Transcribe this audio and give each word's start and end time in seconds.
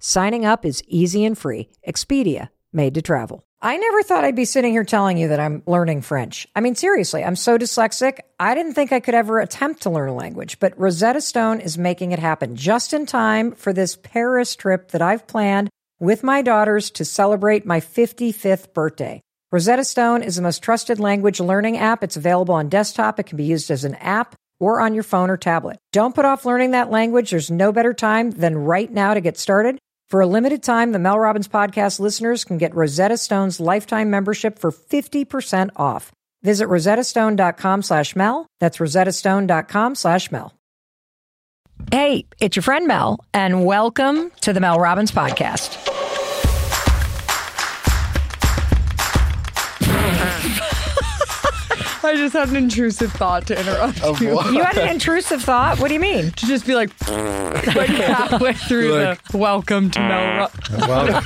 Signing 0.00 0.44
up 0.44 0.64
is 0.64 0.82
easy 0.86 1.24
and 1.24 1.36
free. 1.36 1.68
Expedia, 1.86 2.50
made 2.72 2.94
to 2.94 3.02
travel. 3.02 3.42
I 3.60 3.76
never 3.76 4.04
thought 4.04 4.22
I'd 4.22 4.36
be 4.36 4.44
sitting 4.44 4.70
here 4.70 4.84
telling 4.84 5.18
you 5.18 5.28
that 5.28 5.40
I'm 5.40 5.64
learning 5.66 6.02
French. 6.02 6.46
I 6.54 6.60
mean, 6.60 6.76
seriously, 6.76 7.24
I'm 7.24 7.34
so 7.34 7.58
dyslexic. 7.58 8.20
I 8.38 8.54
didn't 8.54 8.74
think 8.74 8.92
I 8.92 9.00
could 9.00 9.16
ever 9.16 9.40
attempt 9.40 9.82
to 9.82 9.90
learn 9.90 10.08
a 10.08 10.14
language, 10.14 10.60
but 10.60 10.78
Rosetta 10.78 11.20
Stone 11.20 11.60
is 11.60 11.76
making 11.76 12.12
it 12.12 12.20
happen 12.20 12.54
just 12.54 12.92
in 12.92 13.06
time 13.06 13.50
for 13.50 13.72
this 13.72 13.96
Paris 13.96 14.54
trip 14.54 14.92
that 14.92 15.02
I've 15.02 15.26
planned 15.26 15.70
with 15.98 16.22
my 16.22 16.42
daughters 16.42 16.92
to 16.92 17.04
celebrate 17.04 17.66
my 17.66 17.80
55th 17.80 18.72
birthday. 18.72 19.20
Rosetta 19.50 19.82
Stone 19.82 20.22
is 20.22 20.36
the 20.36 20.42
most 20.42 20.62
trusted 20.62 21.00
language 21.00 21.40
learning 21.40 21.78
app. 21.78 22.04
It's 22.04 22.16
available 22.16 22.54
on 22.54 22.68
desktop. 22.68 23.18
It 23.18 23.24
can 23.24 23.36
be 23.36 23.44
used 23.44 23.72
as 23.72 23.82
an 23.82 23.96
app 23.96 24.36
or 24.60 24.80
on 24.80 24.94
your 24.94 25.02
phone 25.02 25.30
or 25.30 25.36
tablet. 25.36 25.78
Don't 25.92 26.14
put 26.14 26.24
off 26.24 26.44
learning 26.44 26.72
that 26.72 26.90
language. 26.90 27.30
There's 27.30 27.50
no 27.50 27.72
better 27.72 27.94
time 27.94 28.30
than 28.30 28.56
right 28.56 28.90
now 28.90 29.14
to 29.14 29.20
get 29.20 29.36
started. 29.36 29.80
For 30.10 30.22
a 30.22 30.26
limited 30.26 30.62
time, 30.62 30.92
the 30.92 30.98
Mel 30.98 31.18
Robbins 31.18 31.48
podcast 31.48 32.00
listeners 32.00 32.42
can 32.44 32.56
get 32.56 32.74
Rosetta 32.74 33.18
Stone's 33.18 33.60
lifetime 33.60 34.08
membership 34.08 34.58
for 34.58 34.72
50% 34.72 35.70
off. 35.76 36.12
Visit 36.42 36.66
rosettastone.com 36.66 37.82
slash 37.82 38.16
Mel. 38.16 38.46
That's 38.58 38.78
rosettastone.com 38.78 39.96
slash 39.96 40.32
Mel. 40.32 40.54
Hey, 41.90 42.24
it's 42.40 42.56
your 42.56 42.62
friend 42.62 42.86
Mel, 42.86 43.22
and 43.34 43.66
welcome 43.66 44.32
to 44.40 44.54
the 44.54 44.60
Mel 44.60 44.80
Robbins 44.80 45.12
podcast. 45.12 45.76
I 52.08 52.16
just 52.16 52.32
had 52.32 52.48
an 52.48 52.56
intrusive 52.56 53.12
thought 53.12 53.46
to 53.48 53.58
interrupt 53.58 54.02
Of 54.02 54.20
you. 54.22 54.34
what? 54.34 54.52
You 54.52 54.62
had 54.62 54.78
an 54.78 54.88
intrusive 54.88 55.42
thought? 55.42 55.78
What 55.78 55.88
do 55.88 55.94
you 55.94 56.00
mean? 56.00 56.30
To 56.30 56.46
just 56.46 56.66
be 56.66 56.74
like, 56.74 56.90
like 57.08 57.88
halfway 57.90 58.54
through 58.54 58.92
Like- 58.94 59.22
the 59.28 59.36
welcome 59.36 59.90
to 59.90 60.00
Mel. 60.00 60.38
Ro- 60.38 60.86
Well, 60.88 61.22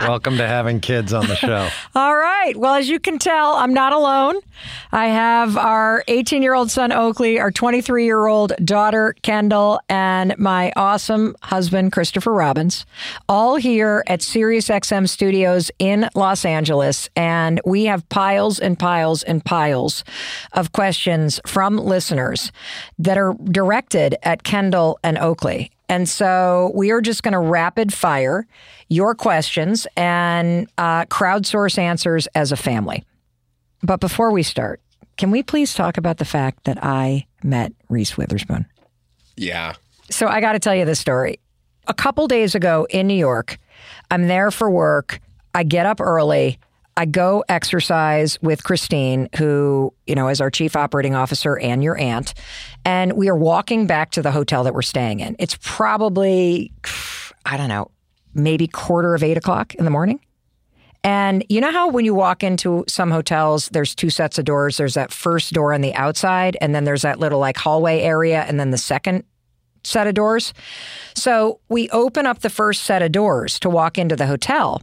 welcome 0.00 0.36
to 0.36 0.46
having 0.46 0.78
kids 0.80 1.12
on 1.12 1.26
the 1.26 1.34
show. 1.36 1.68
All 1.94 2.14
right. 2.16 2.54
Well, 2.56 2.74
as 2.74 2.88
you 2.88 3.00
can 3.00 3.18
tell, 3.18 3.54
I'm 3.54 3.74
not 3.74 3.92
alone. 3.92 4.36
I 4.92 5.06
have 5.08 5.56
our 5.56 6.04
18 6.06 6.42
year 6.42 6.54
old 6.54 6.70
son, 6.70 6.92
Oakley, 6.92 7.40
our 7.40 7.50
23 7.50 8.04
year 8.04 8.26
old 8.26 8.52
daughter, 8.64 9.14
Kendall, 9.22 9.80
and 9.88 10.36
my 10.38 10.72
awesome 10.76 11.34
husband, 11.42 11.90
Christopher 11.92 12.32
Robbins, 12.32 12.86
all 13.28 13.56
here 13.56 14.04
at 14.06 14.20
SiriusXM 14.20 15.08
Studios 15.08 15.70
in 15.80 16.08
Los 16.14 16.44
Angeles. 16.44 17.08
And 17.16 17.60
we 17.64 17.84
have 17.86 18.08
piles 18.08 18.60
and 18.60 18.78
piles 18.78 19.22
and 19.24 19.44
piles 19.44 19.63
of 19.72 20.72
questions 20.72 21.40
from 21.46 21.76
listeners 21.76 22.52
that 22.98 23.18
are 23.18 23.34
directed 23.44 24.16
at 24.22 24.42
Kendall 24.42 24.98
and 25.02 25.18
Oakley. 25.18 25.70
And 25.88 26.08
so 26.08 26.72
we 26.74 26.90
are 26.90 27.00
just 27.00 27.22
going 27.22 27.32
to 27.32 27.38
rapid 27.38 27.92
fire 27.92 28.46
your 28.88 29.14
questions 29.14 29.86
and 29.96 30.68
uh, 30.78 31.04
crowdsource 31.06 31.78
answers 31.78 32.26
as 32.34 32.52
a 32.52 32.56
family. 32.56 33.04
But 33.82 34.00
before 34.00 34.30
we 34.30 34.42
start, 34.42 34.80
can 35.16 35.30
we 35.30 35.42
please 35.42 35.74
talk 35.74 35.96
about 35.96 36.18
the 36.18 36.24
fact 36.24 36.64
that 36.64 36.82
I 36.82 37.26
met 37.42 37.72
Reese 37.88 38.16
Witherspoon? 38.16 38.66
Yeah. 39.36 39.74
So 40.10 40.26
I 40.26 40.40
got 40.40 40.52
to 40.52 40.58
tell 40.58 40.74
you 40.74 40.84
this 40.84 41.00
story. 41.00 41.38
A 41.86 41.94
couple 41.94 42.26
days 42.26 42.54
ago 42.54 42.86
in 42.90 43.06
New 43.06 43.14
York, 43.14 43.58
I'm 44.10 44.26
there 44.26 44.50
for 44.50 44.70
work. 44.70 45.20
I 45.54 45.62
get 45.62 45.86
up 45.86 46.00
early. 46.00 46.58
I 46.96 47.06
go 47.06 47.44
exercise 47.48 48.40
with 48.40 48.62
Christine, 48.62 49.28
who, 49.36 49.92
you 50.06 50.14
know, 50.14 50.28
is 50.28 50.40
our 50.40 50.50
chief 50.50 50.76
operating 50.76 51.14
officer 51.14 51.58
and 51.58 51.82
your 51.82 51.98
aunt. 51.98 52.34
And 52.84 53.14
we 53.14 53.28
are 53.28 53.36
walking 53.36 53.86
back 53.86 54.12
to 54.12 54.22
the 54.22 54.30
hotel 54.30 54.64
that 54.64 54.74
we're 54.74 54.82
staying 54.82 55.20
in. 55.20 55.34
It's 55.38 55.58
probably, 55.60 56.72
I 57.44 57.56
don't 57.56 57.68
know, 57.68 57.90
maybe 58.32 58.68
quarter 58.68 59.14
of 59.14 59.22
eight 59.22 59.36
o'clock 59.36 59.74
in 59.74 59.84
the 59.84 59.90
morning. 59.90 60.20
And 61.02 61.44
you 61.48 61.60
know 61.60 61.70
how 61.70 61.90
when 61.90 62.04
you 62.04 62.14
walk 62.14 62.42
into 62.42 62.84
some 62.88 63.10
hotels, 63.10 63.68
there's 63.68 63.94
two 63.94 64.08
sets 64.08 64.38
of 64.38 64.46
doors. 64.46 64.78
There's 64.78 64.94
that 64.94 65.12
first 65.12 65.52
door 65.52 65.74
on 65.74 65.82
the 65.82 65.94
outside, 65.94 66.56
and 66.62 66.74
then 66.74 66.84
there's 66.84 67.02
that 67.02 67.18
little 67.18 67.38
like 67.38 67.58
hallway 67.58 68.00
area, 68.00 68.42
and 68.48 68.58
then 68.58 68.70
the 68.70 68.78
second 68.78 69.24
set 69.82 70.06
of 70.06 70.14
doors. 70.14 70.54
So 71.14 71.60
we 71.68 71.90
open 71.90 72.24
up 72.24 72.38
the 72.38 72.48
first 72.48 72.84
set 72.84 73.02
of 73.02 73.12
doors 73.12 73.60
to 73.60 73.68
walk 73.68 73.98
into 73.98 74.16
the 74.16 74.26
hotel. 74.26 74.80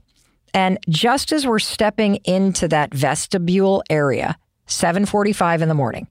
And 0.54 0.78
just 0.90 1.32
as 1.32 1.48
we're 1.48 1.60
stepping 1.60 2.16
into 2.26 2.68
that 2.68 2.94
vestibule 2.94 3.84
area, 3.90 4.38
7:45 4.68 5.62
in 5.62 5.70
the 5.70 5.74
morning, 5.74 6.08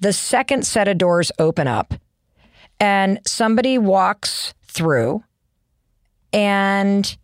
the 0.00 0.12
second 0.12 0.66
set 0.66 0.88
of 0.88 0.98
doors 0.98 1.32
open 1.38 1.66
up 1.66 1.94
and 2.78 3.20
somebody 3.26 3.78
walks 3.78 4.54
through 4.66 5.24
and 6.32 7.16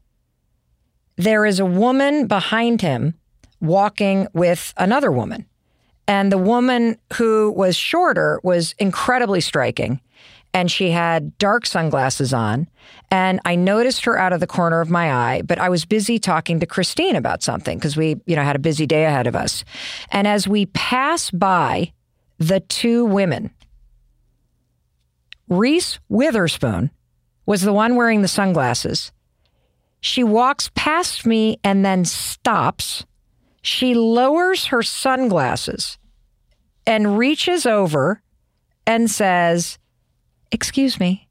there 1.16 1.46
is 1.46 1.60
a 1.60 1.66
woman 1.66 2.26
behind 2.26 2.80
him 2.82 3.14
walking 3.60 4.26
with 4.32 4.72
another 4.76 5.12
woman. 5.12 5.46
And 6.06 6.30
the 6.30 6.38
woman 6.38 6.98
who 7.14 7.52
was 7.56 7.76
shorter 7.76 8.40
was 8.42 8.74
incredibly 8.78 9.40
striking. 9.40 10.00
And 10.54 10.70
she 10.70 10.92
had 10.92 11.36
dark 11.36 11.66
sunglasses 11.66 12.32
on. 12.32 12.68
And 13.10 13.40
I 13.44 13.56
noticed 13.56 14.04
her 14.06 14.18
out 14.18 14.32
of 14.32 14.40
the 14.40 14.46
corner 14.46 14.80
of 14.80 14.88
my 14.88 15.12
eye, 15.12 15.42
but 15.42 15.58
I 15.58 15.68
was 15.68 15.84
busy 15.84 16.18
talking 16.18 16.60
to 16.60 16.66
Christine 16.66 17.16
about 17.16 17.42
something 17.42 17.76
because 17.76 17.96
we, 17.96 18.20
you 18.24 18.36
know, 18.36 18.42
had 18.42 18.56
a 18.56 18.60
busy 18.60 18.86
day 18.86 19.04
ahead 19.04 19.26
of 19.26 19.36
us. 19.36 19.64
And 20.10 20.26
as 20.26 20.48
we 20.48 20.66
pass 20.66 21.30
by 21.30 21.92
the 22.38 22.60
two 22.60 23.04
women, 23.04 23.50
Reese 25.48 25.98
Witherspoon 26.08 26.90
was 27.46 27.62
the 27.62 27.72
one 27.72 27.96
wearing 27.96 28.22
the 28.22 28.28
sunglasses. 28.28 29.12
She 30.00 30.24
walks 30.24 30.70
past 30.74 31.26
me 31.26 31.58
and 31.64 31.84
then 31.84 32.04
stops. 32.04 33.04
She 33.62 33.94
lowers 33.94 34.66
her 34.66 34.82
sunglasses 34.82 35.98
and 36.86 37.18
reaches 37.18 37.66
over 37.66 38.22
and 38.86 39.10
says, 39.10 39.78
Excuse 40.54 41.00
me, 41.00 41.26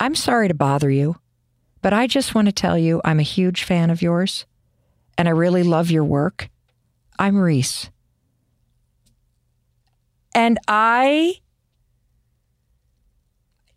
I'm 0.00 0.16
sorry 0.16 0.48
to 0.48 0.54
bother 0.54 0.90
you, 0.90 1.20
but 1.82 1.92
I 1.92 2.08
just 2.08 2.34
want 2.34 2.46
to 2.46 2.52
tell 2.52 2.76
you 2.76 3.00
I'm 3.04 3.20
a 3.20 3.22
huge 3.22 3.62
fan 3.62 3.90
of 3.90 4.02
yours 4.02 4.44
and 5.16 5.28
I 5.28 5.30
really 5.30 5.62
love 5.62 5.88
your 5.88 6.02
work. 6.02 6.48
I'm 7.16 7.38
Reese. 7.38 7.90
And 10.34 10.58
I 10.66 11.34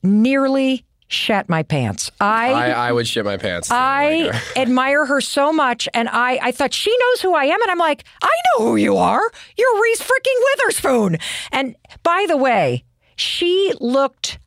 nearly 0.02 0.86
shat 1.08 1.50
my 1.50 1.62
pants. 1.62 2.10
I, 2.20 2.72
I 2.72 2.92
would 2.92 3.08
shit 3.08 3.26
my 3.26 3.38
pants. 3.38 3.70
I 3.70 4.24
Like, 4.24 4.34
uh, 4.34 4.40
admire 4.60 5.06
her 5.06 5.22
so 5.22 5.54
much, 5.54 5.88
and 5.94 6.10
I, 6.10 6.40
I 6.42 6.52
thought 6.52 6.74
she 6.74 6.90
knows 7.00 7.22
who 7.22 7.36
I 7.36 7.46
am, 7.46 7.62
and 7.62 7.70
I'm 7.70 7.78
like, 7.78 8.06
I 8.24 8.32
know 8.58 8.66
who 8.66 8.76
you 8.76 8.98
are. 8.98 9.22
You're 9.56 9.84
Reese 9.84 10.02
freaking 10.02 10.44
Witherspoon. 10.58 11.18
And 11.52 11.76
by 12.02 12.26
the 12.28 12.38
way, 12.38 12.86
she 13.16 13.72
looked 13.80 14.40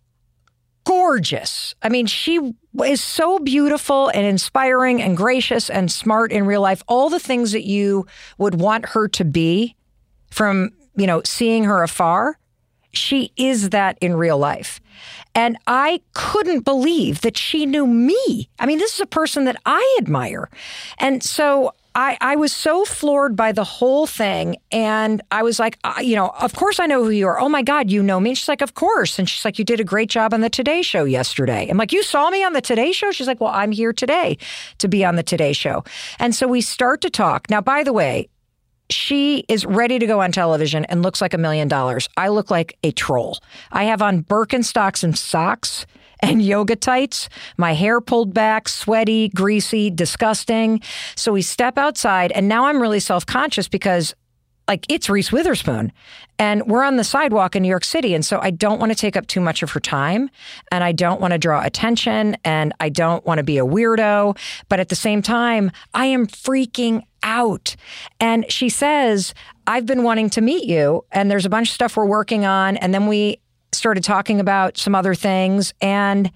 gorgeous. 0.84 1.75
I 1.82 1.88
mean, 1.88 2.06
she 2.06 2.54
is 2.84 3.03
so 3.03 3.38
beautiful 3.38 4.09
and 4.09 4.26
inspiring 4.26 5.03
and 5.03 5.16
gracious 5.16 5.71
and 5.71 5.91
smart 5.91 6.33
in 6.33 6.47
real 6.47 6.60
life. 6.60 6.83
All 6.89 7.10
the 7.10 7.21
things 7.21 7.53
that 7.53 7.65
you 7.65 8.06
would 8.39 8.60
want 8.60 8.91
her 8.91 9.09
to 9.09 9.24
be 9.24 9.77
from, 10.30 10.71
you 10.97 11.06
know, 11.06 11.22
seeing 11.24 11.65
her 11.65 11.83
afar. 11.83 12.39
She 12.95 13.33
is 13.36 13.71
that 13.71 13.97
in 14.01 14.16
real 14.16 14.36
life. 14.36 14.80
And 15.34 15.56
I 15.66 16.03
couldn't 16.12 16.60
believe 16.60 17.22
that 17.22 17.39
she 17.39 17.65
knew 17.65 17.86
me. 17.86 18.51
I 18.59 18.66
mean, 18.66 18.78
this 18.78 18.95
is 18.95 19.01
a 19.01 19.06
person 19.06 19.45
that 19.45 19.56
I 19.65 19.97
admire. 19.98 20.51
And 20.98 21.22
so 21.22 21.72
I, 21.94 22.16
I 22.21 22.36
was 22.36 22.53
so 22.53 22.84
floored 22.84 23.36
by 23.36 23.53
the 23.53 23.65
whole 23.65 24.06
thing. 24.06 24.56
And 24.71 25.22
I 25.30 25.42
was 25.42 25.59
like, 25.59 25.78
uh, 25.84 26.00
you 26.00 26.16
know, 26.16 26.28
of 26.41 26.54
course 26.54 26.80
I 26.80 26.86
know 26.86 27.04
who 27.04 27.10
you 27.10 27.27
are. 27.27 27.39
Oh 27.39 27.48
my 27.48 27.62
God, 27.62 27.91
you 27.91 28.03
know 28.03 28.18
me. 28.18 28.30
And 28.30 28.39
she's 28.39 28.48
like, 28.48 28.62
of 28.62 28.74
course. 28.74 29.18
And 29.18 29.28
she's 29.28 29.44
like, 29.44 29.59
you 29.59 29.65
did 29.65 29.80
a 29.80 29.84
great 29.84 30.09
job 30.09 30.33
on 30.33 30.41
the 30.41 30.50
Today 30.50 30.83
Show 30.83 31.04
yesterday. 31.04 31.68
I'm 31.68 31.77
like, 31.77 31.92
you 31.92 32.03
saw 32.03 32.30
me 32.30 32.44
on 32.44 32.53
the 32.54 32.60
Today 32.60 32.92
Show? 32.92 33.10
She's 33.12 33.27
like, 33.27 33.41
well, 33.41 33.53
I'm 33.53 33.72
here 33.72 33.92
today 33.92 34.39
to 34.78 34.89
be 34.89 35.04
on 35.04 35.16
the 35.16 35.22
Today 35.22 35.53
Show. 35.53 35.84
And 36.18 36.34
so 36.34 36.47
we 36.48 36.60
start 36.60 37.00
to 37.03 37.10
talk. 37.10 37.50
Now, 37.50 37.60
by 37.60 37.84
the 37.84 37.92
way, 37.92 38.28
she 38.91 39.44
is 39.48 39.65
ready 39.65 39.98
to 39.98 40.06
go 40.06 40.21
on 40.21 40.33
television 40.33 40.84
and 40.86 41.03
looks 41.03 41.21
like 41.21 41.34
a 41.34 41.39
million 41.39 41.68
dollars. 41.68 42.09
I 42.16 42.28
look 42.28 42.50
like 42.50 42.78
a 42.83 42.92
troll. 42.92 43.39
I 43.71 43.84
have 43.84 44.03
on 44.03 44.22
Birkenstocks 44.22 45.03
and 45.03 45.16
socks 45.16 45.86
and 46.22 46.41
yoga 46.41 46.77
tights, 46.77 47.28
my 47.57 47.74
hair 47.74 48.01
pulled 48.01 48.33
back, 48.33 48.69
sweaty, 48.69 49.28
greasy, 49.28 49.91
disgusting. 49.91 50.80
So 51.16 51.33
we 51.33 51.42
step 51.42 51.77
outside, 51.77 52.33
and 52.33 52.48
now 52.48 52.66
I'm 52.66 52.80
really 52.80 53.01
self 53.01 53.27
conscious 53.27 53.69
because 53.69 54.15
like 54.69 54.86
it's 54.89 55.10
Reese 55.10 55.33
Witherspoon 55.33 55.92
and 56.39 56.66
we're 56.66 56.84
on 56.84 56.97
the 56.97 57.04
sidewalk 57.04 57.57
in 57.57 57.63
New 57.63 57.69
York 57.69 57.84
City. 57.84 58.15
And 58.15 58.24
so 58.24 58.39
I 58.41 58.51
don't 58.51 58.78
want 58.78 58.91
to 58.92 58.97
take 58.97 59.16
up 59.16 59.27
too 59.27 59.41
much 59.41 59.63
of 59.63 59.71
her 59.72 59.80
time 59.80 60.30
and 60.71 60.84
I 60.84 60.92
don't 60.92 61.21
want 61.21 61.33
to 61.33 61.39
draw 61.39 61.63
attention 61.63 62.36
and 62.45 62.72
I 62.80 62.89
don't 62.89 63.25
want 63.27 63.39
to 63.39 63.45
be 63.45 63.59
a 63.59 63.66
weirdo. 63.66 64.39
But 64.68 64.80
at 64.80 64.89
the 64.89 64.95
same 64.95 65.21
time, 65.21 65.72
I 65.95 66.07
am 66.07 66.27
freaking 66.27 67.03
out. 67.22 67.77
And 68.18 68.51
she 68.51 68.68
says, 68.68 69.34
I've 69.66 69.86
been 69.86 70.04
wanting 70.04 70.30
to 70.30 70.41
meet 70.41 70.65
you 70.65 71.04
and 71.13 71.30
there's 71.30 71.47
a 71.47 71.51
bunch 71.51 71.68
of 71.68 71.75
stuff 71.75 71.97
we're 71.97 72.07
working 72.07 72.47
on. 72.47 72.77
And 72.77 72.95
then 72.95 73.07
we 73.07 73.39
started 73.72 74.04
talking 74.04 74.41
about 74.41 74.78
some 74.78 74.95
other 74.95 75.15
things. 75.15 75.74
And 75.80 76.30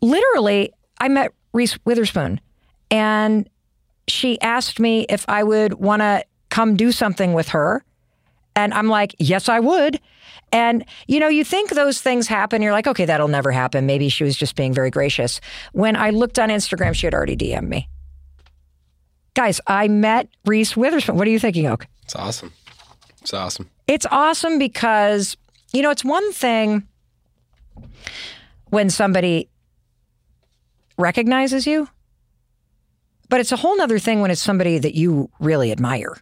literally, 0.00 0.72
I 0.98 1.08
met 1.08 1.32
Reese 1.52 1.78
Witherspoon 1.84 2.40
and 2.90 3.48
she 4.06 4.40
asked 4.40 4.80
me 4.80 5.06
if 5.08 5.24
I 5.28 5.42
would 5.42 5.74
want 5.74 6.00
to 6.00 6.24
come 6.50 6.76
do 6.76 6.92
something 6.92 7.34
with 7.34 7.48
her. 7.48 7.84
And 8.56 8.72
I'm 8.74 8.88
like, 8.88 9.14
yes, 9.18 9.48
I 9.48 9.60
would. 9.60 10.00
And, 10.50 10.84
you 11.06 11.20
know, 11.20 11.28
you 11.28 11.44
think 11.44 11.70
those 11.70 12.00
things 12.00 12.26
happen. 12.26 12.62
You're 12.62 12.72
like, 12.72 12.86
okay, 12.86 13.04
that'll 13.04 13.28
never 13.28 13.52
happen. 13.52 13.86
Maybe 13.86 14.08
she 14.08 14.24
was 14.24 14.34
just 14.36 14.56
being 14.56 14.72
very 14.72 14.90
gracious. 14.90 15.40
When 15.72 15.94
I 15.94 16.10
looked 16.10 16.38
on 16.38 16.48
Instagram, 16.48 16.94
she 16.94 17.06
had 17.06 17.14
already 17.14 17.36
DM'd 17.36 17.68
me. 17.68 17.88
Guys, 19.34 19.60
I 19.66 19.88
met 19.88 20.28
Reese 20.46 20.76
Witherspoon. 20.76 21.16
What 21.16 21.28
are 21.28 21.30
you 21.30 21.38
thinking, 21.38 21.66
Oak? 21.66 21.86
It's 22.02 22.16
awesome. 22.16 22.52
It's 23.20 23.34
awesome. 23.34 23.68
It's 23.86 24.06
awesome 24.10 24.58
because, 24.58 25.36
you 25.72 25.82
know, 25.82 25.90
it's 25.90 26.04
one 26.04 26.32
thing 26.32 26.86
when 28.66 28.90
somebody 28.90 29.48
recognizes 30.96 31.66
you, 31.66 31.88
but 33.28 33.40
it's 33.40 33.52
a 33.52 33.56
whole 33.56 33.76
nother 33.76 33.98
thing 33.98 34.20
when 34.20 34.30
it's 34.30 34.40
somebody 34.40 34.78
that 34.78 34.94
you 34.94 35.30
really 35.40 35.70
admire. 35.72 36.16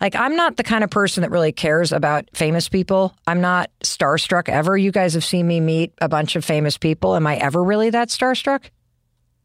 Like, 0.00 0.16
I'm 0.16 0.34
not 0.34 0.56
the 0.56 0.62
kind 0.62 0.82
of 0.82 0.88
person 0.88 1.20
that 1.22 1.30
really 1.30 1.52
cares 1.52 1.92
about 1.92 2.28
famous 2.32 2.70
people. 2.70 3.14
I'm 3.26 3.42
not 3.42 3.70
starstruck 3.84 4.48
ever. 4.48 4.76
You 4.76 4.92
guys 4.92 5.12
have 5.12 5.24
seen 5.24 5.46
me 5.46 5.60
meet 5.60 5.92
a 6.00 6.08
bunch 6.08 6.36
of 6.36 6.44
famous 6.44 6.78
people. 6.78 7.14
Am 7.16 7.26
I 7.26 7.36
ever 7.36 7.62
really 7.62 7.90
that 7.90 8.08
starstruck? 8.08 8.70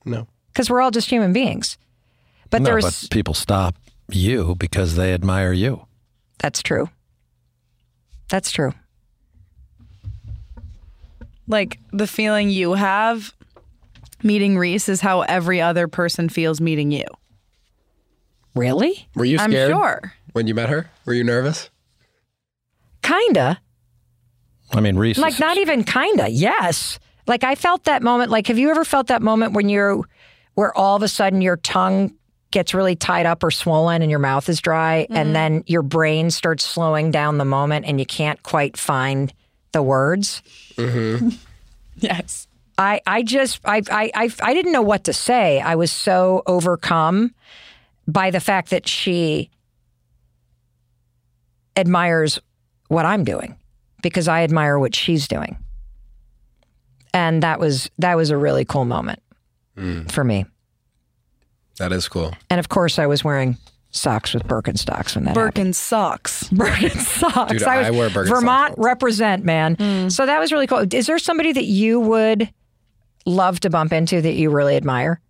No. 0.05 0.27
Because 0.53 0.69
we're 0.69 0.81
all 0.81 0.91
just 0.91 1.09
human 1.09 1.33
beings. 1.33 1.77
But 2.49 2.61
no, 2.61 2.65
there's 2.69 3.01
but 3.01 3.09
people 3.11 3.33
stop 3.33 3.75
you 4.09 4.55
because 4.55 4.95
they 4.95 5.13
admire 5.13 5.51
you. 5.51 5.85
that's 6.37 6.63
true. 6.63 6.89
That's 8.29 8.51
true. 8.51 8.71
Like 11.47 11.79
the 11.91 12.07
feeling 12.07 12.49
you 12.49 12.73
have 12.73 13.33
meeting 14.23 14.57
Reese 14.57 14.89
is 14.89 15.01
how 15.01 15.21
every 15.21 15.61
other 15.61 15.87
person 15.87 16.29
feels 16.29 16.59
meeting 16.59 16.91
you. 16.91 17.05
Really? 18.55 19.07
Were 19.15 19.25
you 19.25 19.37
I'm 19.37 19.51
sure. 19.51 20.13
when 20.31 20.47
you 20.47 20.55
met 20.55 20.69
her? 20.69 20.89
Were 21.05 21.13
you 21.13 21.23
nervous? 21.23 21.69
Kinda. 23.03 23.59
I 24.73 24.79
mean, 24.79 24.97
Reese. 24.97 25.17
Like 25.17 25.33
is- 25.33 25.39
not 25.39 25.57
even 25.57 25.83
kinda. 25.83 26.29
Yes. 26.29 26.99
Like 27.27 27.43
I 27.43 27.55
felt 27.55 27.83
that 27.83 28.01
moment. 28.01 28.31
Like, 28.31 28.47
have 28.47 28.57
you 28.57 28.69
ever 28.69 28.85
felt 28.85 29.07
that 29.07 29.21
moment 29.21 29.53
when 29.53 29.69
you're, 29.69 30.01
where 30.53 30.75
all 30.75 30.95
of 30.95 31.03
a 31.03 31.07
sudden 31.07 31.41
your 31.41 31.57
tongue 31.57 32.15
gets 32.51 32.73
really 32.73 32.95
tied 32.95 33.25
up 33.25 33.43
or 33.43 33.51
swollen 33.51 34.01
and 34.01 34.09
your 34.09 34.19
mouth 34.19 34.47
is 34.47 34.61
dry, 34.61 35.05
and 35.09 35.27
mm-hmm. 35.27 35.33
then 35.33 35.63
your 35.67 35.81
brain 35.81 36.31
starts 36.31 36.63
slowing 36.63 37.11
down 37.11 37.37
the 37.37 37.45
moment 37.45 37.85
and 37.85 37.99
you 37.99 38.05
can't 38.05 38.41
quite 38.43 38.77
find 38.77 39.33
the 39.75 39.83
words? 39.83 40.41
Mm-hmm. 40.75 41.29
Yes. 41.97 42.49
I, 42.77 42.99
I 43.07 43.23
just 43.23 43.61
I, 43.63 43.81
I 43.89 44.11
I 44.13 44.29
I 44.41 44.53
didn't 44.53 44.73
know 44.73 44.81
what 44.81 45.05
to 45.05 45.13
say. 45.13 45.61
I 45.61 45.75
was 45.75 45.93
so 45.93 46.43
overcome 46.45 47.33
by 48.05 48.31
the 48.31 48.41
fact 48.41 48.71
that 48.71 48.85
she 48.85 49.49
admires 51.77 52.37
what 52.89 53.05
I'm 53.05 53.23
doing 53.23 53.55
because 54.01 54.27
I 54.27 54.43
admire 54.43 54.77
what 54.77 54.93
she's 54.93 55.25
doing. 55.29 55.57
And 57.13 57.43
that 57.43 57.61
was 57.61 57.89
that 57.97 58.17
was 58.17 58.29
a 58.29 58.35
really 58.35 58.65
cool 58.65 58.83
moment 58.83 59.21
mm. 59.77 60.11
for 60.11 60.25
me. 60.25 60.45
That 61.77 61.93
is 61.93 62.09
cool. 62.09 62.33
And 62.49 62.59
of 62.59 62.67
course 62.67 62.99
I 62.99 63.07
was 63.07 63.23
wearing 63.23 63.55
socks 63.95 64.33
with 64.33 64.43
Birkenstocks 64.45 65.15
when 65.15 65.23
that 65.25 65.31
happened. 65.31 65.53
Birkin 65.53 65.73
socks. 65.73 66.49
Birkenstocks. 66.49 67.49
Dude, 67.49 67.63
I, 67.63 67.77
was, 67.77 67.87
I 67.87 67.91
wear 67.91 68.09
Birkenstocks 68.09 68.27
Vermont 68.29 68.77
all 68.77 68.83
represent, 68.83 69.43
man. 69.45 69.75
Mm. 69.77 70.11
So 70.11 70.25
that 70.25 70.39
was 70.39 70.51
really 70.51 70.67
cool. 70.67 70.85
Is 70.93 71.07
there 71.07 71.19
somebody 71.19 71.53
that 71.53 71.65
you 71.65 71.99
would 71.99 72.51
love 73.25 73.59
to 73.61 73.69
bump 73.69 73.93
into 73.93 74.21
that 74.21 74.33
you 74.33 74.49
really 74.49 74.75
admire? 74.75 75.21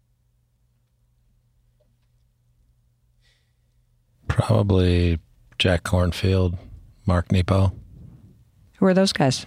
probably 4.28 5.18
Jack 5.58 5.84
Kornfield, 5.84 6.58
Mark 7.06 7.32
Nepo, 7.32 7.72
Who 8.78 8.86
are 8.86 8.94
those 8.94 9.14
guys? 9.14 9.46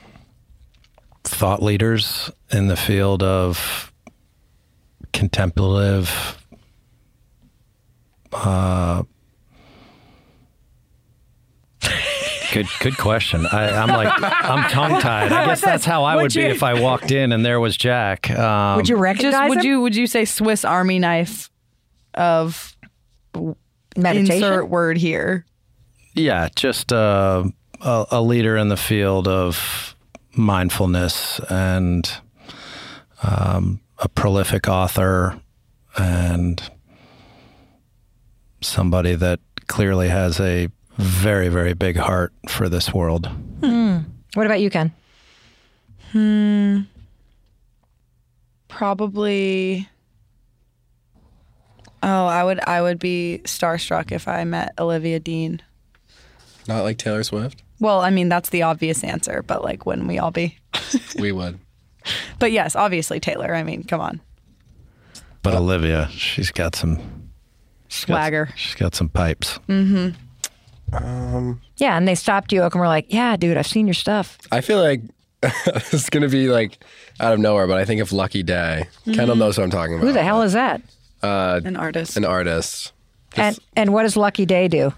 thought 1.24 1.62
leaders 1.62 2.30
in 2.50 2.68
the 2.68 2.76
field 2.76 3.22
of 3.22 3.92
contemplative. 5.12 6.42
Uh, 8.32 9.02
good, 12.52 12.66
good 12.80 12.96
question. 12.98 13.46
I, 13.46 13.70
I'm 13.70 13.88
like, 13.88 14.12
I'm 14.22 14.68
tongue 14.70 15.00
tied. 15.00 15.32
I 15.32 15.46
guess 15.46 15.60
that's 15.60 15.84
how 15.84 16.04
I 16.04 16.16
would, 16.16 16.22
Would 16.22 16.34
be 16.34 16.40
you- 16.42 16.48
if 16.48 16.62
I 16.62 16.80
walked 16.80 17.10
in 17.10 17.32
and 17.32 17.44
there 17.44 17.60
was 17.60 17.76
Jack. 17.76 18.30
Um, 18.30 18.76
Would 18.76 18.88
you 18.88 18.96
recognize 18.96 19.32
Just 19.32 19.48
would 19.48 19.58
him? 19.58 19.64
you 19.64 19.80
would 19.80 19.96
you 19.96 20.06
say 20.06 20.24
Swiss 20.24 20.64
Army 20.64 20.98
knife 20.98 21.50
of 22.14 22.76
meditation? 23.96 24.34
insert 24.36 24.68
word 24.68 24.96
here? 24.98 25.44
Yeah, 26.14 26.48
just 26.56 26.92
uh, 26.92 27.44
a, 27.80 28.06
a 28.12 28.22
leader 28.22 28.56
in 28.56 28.68
the 28.68 28.76
field 28.76 29.28
of 29.28 29.94
mindfulness 30.34 31.38
and 31.48 32.10
um, 33.22 33.80
a 33.98 34.08
prolific 34.08 34.68
author 34.68 35.40
and 35.96 36.62
somebody 38.60 39.14
that 39.14 39.40
clearly 39.66 40.08
has 40.08 40.40
a 40.40 40.68
very, 40.96 41.48
very 41.48 41.74
big 41.74 41.96
heart 41.96 42.32
for 42.48 42.68
this 42.68 42.92
world. 42.92 43.28
What 44.34 44.46
about 44.46 44.60
you, 44.60 44.70
Ken? 44.70 44.92
Hmm. 46.12 46.80
Probably. 48.68 49.88
Oh, 52.02 52.26
I 52.26 52.44
would 52.44 52.60
I 52.60 52.80
would 52.80 52.98
be 52.98 53.40
starstruck 53.44 54.12
if 54.12 54.28
I 54.28 54.44
met 54.44 54.74
Olivia 54.78 55.18
Dean. 55.18 55.60
Not 56.68 56.82
like 56.82 56.98
Taylor 56.98 57.24
Swift. 57.24 57.62
Well, 57.80 58.00
I 58.00 58.10
mean 58.10 58.28
that's 58.28 58.50
the 58.50 58.62
obvious 58.62 59.02
answer, 59.02 59.42
but 59.42 59.64
like 59.64 59.86
wouldn't 59.86 60.06
we 60.06 60.18
all 60.18 60.30
be? 60.30 60.58
We 61.18 61.32
would. 61.32 61.58
But 62.38 62.52
yes, 62.52 62.76
obviously 62.76 63.18
Taylor. 63.20 63.54
I 63.54 63.62
mean, 63.64 63.82
come 63.82 64.00
on, 64.00 64.20
But 65.42 65.54
Olivia, 65.54 66.08
she's 66.10 66.50
got 66.52 66.76
some 66.76 67.27
she's 67.88 68.04
got- 68.04 68.14
swagger. 68.14 68.48
she's 68.56 68.74
got 68.74 68.94
some 68.94 69.08
pipes. 69.08 69.58
Mm-hmm. 69.68 71.52
Yeah, 71.76 71.96
and 71.96 72.08
they 72.08 72.14
stopped 72.14 72.52
you 72.52 72.62
and 72.62 72.74
were 72.74 72.86
like, 72.86 73.12
"Yeah, 73.12 73.36
dude, 73.36 73.56
I've 73.56 73.66
seen 73.66 73.86
your 73.86 73.94
stuff." 73.94 74.38
I 74.50 74.60
feel 74.62 74.80
like 74.80 75.02
it's 75.42 76.08
gonna 76.10 76.28
be 76.28 76.48
like 76.48 76.78
out 77.20 77.34
of 77.34 77.40
nowhere, 77.40 77.66
but 77.66 77.76
I 77.78 77.84
think 77.84 78.00
of 78.00 78.12
Lucky 78.12 78.42
Daye. 78.42 78.88
Kendall 79.04 79.36
knows 79.36 79.58
what 79.58 79.64
I'm 79.64 79.70
talking 79.70 79.94
about. 79.96 80.06
Who 80.06 80.12
the 80.12 80.22
hell 80.22 80.42
is 80.42 80.54
that? 80.54 80.80
An 81.22 81.76
artist. 81.76 82.16
An 82.16 82.24
artist. 82.24 82.92
And 83.36 83.58
and 83.76 83.92
what 83.92 84.02
does 84.04 84.16
Lucky 84.16 84.46
Daye 84.46 84.68
do? 84.68 84.94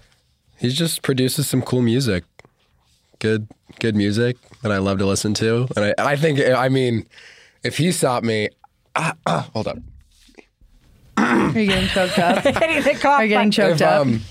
He 0.57 0.69
just 0.69 1.01
produces 1.01 1.47
some 1.49 1.61
cool 1.61 1.81
music. 1.81 2.23
Good, 3.19 3.47
good 3.79 3.95
music 3.95 4.37
that 4.63 4.71
I 4.71 4.77
love 4.77 4.97
to 4.99 5.05
listen 5.05 5.33
to. 5.35 5.67
And 5.75 5.93
I, 5.97 6.11
I 6.13 6.15
think, 6.15 6.39
I 6.39 6.69
mean, 6.69 7.07
if 7.63 7.77
he 7.77 7.91
stopped 7.91 8.25
me, 8.25 8.49
ah, 8.95 9.13
ah, 9.27 9.47
hold 9.53 9.67
up. 9.67 9.77
Are 11.21 11.59
you 11.59 11.67
getting 11.67 11.89
choked 11.89 12.17
up? 12.19 12.43
Getting 12.43 12.83
the 12.83 12.99
cough 12.99 13.19
Are 13.19 13.23
you 13.23 13.29
getting 13.29 13.49
button. 13.49 13.51
choked 13.51 13.81
If, 13.81 13.87
up? 13.87 14.01
um, 14.01 14.21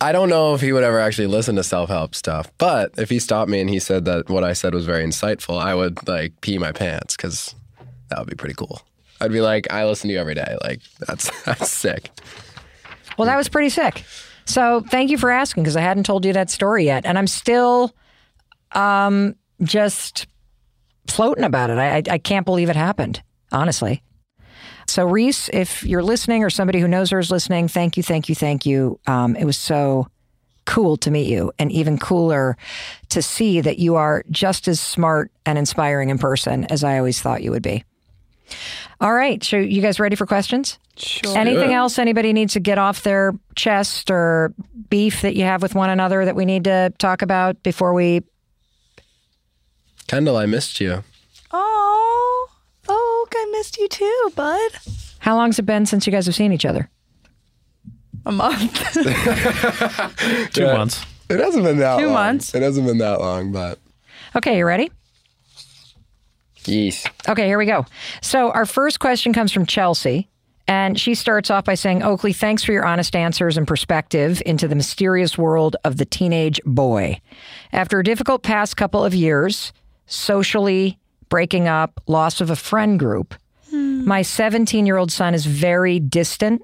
I 0.00 0.12
don't 0.12 0.28
know 0.28 0.54
if 0.54 0.60
he 0.60 0.72
would 0.72 0.84
ever 0.84 1.00
actually 1.00 1.28
listen 1.28 1.56
to 1.56 1.62
self 1.62 1.88
help 1.88 2.14
stuff, 2.14 2.50
but 2.58 2.92
if 2.98 3.08
he 3.10 3.18
stopped 3.18 3.50
me 3.50 3.60
and 3.60 3.70
he 3.70 3.78
said 3.78 4.04
that 4.04 4.28
what 4.28 4.44
I 4.44 4.52
said 4.52 4.74
was 4.74 4.84
very 4.84 5.04
insightful, 5.04 5.58
I 5.60 5.74
would 5.74 6.06
like 6.06 6.40
pee 6.40 6.58
my 6.58 6.72
pants 6.72 7.16
because 7.16 7.54
that 8.10 8.18
would 8.18 8.28
be 8.28 8.36
pretty 8.36 8.54
cool. 8.54 8.82
I'd 9.20 9.32
be 9.32 9.40
like, 9.40 9.72
I 9.72 9.84
listen 9.86 10.08
to 10.08 10.14
you 10.14 10.20
every 10.20 10.34
day. 10.34 10.56
Like 10.62 10.80
that's 11.06 11.30
that's 11.44 11.70
sick. 11.70 12.10
Well, 13.16 13.26
that 13.26 13.36
was 13.36 13.48
pretty 13.48 13.68
sick. 13.70 14.04
So 14.46 14.82
thank 14.90 15.10
you 15.10 15.16
for 15.16 15.30
asking 15.30 15.62
because 15.62 15.76
I 15.76 15.80
hadn't 15.80 16.04
told 16.04 16.26
you 16.26 16.32
that 16.34 16.50
story 16.50 16.84
yet, 16.84 17.06
and 17.06 17.16
I'm 17.16 17.26
still 17.28 17.94
um, 18.72 19.36
just 19.62 20.26
floating 21.08 21.44
about 21.44 21.70
it. 21.70 21.78
I, 21.78 21.96
I 21.98 22.02
I 22.10 22.18
can't 22.18 22.44
believe 22.44 22.68
it 22.68 22.76
happened. 22.76 23.22
Honestly. 23.52 24.02
So 24.86 25.04
Reese, 25.06 25.48
if 25.52 25.82
you're 25.84 26.02
listening 26.02 26.44
or 26.44 26.50
somebody 26.50 26.80
who 26.80 26.88
knows 26.88 27.10
her 27.10 27.18
is 27.18 27.30
listening, 27.30 27.68
thank 27.68 27.96
you, 27.96 28.02
thank 28.02 28.28
you, 28.28 28.34
thank 28.34 28.66
you. 28.66 28.98
Um, 29.06 29.34
it 29.36 29.44
was 29.44 29.56
so 29.56 30.08
cool 30.66 30.96
to 30.96 31.10
meet 31.10 31.26
you 31.28 31.52
and 31.58 31.70
even 31.72 31.98
cooler 31.98 32.56
to 33.10 33.20
see 33.20 33.60
that 33.60 33.78
you 33.78 33.96
are 33.96 34.24
just 34.30 34.66
as 34.68 34.80
smart 34.80 35.30
and 35.44 35.58
inspiring 35.58 36.08
in 36.10 36.18
person 36.18 36.64
as 36.66 36.82
I 36.82 36.98
always 36.98 37.20
thought 37.20 37.42
you 37.42 37.50
would 37.50 37.62
be. 37.62 37.84
All 39.00 39.12
right. 39.12 39.42
So, 39.42 39.56
you 39.56 39.82
guys 39.82 39.98
ready 40.00 40.16
for 40.16 40.26
questions? 40.26 40.78
Sure. 40.96 41.36
Anything 41.36 41.70
Yeah. 41.72 41.78
else 41.80 41.98
anybody 41.98 42.32
needs 42.32 42.52
to 42.54 42.60
get 42.60 42.78
off 42.78 43.02
their 43.02 43.32
chest 43.56 44.10
or 44.10 44.54
beef 44.90 45.22
that 45.22 45.34
you 45.34 45.44
have 45.44 45.60
with 45.60 45.74
one 45.74 45.90
another 45.90 46.24
that 46.24 46.36
we 46.36 46.44
need 46.44 46.64
to 46.64 46.92
talk 46.98 47.20
about 47.22 47.62
before 47.62 47.92
we? 47.94 48.22
Kendall, 50.06 50.36
I 50.36 50.46
missed 50.46 50.80
you. 50.80 51.02
Oh, 53.26 53.28
I 53.36 53.48
missed 53.52 53.78
you 53.78 53.88
too, 53.88 54.32
bud. 54.36 54.70
How 55.20 55.36
long's 55.36 55.58
it 55.58 55.62
been 55.66 55.86
since 55.86 56.06
you 56.06 56.12
guys 56.12 56.26
have 56.26 56.34
seen 56.34 56.52
each 56.52 56.64
other? 56.66 56.90
A 58.26 58.32
month. 58.32 58.92
Two 60.52 60.62
Yeah. 60.62 60.76
months. 60.76 61.04
It 61.30 61.40
hasn't 61.40 61.64
been 61.64 61.78
that 61.78 61.98
Two 61.98 62.06
long. 62.06 62.14
months. 62.14 62.54
It 62.54 62.62
hasn't 62.62 62.86
been 62.86 62.98
that 62.98 63.20
long, 63.20 63.50
but 63.52 63.78
Okay, 64.36 64.58
you 64.58 64.66
ready? 64.66 64.90
yes. 66.66 67.06
Okay, 67.28 67.46
here 67.46 67.58
we 67.58 67.66
go. 67.66 67.86
So, 68.22 68.50
our 68.50 68.66
first 68.66 69.00
question 69.00 69.32
comes 69.32 69.52
from 69.52 69.66
Chelsea. 69.66 70.28
And 70.66 70.98
she 70.98 71.14
starts 71.14 71.50
off 71.50 71.64
by 71.66 71.74
saying, 71.74 72.02
Oakley, 72.02 72.32
thanks 72.32 72.64
for 72.64 72.72
your 72.72 72.86
honest 72.86 73.14
answers 73.14 73.58
and 73.58 73.68
perspective 73.68 74.42
into 74.46 74.66
the 74.66 74.74
mysterious 74.74 75.36
world 75.36 75.76
of 75.84 75.98
the 75.98 76.06
teenage 76.06 76.58
boy. 76.64 77.20
After 77.70 77.98
a 77.98 78.04
difficult 78.04 78.42
past 78.42 78.74
couple 78.74 79.04
of 79.04 79.14
years, 79.14 79.74
socially, 80.06 80.98
breaking 81.28 81.68
up, 81.68 82.00
loss 82.06 82.40
of 82.40 82.50
a 82.50 82.56
friend 82.56 82.98
group, 82.98 83.34
hmm. 83.70 84.06
my 84.06 84.22
17 84.22 84.86
year 84.86 84.96
old 84.96 85.12
son 85.12 85.34
is 85.34 85.46
very 85.46 85.98
distant 86.00 86.62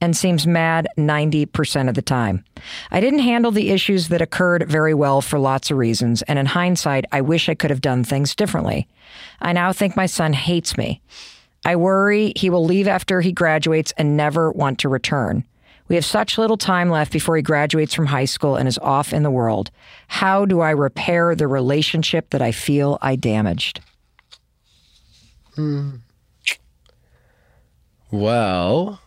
and 0.00 0.16
seems 0.16 0.46
mad 0.46 0.86
90% 0.98 1.88
of 1.88 1.94
the 1.94 2.02
time. 2.02 2.44
I 2.90 3.00
didn't 3.00 3.20
handle 3.20 3.50
the 3.50 3.70
issues 3.70 4.08
that 4.08 4.20
occurred 4.20 4.68
very 4.68 4.94
well 4.94 5.22
for 5.22 5.38
lots 5.38 5.70
of 5.70 5.78
reasons, 5.78 6.22
and 6.22 6.38
in 6.38 6.46
hindsight, 6.46 7.06
I 7.12 7.22
wish 7.22 7.48
I 7.48 7.54
could 7.54 7.70
have 7.70 7.80
done 7.80 8.04
things 8.04 8.34
differently. 8.34 8.88
I 9.40 9.52
now 9.52 9.72
think 9.72 9.96
my 9.96 10.06
son 10.06 10.32
hates 10.32 10.76
me. 10.76 11.00
I 11.64 11.76
worry 11.76 12.32
he 12.36 12.50
will 12.50 12.64
leave 12.64 12.86
after 12.86 13.20
he 13.20 13.32
graduates 13.32 13.92
and 13.96 14.16
never 14.16 14.52
want 14.52 14.78
to 14.80 14.88
return. 14.88 15.44
We 15.88 15.94
have 15.94 16.04
such 16.04 16.36
little 16.36 16.56
time 16.56 16.90
left 16.90 17.12
before 17.12 17.36
he 17.36 17.42
graduates 17.42 17.94
from 17.94 18.06
high 18.06 18.24
school 18.24 18.56
and 18.56 18.68
is 18.68 18.78
off 18.78 19.12
in 19.12 19.22
the 19.22 19.30
world. 19.30 19.70
How 20.08 20.44
do 20.44 20.60
I 20.60 20.70
repair 20.70 21.34
the 21.34 21.46
relationship 21.46 22.30
that 22.30 22.42
I 22.42 22.52
feel 22.52 22.98
I 23.02 23.16
damaged? 23.16 23.80
Well, 28.10 29.00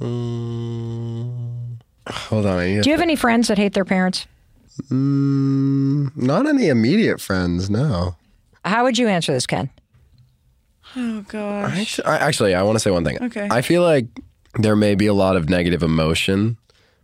mm, 0.00 1.78
hold 2.08 2.46
on. 2.46 2.58
I 2.58 2.66
need 2.66 2.82
Do 2.82 2.90
you 2.90 2.94
have 2.94 3.02
any 3.02 3.16
friends 3.16 3.48
that 3.48 3.58
hate 3.58 3.72
their 3.72 3.84
parents? 3.84 4.26
Mm, 4.90 6.16
not 6.16 6.46
any 6.46 6.68
immediate 6.68 7.20
friends, 7.20 7.70
no. 7.70 8.16
How 8.64 8.82
would 8.84 8.98
you 8.98 9.08
answer 9.08 9.32
this, 9.32 9.46
Ken? 9.46 9.70
oh 10.96 11.24
gosh. 11.28 11.78
Actually, 11.78 12.06
I, 12.06 12.16
actually, 12.16 12.54
I 12.54 12.62
want 12.62 12.76
to 12.76 12.80
say 12.80 12.90
one 12.90 13.04
thing. 13.04 13.22
Okay. 13.22 13.48
I 13.50 13.62
feel 13.62 13.82
like 13.82 14.06
there 14.58 14.76
may 14.76 14.94
be 14.94 15.06
a 15.06 15.14
lot 15.14 15.36
of 15.36 15.48
negative 15.48 15.82
emotion 15.82 16.56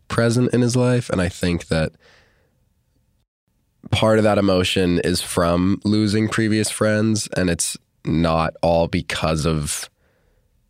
present 0.09 0.53
in 0.53 0.61
his 0.61 0.77
life, 0.77 1.11
and 1.11 1.21
I 1.21 1.29
think 1.29 1.69
that 1.69 1.93
part 3.91 4.19
of 4.19 4.25
that 4.25 4.39
emotion 4.39 4.99
is 5.01 5.21
from 5.21 5.81
losing 5.85 6.29
previous 6.29 6.71
friends, 6.71 7.29
and 7.37 7.51
it's 7.51 7.77
not 8.05 8.55
all 8.63 8.89
because 8.89 9.47
of 9.47 9.91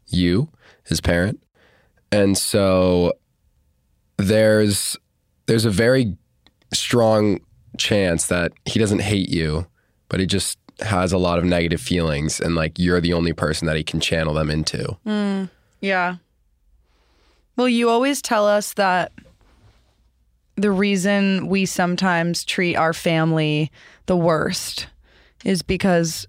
you, 0.09 0.49
his 0.85 1.01
parent. 1.01 1.43
And 2.13 2.37
so 2.37 3.13
there's 4.17 4.97
there's 5.47 5.65
a 5.65 5.71
very 5.71 6.17
strong 6.73 7.41
chance 7.79 8.27
that 8.27 8.53
he 8.65 8.79
doesn't 8.79 9.01
hate 9.01 9.29
you, 9.29 9.67
but 10.09 10.21
he 10.21 10.27
just 10.27 10.59
has 10.81 11.13
a 11.13 11.19
lot 11.19 11.39
of 11.39 11.45
negative 11.45 11.81
feelings 11.81 12.41
and 12.41 12.55
like 12.55 12.79
you're 12.79 13.01
the 13.01 13.13
only 13.13 13.33
person 13.33 13.67
that 13.67 13.77
he 13.77 13.83
can 13.83 14.01
channel 14.01 14.35
them 14.35 14.51
into. 14.51 14.97
Mm, 15.07 15.51
yeah. 15.81 16.17
Well, 17.57 17.69
you 17.69 17.91
always 17.91 18.23
tell 18.23 18.47
us 18.47 18.75
that 18.75 19.13
the 20.57 20.71
reason 20.71 21.49
we 21.49 21.67
sometimes 21.67 22.45
treat 22.45 22.77
our 22.77 22.93
family 22.93 23.71
the 24.07 24.17
worst 24.17 24.89
is 25.45 25.63
because 25.63 26.27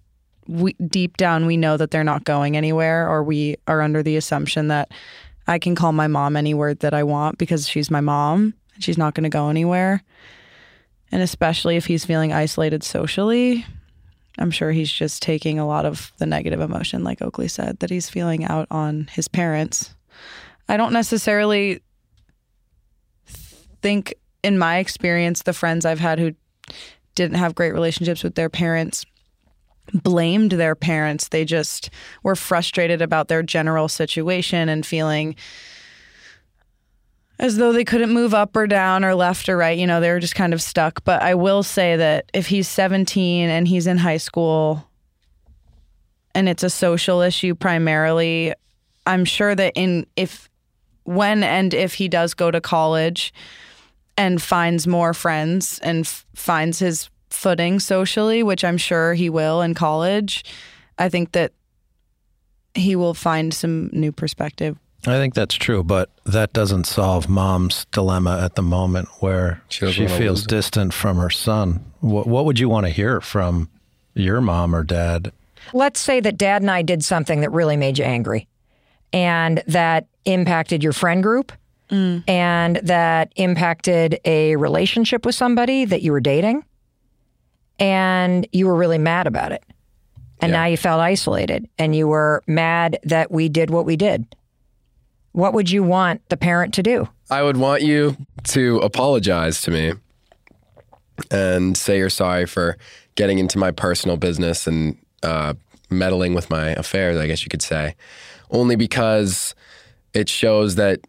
we 0.47 0.73
deep 0.73 1.17
down 1.17 1.45
we 1.45 1.57
know 1.57 1.77
that 1.77 1.91
they're 1.91 2.03
not 2.03 2.23
going 2.23 2.57
anywhere 2.57 3.07
or 3.07 3.23
we 3.23 3.55
are 3.67 3.81
under 3.81 4.03
the 4.03 4.17
assumption 4.17 4.67
that 4.67 4.91
I 5.47 5.59
can 5.59 5.75
call 5.75 5.91
my 5.91 6.07
mom 6.07 6.35
any 6.35 6.53
word 6.53 6.79
that 6.79 6.93
I 6.93 7.03
want 7.03 7.37
because 7.37 7.67
she's 7.67 7.91
my 7.91 8.01
mom 8.01 8.53
and 8.73 8.83
she's 8.83 8.97
not 8.97 9.13
going 9.13 9.23
to 9.23 9.29
go 9.29 9.49
anywhere. 9.49 10.03
And 11.11 11.21
especially 11.21 11.75
if 11.75 11.87
he's 11.87 12.05
feeling 12.05 12.31
isolated 12.31 12.83
socially, 12.83 13.65
I'm 14.37 14.51
sure 14.51 14.71
he's 14.71 14.91
just 14.91 15.21
taking 15.21 15.59
a 15.59 15.67
lot 15.67 15.85
of 15.85 16.13
the 16.19 16.25
negative 16.25 16.61
emotion, 16.61 17.03
like 17.03 17.21
Oakley 17.21 17.49
said, 17.49 17.79
that 17.79 17.89
he's 17.89 18.09
feeling 18.09 18.45
out 18.45 18.67
on 18.71 19.09
his 19.11 19.27
parents. 19.27 19.93
I 20.69 20.77
don't 20.77 20.93
necessarily 20.93 21.81
think, 23.81 24.15
in 24.43 24.57
my 24.57 24.77
experience, 24.77 25.43
the 25.43 25.53
friends 25.53 25.85
I've 25.85 25.99
had 25.99 26.19
who 26.19 26.33
didn't 27.15 27.37
have 27.37 27.55
great 27.55 27.73
relationships 27.73 28.23
with 28.23 28.35
their 28.35 28.49
parents 28.49 29.05
blamed 29.93 30.53
their 30.53 30.75
parents. 30.75 31.27
They 31.27 31.45
just 31.45 31.89
were 32.23 32.35
frustrated 32.35 33.01
about 33.01 33.27
their 33.27 33.43
general 33.43 33.87
situation 33.87 34.69
and 34.69 34.85
feeling 34.85 35.35
as 37.39 37.57
though 37.57 37.73
they 37.73 37.83
couldn't 37.83 38.13
move 38.13 38.33
up 38.33 38.55
or 38.55 38.67
down 38.67 39.03
or 39.03 39.15
left 39.15 39.49
or 39.49 39.57
right. 39.57 39.77
You 39.77 39.87
know, 39.87 39.99
they 39.99 40.11
were 40.11 40.19
just 40.19 40.35
kind 40.35 40.53
of 40.53 40.61
stuck. 40.61 41.03
But 41.03 41.23
I 41.23 41.33
will 41.33 41.63
say 41.63 41.97
that 41.97 42.29
if 42.33 42.47
he's 42.47 42.67
17 42.67 43.49
and 43.49 43.67
he's 43.67 43.87
in 43.87 43.97
high 43.97 44.17
school 44.17 44.87
and 46.35 46.47
it's 46.47 46.63
a 46.63 46.69
social 46.69 47.21
issue 47.21 47.55
primarily, 47.55 48.53
I'm 49.05 49.25
sure 49.25 49.55
that 49.55 49.73
in 49.75 50.05
if 50.15 50.49
when 51.03 51.43
and 51.43 51.73
if 51.73 51.95
he 51.95 52.07
does 52.07 52.35
go 52.35 52.51
to 52.51 52.61
college 52.61 53.33
and 54.17 54.41
finds 54.41 54.87
more 54.87 55.13
friends 55.13 55.79
and 55.79 56.05
f- 56.05 56.25
finds 56.35 56.79
his 56.79 57.09
footing 57.29 57.79
socially, 57.79 58.43
which 58.43 58.63
I'm 58.63 58.77
sure 58.77 59.13
he 59.13 59.29
will 59.29 59.61
in 59.61 59.73
college, 59.73 60.43
I 60.97 61.09
think 61.09 61.31
that 61.31 61.53
he 62.73 62.95
will 62.95 63.13
find 63.13 63.53
some 63.53 63.89
new 63.91 64.11
perspective. 64.11 64.77
I 65.07 65.17
think 65.17 65.33
that's 65.33 65.55
true, 65.55 65.83
but 65.83 66.09
that 66.25 66.53
doesn't 66.53 66.85
solve 66.85 67.27
mom's 67.27 67.85
dilemma 67.91 68.39
at 68.43 68.55
the 68.55 68.61
moment 68.61 69.09
where 69.19 69.63
She 69.67 69.91
she, 69.91 70.07
feels 70.07 70.45
distant 70.45 70.93
from 70.93 71.17
her 71.17 71.31
son. 71.31 71.83
What, 72.01 72.27
what 72.27 72.45
would 72.45 72.59
you 72.59 72.69
want 72.69 72.85
to 72.85 72.91
hear 72.91 73.19
from 73.19 73.69
your 74.13 74.41
mom 74.41 74.75
or 74.75 74.83
dad? 74.83 75.31
Let's 75.73 75.99
say 75.99 76.19
that 76.19 76.37
dad 76.37 76.61
and 76.61 76.69
I 76.69 76.83
did 76.83 77.03
something 77.03 77.41
that 77.41 77.49
really 77.49 77.77
made 77.77 77.97
you 77.97 78.05
angry 78.05 78.47
and 79.11 79.63
that 79.67 80.05
impacted 80.25 80.83
your 80.83 80.93
friend 80.93 81.23
group 81.23 81.51
and 81.91 82.77
that 82.77 83.33
impacted 83.35 84.19
a 84.23 84.55
relationship 84.55 85.25
with 85.25 85.35
somebody 85.35 85.83
that 85.85 86.01
you 86.01 86.11
were 86.13 86.21
dating 86.21 86.63
and 87.79 88.47
you 88.53 88.65
were 88.67 88.75
really 88.75 88.97
mad 88.97 89.27
about 89.27 89.51
it. 89.51 89.63
And 90.39 90.51
Yeah. 90.51 90.59
now 90.59 90.65
you 90.67 90.77
felt 90.77 91.01
isolated 91.01 91.67
and 91.77 91.95
you 91.95 92.07
were 92.07 92.43
mad 92.47 92.97
that 93.03 93.31
we 93.31 93.49
did 93.49 93.69
what 93.69 93.85
we 93.85 93.95
did. 93.97 94.25
What 95.33 95.53
would 95.53 95.69
you 95.69 95.83
want 95.83 96.21
the 96.29 96.37
parent 96.37 96.73
to 96.75 96.83
do? 96.83 97.07
I 97.29 97.43
would 97.43 97.57
want 97.57 97.81
you 97.81 98.15
to 98.45 98.77
apologize 98.79 99.61
to 99.63 99.71
me 99.71 99.93
and 101.29 101.77
say 101.77 101.97
you're 101.97 102.09
sorry 102.09 102.45
for 102.45 102.77
getting 103.15 103.37
into 103.37 103.57
my 103.57 103.71
personal 103.71 104.17
business 104.17 104.65
and 104.67 104.97
uh, 105.23 105.53
meddling 105.89 106.33
with 106.33 106.49
my 106.49 106.69
affairs, 106.69 107.17
I 107.17 107.27
guess 107.27 107.43
you 107.43 107.49
could 107.49 107.61
say, 107.61 107.95
only 108.49 108.75
because 108.75 109.53
it 110.13 110.27
shows 110.29 110.75
that 110.75 110.99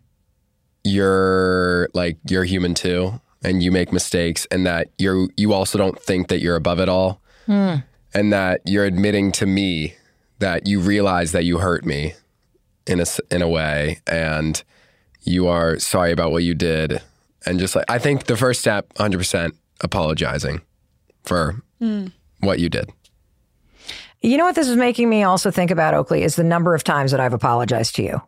you're 0.84 1.88
like 1.94 2.18
you're 2.28 2.44
human 2.44 2.74
too 2.74 3.20
and 3.44 3.62
you 3.62 3.70
make 3.70 3.92
mistakes 3.92 4.46
and 4.50 4.66
that 4.66 4.88
you're 4.98 5.28
you 5.36 5.52
also 5.52 5.78
don't 5.78 6.00
think 6.00 6.28
that 6.28 6.40
you're 6.40 6.56
above 6.56 6.80
it 6.80 6.88
all 6.88 7.20
hmm. 7.46 7.76
and 8.14 8.32
that 8.32 8.60
you're 8.64 8.84
admitting 8.84 9.32
to 9.32 9.46
me 9.46 9.94
that 10.38 10.66
you 10.66 10.80
realize 10.80 11.32
that 11.32 11.44
you 11.44 11.58
hurt 11.58 11.84
me 11.84 12.14
in 12.86 12.98
a 12.98 13.02
s- 13.02 13.20
in 13.30 13.42
a 13.42 13.48
way 13.48 14.00
and 14.06 14.64
you 15.22 15.46
are 15.46 15.78
sorry 15.78 16.10
about 16.10 16.32
what 16.32 16.42
you 16.42 16.54
did 16.54 17.00
and 17.46 17.58
just 17.58 17.76
like 17.76 17.84
I 17.88 17.98
think 17.98 18.24
the 18.24 18.36
first 18.36 18.60
step 18.60 18.92
100% 18.94 19.52
apologizing 19.80 20.60
for 21.24 21.62
hmm. 21.78 22.06
what 22.40 22.58
you 22.58 22.68
did. 22.68 22.90
You 24.20 24.36
know 24.36 24.44
what 24.44 24.54
this 24.54 24.68
is 24.68 24.76
making 24.76 25.08
me 25.08 25.24
also 25.24 25.50
think 25.50 25.72
about, 25.72 25.94
Oakley, 25.94 26.22
is 26.22 26.36
the 26.36 26.44
number 26.44 26.76
of 26.76 26.84
times 26.84 27.10
that 27.10 27.18
I've 27.18 27.32
apologized 27.32 27.96
to 27.96 28.04
you. 28.04 28.22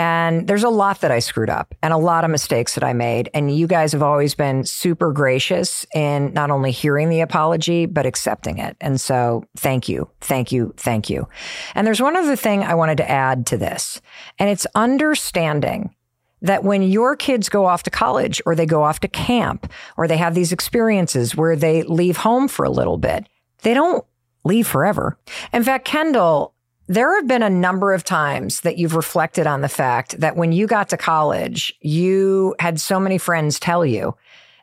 And 0.00 0.46
there's 0.46 0.64
a 0.64 0.70
lot 0.70 1.02
that 1.02 1.10
I 1.10 1.18
screwed 1.18 1.50
up 1.50 1.74
and 1.82 1.92
a 1.92 1.98
lot 1.98 2.24
of 2.24 2.30
mistakes 2.30 2.74
that 2.74 2.82
I 2.82 2.94
made. 2.94 3.28
And 3.34 3.54
you 3.54 3.66
guys 3.66 3.92
have 3.92 4.02
always 4.02 4.34
been 4.34 4.64
super 4.64 5.12
gracious 5.12 5.84
in 5.94 6.32
not 6.32 6.50
only 6.50 6.70
hearing 6.70 7.10
the 7.10 7.20
apology, 7.20 7.84
but 7.84 8.06
accepting 8.06 8.56
it. 8.56 8.78
And 8.80 8.98
so 8.98 9.44
thank 9.58 9.90
you, 9.90 10.08
thank 10.22 10.52
you, 10.52 10.72
thank 10.78 11.10
you. 11.10 11.28
And 11.74 11.86
there's 11.86 12.00
one 12.00 12.16
other 12.16 12.34
thing 12.34 12.64
I 12.64 12.76
wanted 12.76 12.96
to 12.96 13.10
add 13.10 13.44
to 13.48 13.58
this, 13.58 14.00
and 14.38 14.48
it's 14.48 14.66
understanding 14.74 15.94
that 16.40 16.64
when 16.64 16.80
your 16.80 17.14
kids 17.14 17.50
go 17.50 17.66
off 17.66 17.82
to 17.82 17.90
college 17.90 18.40
or 18.46 18.54
they 18.54 18.64
go 18.64 18.82
off 18.82 19.00
to 19.00 19.08
camp 19.08 19.70
or 19.98 20.08
they 20.08 20.16
have 20.16 20.34
these 20.34 20.50
experiences 20.50 21.36
where 21.36 21.56
they 21.56 21.82
leave 21.82 22.16
home 22.16 22.48
for 22.48 22.64
a 22.64 22.70
little 22.70 22.96
bit, 22.96 23.28
they 23.60 23.74
don't 23.74 24.02
leave 24.44 24.66
forever. 24.66 25.18
In 25.52 25.62
fact, 25.62 25.84
Kendall, 25.84 26.54
there 26.90 27.14
have 27.14 27.28
been 27.28 27.44
a 27.44 27.48
number 27.48 27.92
of 27.92 28.02
times 28.02 28.62
that 28.62 28.76
you've 28.76 28.96
reflected 28.96 29.46
on 29.46 29.60
the 29.60 29.68
fact 29.68 30.18
that 30.18 30.34
when 30.34 30.50
you 30.50 30.66
got 30.66 30.88
to 30.88 30.96
college, 30.96 31.72
you 31.80 32.56
had 32.58 32.80
so 32.80 32.98
many 32.98 33.16
friends 33.16 33.60
tell 33.60 33.86
you 33.86 34.16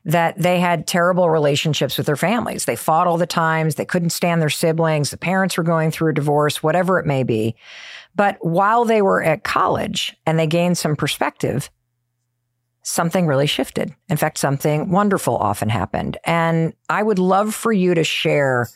that 0.04 0.38
they 0.38 0.60
had 0.60 0.86
terrible 0.86 1.30
relationships 1.30 1.98
with 1.98 2.06
their 2.06 2.18
families. 2.18 2.66
They 2.66 2.76
fought 2.76 3.08
all 3.08 3.16
the 3.16 3.26
times. 3.26 3.76
They 3.76 3.86
couldn't 3.86 4.10
stand 4.10 4.42
their 4.42 4.50
siblings. 4.50 5.10
The 5.10 5.18
parents 5.18 5.56
were 5.56 5.64
going 5.64 5.90
through 5.90 6.10
a 6.10 6.14
divorce, 6.14 6.62
whatever 6.62 7.00
it 7.00 7.06
may 7.06 7.24
be. 7.24 7.56
But 8.14 8.36
while 8.42 8.84
they 8.84 9.02
were 9.02 9.24
at 9.24 9.46
college 9.46 10.14
and 10.26 10.38
they 10.38 10.48
gained 10.48 10.78
some 10.78 10.98
perspective, 10.98 11.70
something 12.84 13.26
really 13.26 13.48
shifted. 13.48 13.96
In 14.10 14.18
fact, 14.18 14.38
something 14.38 14.92
wonderful 14.92 15.38
often 15.38 15.70
happened. 15.70 16.18
And 16.26 16.74
I 16.90 17.04
would 17.04 17.20
love 17.20 17.56
for 17.56 17.72
you 17.72 17.94
to 17.94 18.04
share 18.04 18.68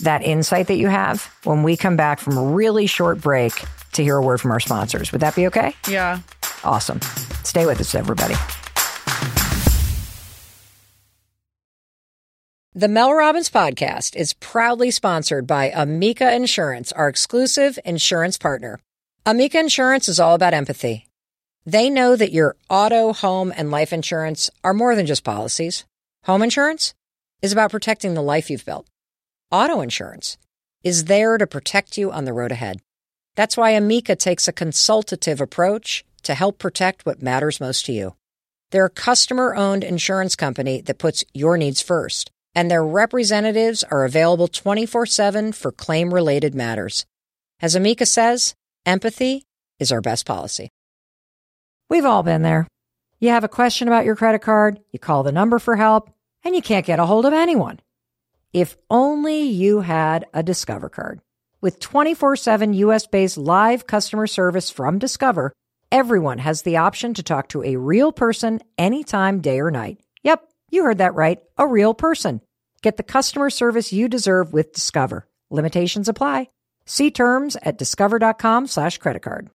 that 0.00 0.22
insight 0.22 0.68
that 0.68 0.76
you 0.76 0.88
have 0.88 1.24
when 1.44 1.62
we 1.62 1.76
come 1.76 1.96
back 1.96 2.20
from 2.20 2.36
a 2.36 2.42
really 2.42 2.86
short 2.86 3.20
break 3.20 3.52
to 3.92 4.02
hear 4.02 4.16
a 4.16 4.22
word 4.22 4.40
from 4.40 4.50
our 4.50 4.60
sponsors. 4.60 5.12
Would 5.12 5.20
that 5.20 5.34
be 5.34 5.46
okay? 5.48 5.74
Yeah. 5.88 6.20
Awesome. 6.64 7.00
Stay 7.44 7.66
with 7.66 7.80
us, 7.80 7.94
everybody. 7.94 8.34
The 12.72 12.88
Mel 12.88 13.12
Robbins 13.12 13.50
podcast 13.50 14.14
is 14.14 14.34
proudly 14.34 14.92
sponsored 14.92 15.46
by 15.46 15.70
Amica 15.74 16.32
Insurance, 16.32 16.92
our 16.92 17.08
exclusive 17.08 17.78
insurance 17.84 18.38
partner. 18.38 18.78
Amica 19.26 19.58
Insurance 19.58 20.08
is 20.08 20.20
all 20.20 20.34
about 20.34 20.54
empathy. 20.54 21.06
They 21.66 21.90
know 21.90 22.16
that 22.16 22.32
your 22.32 22.56
auto, 22.70 23.12
home, 23.12 23.52
and 23.56 23.70
life 23.70 23.92
insurance 23.92 24.50
are 24.64 24.72
more 24.72 24.94
than 24.94 25.06
just 25.06 25.24
policies. 25.24 25.84
Home 26.24 26.42
insurance 26.42 26.94
is 27.42 27.52
about 27.52 27.70
protecting 27.70 28.14
the 28.14 28.22
life 28.22 28.50
you've 28.50 28.64
built. 28.64 28.86
Auto 29.50 29.80
insurance 29.80 30.38
is 30.84 31.06
there 31.06 31.36
to 31.36 31.46
protect 31.46 31.98
you 31.98 32.12
on 32.12 32.24
the 32.24 32.32
road 32.32 32.52
ahead. 32.52 32.80
That's 33.34 33.56
why 33.56 33.70
Amica 33.70 34.16
takes 34.16 34.46
a 34.46 34.52
consultative 34.52 35.40
approach 35.40 36.04
to 36.22 36.34
help 36.34 36.58
protect 36.58 37.04
what 37.04 37.22
matters 37.22 37.60
most 37.60 37.86
to 37.86 37.92
you. 37.92 38.14
They're 38.70 38.86
a 38.86 38.90
customer 38.90 39.56
owned 39.56 39.82
insurance 39.82 40.36
company 40.36 40.80
that 40.82 40.98
puts 40.98 41.24
your 41.34 41.56
needs 41.56 41.80
first 41.80 42.30
and 42.54 42.70
their 42.70 42.84
representatives 42.84 43.84
are 43.84 44.04
available 44.04 44.48
24 44.48 45.06
7 45.06 45.52
for 45.52 45.72
claim 45.72 46.12
related 46.12 46.54
matters. 46.54 47.06
As 47.60 47.74
Amica 47.74 48.06
says, 48.06 48.54
empathy 48.86 49.44
is 49.78 49.92
our 49.92 50.00
best 50.00 50.26
policy. 50.26 50.70
We've 51.88 52.04
all 52.04 52.22
been 52.22 52.42
there. 52.42 52.66
You 53.18 53.30
have 53.30 53.44
a 53.44 53.48
question 53.48 53.88
about 53.88 54.04
your 54.04 54.16
credit 54.16 54.42
card, 54.42 54.80
you 54.90 54.98
call 54.98 55.22
the 55.22 55.32
number 55.32 55.58
for 55.58 55.76
help, 55.76 56.10
and 56.44 56.54
you 56.54 56.62
can't 56.62 56.86
get 56.86 56.98
a 56.98 57.06
hold 57.06 57.26
of 57.26 57.32
anyone. 57.32 57.80
If 58.52 58.76
only 58.90 59.42
you 59.42 59.80
had 59.80 60.26
a 60.34 60.42
Discover 60.42 60.88
card. 60.88 61.20
With 61.60 61.80
24 61.80 62.36
7 62.36 62.72
US 62.74 63.06
based 63.06 63.38
live 63.38 63.86
customer 63.86 64.26
service 64.26 64.70
from 64.70 64.98
Discover, 64.98 65.52
everyone 65.92 66.38
has 66.38 66.62
the 66.62 66.76
option 66.76 67.14
to 67.14 67.22
talk 67.22 67.48
to 67.48 67.62
a 67.62 67.76
real 67.76 68.12
person 68.12 68.60
anytime, 68.78 69.40
day 69.40 69.60
or 69.60 69.70
night. 69.70 69.98
Yep 70.22 70.50
you 70.70 70.84
heard 70.84 70.98
that 70.98 71.14
right. 71.14 71.40
A 71.58 71.66
real 71.66 71.94
person. 71.94 72.40
Get 72.82 72.96
the 72.96 73.02
customer 73.02 73.50
service 73.50 73.92
you 73.92 74.08
deserve 74.08 74.52
with 74.52 74.72
Discover. 74.72 75.28
Limitations 75.50 76.08
apply. 76.08 76.48
See 76.86 77.10
terms 77.10 77.56
at 77.62 77.78
discover.com 77.78 78.66
slash 78.66 78.98
credit 78.98 79.22
card. 79.22 79.50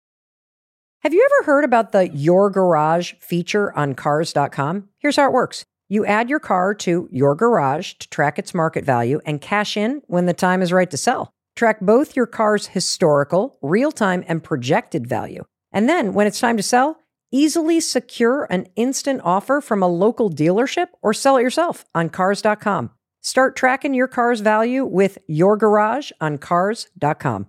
Have 1.01 1.13
you 1.13 1.27
ever 1.31 1.45
heard 1.45 1.63
about 1.63 1.91
the 1.91 2.07
Your 2.09 2.49
Garage 2.49 3.13
feature 3.19 3.75
on 3.77 3.93
cars.com? 3.93 4.89
Here's 4.99 5.15
how 5.15 5.27
it 5.27 5.33
works. 5.33 5.65
You 5.89 6.05
add 6.05 6.29
your 6.29 6.39
car 6.39 6.73
to 6.75 7.07
Your 7.11 7.35
Garage 7.35 7.93
to 7.93 8.09
track 8.09 8.39
its 8.39 8.53
market 8.53 8.83
value 8.85 9.19
and 9.25 9.41
cash 9.41 9.77
in 9.77 10.01
when 10.07 10.25
the 10.25 10.33
time 10.33 10.61
is 10.61 10.73
right 10.73 10.89
to 10.89 10.97
sell. 10.97 11.31
Track 11.55 11.79
both 11.79 12.15
your 12.15 12.25
car's 12.25 12.67
historical, 12.67 13.57
real 13.61 13.91
time, 13.91 14.23
and 14.27 14.43
projected 14.43 15.07
value. 15.07 15.45
And 15.71 15.87
then 15.87 16.13
when 16.13 16.27
it's 16.27 16.39
time 16.39 16.57
to 16.57 16.63
sell, 16.63 16.99
Easily 17.35 17.81
secure 17.81 18.47
an 18.49 18.67
instant 18.77 19.19
offer 19.25 19.59
from 19.59 19.83
a 19.83 19.89
local 19.89 20.29
dealership 20.29 20.87
or 21.01 21.13
sell 21.13 21.35
it 21.35 21.41
yourself 21.41 21.83
on 21.93 22.09
cars.com. 22.09 22.91
Start 23.21 23.57
tracking 23.57 23.93
your 23.93 24.07
car's 24.07 24.39
value 24.39 24.85
with 24.85 25.17
your 25.27 25.57
garage 25.57 26.11
on 26.21 26.37
cars.com. 26.37 27.47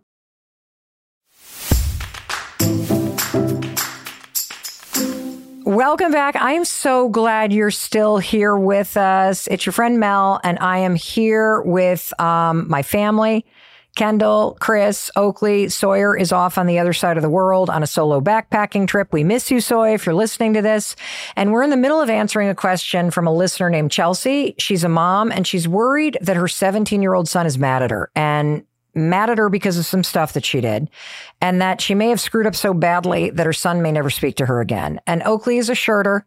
Welcome 5.67 6.13
back. 6.13 6.37
I 6.37 6.53
am 6.53 6.65
so 6.65 7.09
glad 7.09 7.53
you're 7.53 7.73
still 7.73 8.19
here 8.19 8.57
with 8.57 8.97
us. 8.97 9.49
It's 9.49 9.67
your 9.67 9.73
friend 9.73 9.99
Mel, 9.99 10.39
and 10.45 10.61
I 10.61 10.79
am 10.79 10.95
here 10.95 11.61
with 11.63 12.13
um, 12.21 12.69
my 12.69 12.85
family. 12.85 13.45
Kendall, 13.97 14.57
Chris, 14.61 15.11
Oakley, 15.17 15.69
Sawyer 15.69 16.17
is 16.17 16.31
off 16.31 16.57
on 16.57 16.67
the 16.67 16.79
other 16.79 16.93
side 16.93 17.17
of 17.17 17.25
the 17.25 17.29
world 17.29 17.69
on 17.69 17.83
a 17.83 17.87
solo 17.89 18.21
backpacking 18.21 18.87
trip. 18.87 19.13
We 19.13 19.25
miss 19.25 19.51
you, 19.51 19.61
Sawyer, 19.61 19.95
if 19.95 20.07
you're 20.07 20.15
listening 20.15 20.55
to 20.55 20.63
this. 20.63 20.95
And 21.35 21.51
we're 21.51 21.65
in 21.65 21.71
the 21.71 21.77
middle 21.77 22.01
of 22.01 22.09
answering 22.09 22.49
a 22.49 22.55
question 22.55 23.11
from 23.11 23.27
a 23.27 23.35
listener 23.35 23.69
named 23.69 23.91
Chelsea. 23.91 24.55
She's 24.59 24.85
a 24.85 24.89
mom 24.89 25.33
and 25.33 25.49
she's 25.49 25.67
worried 25.67 26.17
that 26.21 26.37
her 26.37 26.47
17 26.47 27.03
year 27.03 27.15
old 27.15 27.29
son 27.29 27.45
is 27.45 27.59
mad 27.59 27.83
at 27.83 27.91
her 27.91 28.09
and 28.15 28.63
mad 28.97 29.31
at 29.31 29.39
her 29.39 29.49
because 29.49 29.79
of 29.79 29.87
some 29.87 30.03
stuff 30.03 30.33
that 30.33 30.45
she 30.45 30.61
did 30.61 30.89
and 31.41 31.61
that 31.61 31.81
she 31.81 31.95
may 31.95 32.09
have 32.09 32.21
screwed 32.21 32.47
up 32.47 32.55
so 32.55 32.75
badly 32.75 33.31
that 33.31 33.47
her 33.47 33.53
son 33.53 33.83
may 33.83 33.93
never 33.93 34.11
speak 34.11 34.37
to 34.37 34.47
her 34.47 34.61
again. 34.61 35.01
And 35.07 35.23
Oakley 35.25 35.57
has 35.57 35.69
assured 35.69 36.07
her 36.07 36.27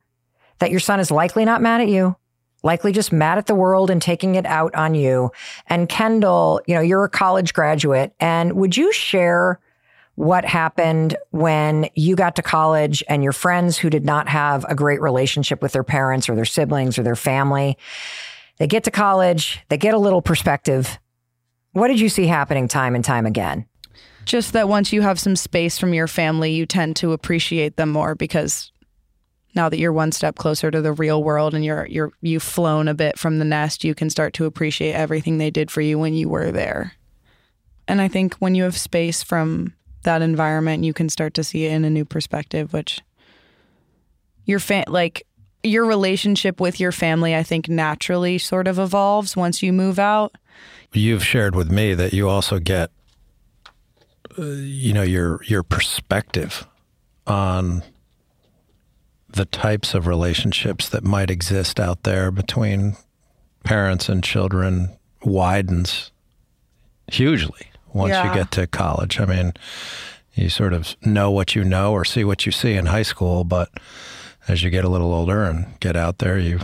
that 0.59 0.71
your 0.71 0.79
son 0.79 0.99
is 0.99 1.11
likely 1.11 1.45
not 1.45 1.61
mad 1.61 1.81
at 1.81 1.87
you 1.87 2.15
likely 2.63 2.91
just 2.91 3.11
mad 3.11 3.37
at 3.37 3.47
the 3.47 3.55
world 3.55 3.89
and 3.89 4.01
taking 4.01 4.35
it 4.35 4.45
out 4.45 4.73
on 4.75 4.95
you. 4.95 5.31
And 5.67 5.87
Kendall, 5.87 6.61
you 6.67 6.75
know, 6.75 6.81
you're 6.81 7.03
a 7.03 7.09
college 7.09 7.53
graduate. 7.53 8.13
And 8.19 8.53
would 8.53 8.75
you 8.75 8.91
share 8.91 9.59
what 10.15 10.43
happened 10.43 11.15
when 11.31 11.89
you 11.95 12.15
got 12.15 12.35
to 12.35 12.41
college 12.41 13.03
and 13.07 13.23
your 13.23 13.31
friends 13.31 13.77
who 13.77 13.89
did 13.89 14.05
not 14.05 14.27
have 14.27 14.65
a 14.67 14.75
great 14.75 15.01
relationship 15.01 15.61
with 15.61 15.71
their 15.71 15.83
parents 15.83 16.27
or 16.27 16.35
their 16.35 16.45
siblings 16.45 16.99
or 16.99 17.03
their 17.03 17.15
family? 17.15 17.77
They 18.57 18.67
get 18.67 18.83
to 18.83 18.91
college, 18.91 19.61
they 19.69 19.77
get 19.77 19.93
a 19.93 19.97
little 19.97 20.21
perspective. 20.21 20.99
What 21.73 21.87
did 21.89 21.99
you 21.99 22.09
see 22.09 22.27
happening 22.27 22.67
time 22.67 22.95
and 22.95 23.03
time 23.03 23.25
again? 23.25 23.65
Just 24.25 24.53
that 24.53 24.67
once 24.67 24.91
you 24.91 25.01
have 25.01 25.19
some 25.19 25.35
space 25.35 25.77
from 25.77 25.93
your 25.93 26.07
family, 26.07 26.51
you 26.51 26.65
tend 26.65 26.95
to 26.97 27.13
appreciate 27.13 27.77
them 27.77 27.89
more 27.89 28.15
because 28.15 28.71
now 29.55 29.69
that 29.69 29.79
you're 29.79 29.93
one 29.93 30.11
step 30.11 30.35
closer 30.35 30.69
to 30.71 30.81
the 30.81 30.93
real 30.93 31.23
world 31.23 31.53
and 31.53 31.65
you're 31.65 31.87
you're 31.87 32.11
you've 32.21 32.43
flown 32.43 32.87
a 32.87 32.93
bit 32.93 33.17
from 33.17 33.39
the 33.39 33.45
nest, 33.45 33.83
you 33.83 33.95
can 33.95 34.09
start 34.09 34.33
to 34.35 34.45
appreciate 34.45 34.93
everything 34.93 35.37
they 35.37 35.49
did 35.49 35.71
for 35.71 35.81
you 35.81 35.97
when 35.97 36.13
you 36.13 36.29
were 36.29 36.51
there. 36.51 36.93
And 37.87 38.01
I 38.01 38.07
think 38.07 38.35
when 38.35 38.53
you 38.53 38.63
have 38.63 38.77
space 38.77 39.23
from 39.23 39.73
that 40.03 40.21
environment, 40.21 40.83
you 40.83 40.93
can 40.93 41.09
start 41.09 41.33
to 41.35 41.43
see 41.43 41.65
it 41.65 41.71
in 41.71 41.83
a 41.83 41.89
new 41.89 42.05
perspective, 42.05 42.71
which 42.71 43.01
your 44.45 44.59
fa- 44.59 44.85
like 44.87 45.25
your 45.63 45.85
relationship 45.85 46.59
with 46.59 46.79
your 46.79 46.91
family, 46.91 47.35
I 47.35 47.43
think 47.43 47.67
naturally 47.67 48.37
sort 48.37 48.67
of 48.67 48.79
evolves 48.79 49.35
once 49.35 49.61
you 49.61 49.73
move 49.73 49.99
out. 49.99 50.35
You've 50.91 51.23
shared 51.23 51.55
with 51.55 51.71
me 51.71 51.93
that 51.93 52.13
you 52.13 52.27
also 52.27 52.59
get, 52.59 52.91
uh, 54.37 54.43
you 54.43 54.93
know, 54.93 55.03
your 55.03 55.43
your 55.43 55.63
perspective 55.63 56.67
on 57.27 57.83
the 59.29 59.45
types 59.45 59.93
of 59.93 60.07
relationships 60.07 60.89
that 60.89 61.03
might 61.03 61.29
exist 61.29 61.79
out 61.79 62.03
there 62.03 62.31
between 62.31 62.97
parents 63.63 64.09
and 64.09 64.23
children 64.23 64.97
widens 65.23 66.11
hugely 67.07 67.67
once 67.93 68.11
yeah. 68.11 68.27
you 68.27 68.33
get 68.33 68.51
to 68.51 68.65
college. 68.67 69.19
I 69.19 69.25
mean, 69.25 69.53
you 70.33 70.49
sort 70.49 70.73
of 70.73 70.95
know 71.05 71.29
what 71.31 71.55
you 71.55 71.63
know 71.63 71.91
or 71.91 72.05
see 72.05 72.23
what 72.23 72.45
you 72.45 72.51
see 72.51 72.73
in 72.73 72.87
high 72.87 73.03
school, 73.03 73.43
but 73.43 73.69
as 74.47 74.63
you 74.63 74.69
get 74.69 74.85
a 74.85 74.89
little 74.89 75.13
older 75.13 75.43
and 75.43 75.79
get 75.79 75.95
out 75.95 76.19
there, 76.19 76.39
you 76.39 76.59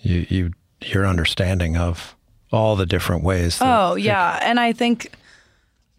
you 0.00 0.26
you 0.28 0.52
your 0.80 1.06
understanding 1.06 1.76
of 1.76 2.14
all 2.54 2.76
the 2.76 2.86
different 2.86 3.24
ways. 3.24 3.58
oh 3.60 3.94
yeah, 3.96 4.38
and 4.42 4.60
I 4.60 4.72
think 4.72 5.12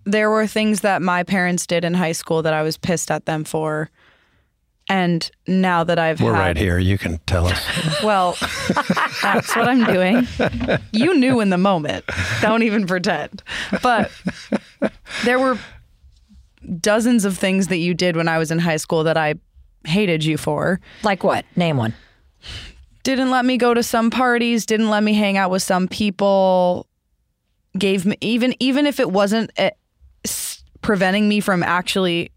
there 0.06 0.30
were 0.30 0.48
things 0.48 0.82
that 0.82 1.02
my 1.02 1.24
parents 1.24 1.66
did 1.66 1.84
in 1.84 1.94
high 1.94 2.12
school 2.14 2.42
that 2.44 2.54
I 2.54 2.62
was 2.62 2.78
pissed 2.78 3.12
at 3.12 3.26
them 3.26 3.44
for 3.44 3.90
and 4.88 5.30
now 5.48 5.84
that 5.84 5.98
I've 5.98 6.22
We're 6.22 6.34
had, 6.36 6.40
right 6.40 6.58
here. 6.58 6.78
You 6.78 6.98
can 6.98 7.20
tell 7.26 7.48
us. 7.48 8.04
Well, 8.04 8.38
that's 9.22 9.56
what 9.56 9.68
I'm 9.68 9.84
doing. 9.86 10.28
You 10.92 11.18
knew 11.18 11.40
in 11.40 11.50
the 11.50 11.58
moment. 11.58 12.06
Don't 12.42 12.62
even 12.62 12.86
pretend. 12.86 13.42
But 13.82 14.12
there 15.24 15.40
were 15.40 15.58
dozens 16.80 17.26
of 17.26 17.38
things 17.38 17.68
that 17.68 17.78
you 17.78 17.94
did 17.94 18.16
when 18.16 18.28
I 18.28 18.38
was 18.38 18.52
in 18.52 18.60
high 18.60 18.78
school 18.78 19.04
that 19.06 19.18
I 19.18 19.36
hated 19.86 20.24
you 20.24 20.38
for. 20.38 20.80
Like 21.04 21.24
what? 21.24 21.46
Name 21.56 21.78
one. 21.78 21.94
Didn't 23.06 23.30
let 23.30 23.46
me 23.46 23.58
go 23.58 23.76
to 23.76 23.84
some 23.84 24.10
parties, 24.10 24.66
didn't 24.66 24.90
let 24.90 25.04
me 25.04 25.14
hang 25.14 25.38
out 25.38 25.52
with 25.52 25.62
some 25.62 25.88
people, 25.88 26.88
gave 27.78 28.04
me 28.04 28.18
even 28.20 28.56
even 28.60 28.88
if 28.88 29.00
it 29.00 29.12
wasn't 29.12 29.52
uh, 29.60 29.70
preventing 30.82 31.30
me 31.30 31.40
from 31.40 31.62
actually 31.62 32.32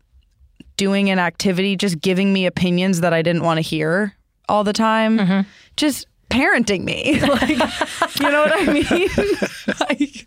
doing 0.77 1.09
an 1.09 1.19
activity, 1.19 1.75
just 1.75 2.01
giving 2.01 2.35
me 2.35 2.45
opinions 2.45 3.01
that 3.01 3.15
I 3.15 3.23
didn't 3.23 3.45
want 3.45 3.57
to 3.57 3.63
hear 3.63 4.15
all 4.47 4.63
the 4.63 4.75
time. 4.75 5.17
Just 5.77 6.07
parenting 6.29 6.85
me. 6.85 7.19
like, 7.21 7.49
you 8.21 8.31
know 8.31 8.43
what 8.43 8.53
I 8.55 8.71
mean? 8.71 9.09
like, 9.81 10.27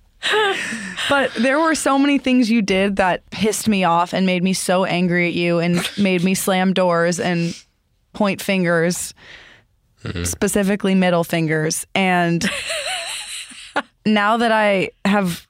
but 1.07 1.31
there 1.35 1.59
were 1.59 1.75
so 1.75 1.99
many 1.99 2.17
things 2.17 2.49
you 2.49 2.63
did 2.63 2.95
that 2.95 3.29
pissed 3.29 3.67
me 3.67 3.83
off 3.83 4.11
and 4.11 4.25
made 4.25 4.43
me 4.43 4.53
so 4.53 4.85
angry 4.85 5.27
at 5.27 5.33
you 5.33 5.59
and 5.59 5.87
made 5.99 6.23
me 6.23 6.33
slam 6.33 6.73
doors 6.73 7.19
and 7.19 7.55
point 8.13 8.41
fingers, 8.41 9.13
Mm-hmm. 10.03 10.23
specifically 10.23 10.95
middle 10.95 11.23
fingers. 11.23 11.85
And 11.93 12.43
now 14.05 14.37
that 14.37 14.51
I 14.51 14.91
have 15.05 15.47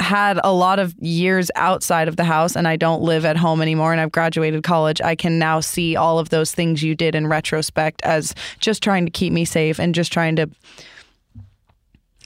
had 0.00 0.40
a 0.42 0.52
lot 0.52 0.78
of 0.78 0.94
years 0.98 1.50
outside 1.54 2.08
of 2.08 2.16
the 2.16 2.24
house 2.24 2.56
and 2.56 2.66
I 2.66 2.76
don't 2.76 3.02
live 3.02 3.24
at 3.24 3.36
home 3.36 3.62
anymore 3.62 3.92
and 3.92 4.00
I've 4.00 4.10
graduated 4.10 4.64
college, 4.64 5.00
I 5.00 5.14
can 5.14 5.38
now 5.38 5.60
see 5.60 5.94
all 5.94 6.18
of 6.18 6.30
those 6.30 6.52
things 6.52 6.82
you 6.82 6.94
did 6.94 7.14
in 7.14 7.26
retrospect 7.26 8.00
as 8.02 8.34
just 8.58 8.82
trying 8.82 9.04
to 9.04 9.10
keep 9.10 9.32
me 9.32 9.44
safe 9.44 9.78
and 9.78 9.94
just 9.94 10.12
trying 10.12 10.36
to 10.36 10.48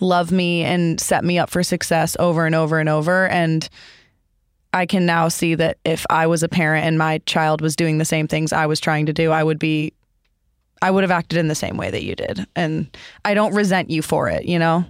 love 0.00 0.32
me 0.32 0.62
and 0.62 1.00
set 1.00 1.24
me 1.24 1.38
up 1.38 1.50
for 1.50 1.62
success 1.62 2.16
over 2.18 2.46
and 2.46 2.54
over 2.54 2.78
and 2.78 2.88
over. 2.88 3.28
And 3.28 3.68
I 4.72 4.86
can 4.86 5.04
now 5.04 5.28
see 5.28 5.54
that 5.56 5.78
if 5.84 6.06
I 6.08 6.26
was 6.26 6.42
a 6.42 6.48
parent 6.48 6.86
and 6.86 6.96
my 6.96 7.18
child 7.26 7.60
was 7.60 7.76
doing 7.76 7.98
the 7.98 8.04
same 8.04 8.26
things 8.26 8.52
I 8.52 8.66
was 8.66 8.80
trying 8.80 9.06
to 9.06 9.12
do, 9.12 9.30
I 9.30 9.44
would 9.44 9.58
be, 9.58 9.92
I 10.84 10.90
would 10.90 11.02
have 11.02 11.10
acted 11.10 11.38
in 11.38 11.48
the 11.48 11.54
same 11.54 11.78
way 11.78 11.90
that 11.90 12.04
you 12.04 12.14
did. 12.14 12.46
And 12.54 12.94
I 13.24 13.32
don't 13.32 13.54
resent 13.54 13.88
you 13.88 14.02
for 14.02 14.28
it, 14.28 14.44
you 14.44 14.58
know? 14.58 14.84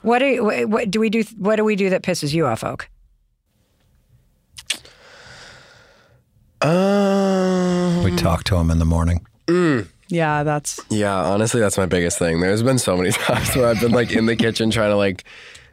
What 0.00 0.20
do 0.20 0.42
what, 0.44 0.68
what 0.68 0.90
do 0.90 0.98
we 0.98 1.10
do? 1.10 1.24
What 1.36 1.56
do 1.56 1.64
we 1.64 1.76
do 1.76 1.90
that 1.90 2.02
pisses 2.02 2.32
you 2.32 2.46
off, 2.46 2.64
Oak? 2.64 2.88
Um, 6.62 8.02
We 8.02 8.16
talk 8.16 8.44
to 8.44 8.56
him 8.56 8.70
in 8.70 8.78
the 8.78 8.86
morning. 8.86 9.26
Yeah, 10.08 10.42
that's 10.42 10.80
yeah, 10.88 11.16
honestly, 11.16 11.60
that's 11.60 11.76
my 11.76 11.86
biggest 11.86 12.18
thing. 12.18 12.40
There's 12.40 12.62
been 12.62 12.78
so 12.78 12.96
many 12.96 13.10
times 13.26 13.54
where 13.56 13.66
I've 13.68 13.80
been 13.80 13.92
like 13.92 14.12
in 14.12 14.24
the 14.24 14.36
kitchen 14.36 14.70
trying 14.70 14.90
to 14.90 14.96
like 14.96 15.24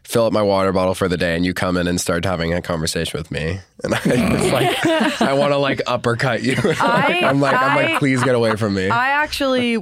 fill 0.04 0.26
up 0.26 0.34
my 0.34 0.42
water 0.42 0.72
bottle 0.72 0.96
for 0.96 1.08
the 1.08 1.18
day, 1.18 1.36
and 1.36 1.46
you 1.46 1.54
come 1.54 1.78
in 1.78 1.88
and 1.88 2.00
start 2.00 2.26
having 2.26 2.54
a 2.54 2.62
conversation 2.62 3.18
with 3.18 3.32
me, 3.32 3.60
and 3.84 3.94
I, 3.96 4.00
it's 4.06 4.52
like 4.52 5.22
I 5.22 5.34
want 5.34 5.54
to 5.54 5.58
like 5.58 5.82
uppercut 5.88 6.44
you. 6.44 6.56
I- 6.64 7.22
I'm 7.24 7.40
like, 7.40 7.56
I'm 7.56 7.76
like, 7.76 8.00
please 8.00 8.24
get 8.24 8.36
away 8.36 8.56
from 8.56 8.74
me. 8.74 8.90
I 8.90 9.10
actually 9.10 9.78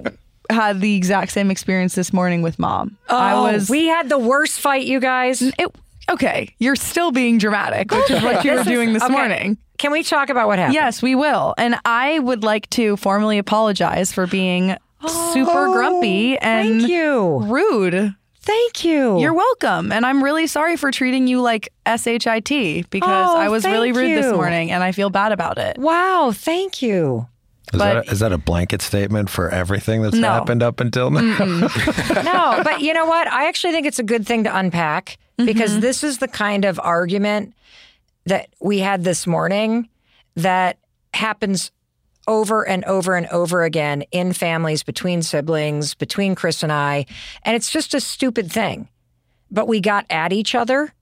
had 0.49 0.81
the 0.81 0.95
exact 0.95 1.31
same 1.31 1.51
experience 1.51 1.95
this 1.95 2.11
morning 2.11 2.41
with 2.41 2.57
mom. 2.59 2.97
I 3.07 3.33
oh, 3.33 3.43
was 3.43 3.69
Oh, 3.69 3.71
We 3.71 3.85
had 3.87 4.09
the 4.09 4.17
worst 4.17 4.59
fight, 4.59 4.85
you 4.85 4.99
guys. 4.99 5.41
it, 5.41 5.75
okay. 6.11 6.53
You're 6.57 6.75
still 6.75 7.11
being 7.11 7.37
dramatic, 7.37 7.91
which 7.91 8.09
is 8.09 8.23
what 8.23 8.43
you 8.43 8.53
were 8.53 8.63
doing 8.63 8.93
this 8.93 9.03
okay. 9.03 9.13
morning. 9.13 9.57
Can 9.77 9.91
we 9.91 10.03
talk 10.03 10.29
about 10.29 10.47
what 10.47 10.57
happened? 10.59 10.73
Yes, 10.73 11.01
we 11.01 11.15
will. 11.15 11.53
And 11.57 11.75
I 11.85 12.19
would 12.19 12.43
like 12.43 12.69
to 12.71 12.97
formally 12.97 13.37
apologize 13.37 14.11
for 14.11 14.27
being 14.27 14.75
oh, 15.01 15.33
super 15.33 15.67
grumpy 15.67 16.37
and 16.37 16.79
Thank 16.81 16.91
you. 16.91 17.39
rude. 17.43 18.15
Thank 18.49 18.83
you. 18.83 19.19
You're 19.19 19.33
welcome. 19.33 19.91
And 19.91 20.05
I'm 20.05 20.23
really 20.23 20.47
sorry 20.47 20.75
for 20.75 20.89
treating 20.89 21.27
you 21.27 21.39
like 21.41 21.69
SHIT 21.85 22.89
because 22.89 23.29
Oh, 23.29 23.37
I 23.37 23.47
was 23.49 23.63
really 23.63 23.93
thank 23.93 23.97
rude 23.97 24.23
this 24.23 24.33
morning 24.33 24.71
and 24.71 24.83
I 24.83 24.91
feel 24.91 25.09
bad 25.11 25.31
about 25.31 25.59
it. 25.59 25.77
wow. 25.77 26.31
Thank 26.33 26.81
you. 26.81 27.27
Is, 27.71 27.77
But- 27.77 28.05
that, 28.05 28.11
is 28.11 28.19
that 28.21 28.31
a 28.33 28.39
blanket 28.39 28.81
statement 28.81 29.29
for 29.29 29.49
everything 29.49 30.01
that's 30.01 30.15
No. 30.15 30.29
happened 30.31 30.63
up 30.63 30.79
until 30.79 31.11
now? 31.11 31.37
no, 32.23 32.61
but 32.63 32.81
you 32.81 32.93
know 32.93 33.05
what? 33.05 33.27
I 33.27 33.47
actually 33.47 33.73
think 33.73 33.85
it's 33.85 33.99
a 33.99 34.03
good 34.03 34.25
thing 34.25 34.43
to 34.45 34.57
unpack 34.57 35.17
mm-hmm. 35.37 35.45
because 35.45 35.79
this 35.79 36.03
is 36.03 36.17
the 36.17 36.27
kind 36.27 36.65
of 36.65 36.79
argument 36.79 37.53
that 38.25 38.49
we 38.59 38.79
had 38.79 39.03
this 39.03 39.27
morning 39.27 39.87
that 40.35 40.77
happens 41.13 41.71
over 42.29 42.65
and 42.65 42.85
over 42.85 43.15
and 43.15 43.27
over 43.27 43.63
again 43.63 44.03
in 44.11 44.31
families, 44.31 44.83
between 44.83 45.23
siblings, 45.23 45.95
between 45.95 46.35
Chris 46.35 46.61
and 46.61 46.71
I. 46.71 47.07
And 47.43 47.55
it's 47.55 47.71
just 47.71 47.93
a 47.95 47.99
stupid 47.99 48.51
thing. 48.51 48.87
But 49.51 49.67
we 49.67 49.81
got 49.81 50.05
at 50.11 50.31
each 50.31 50.53
other 50.53 50.93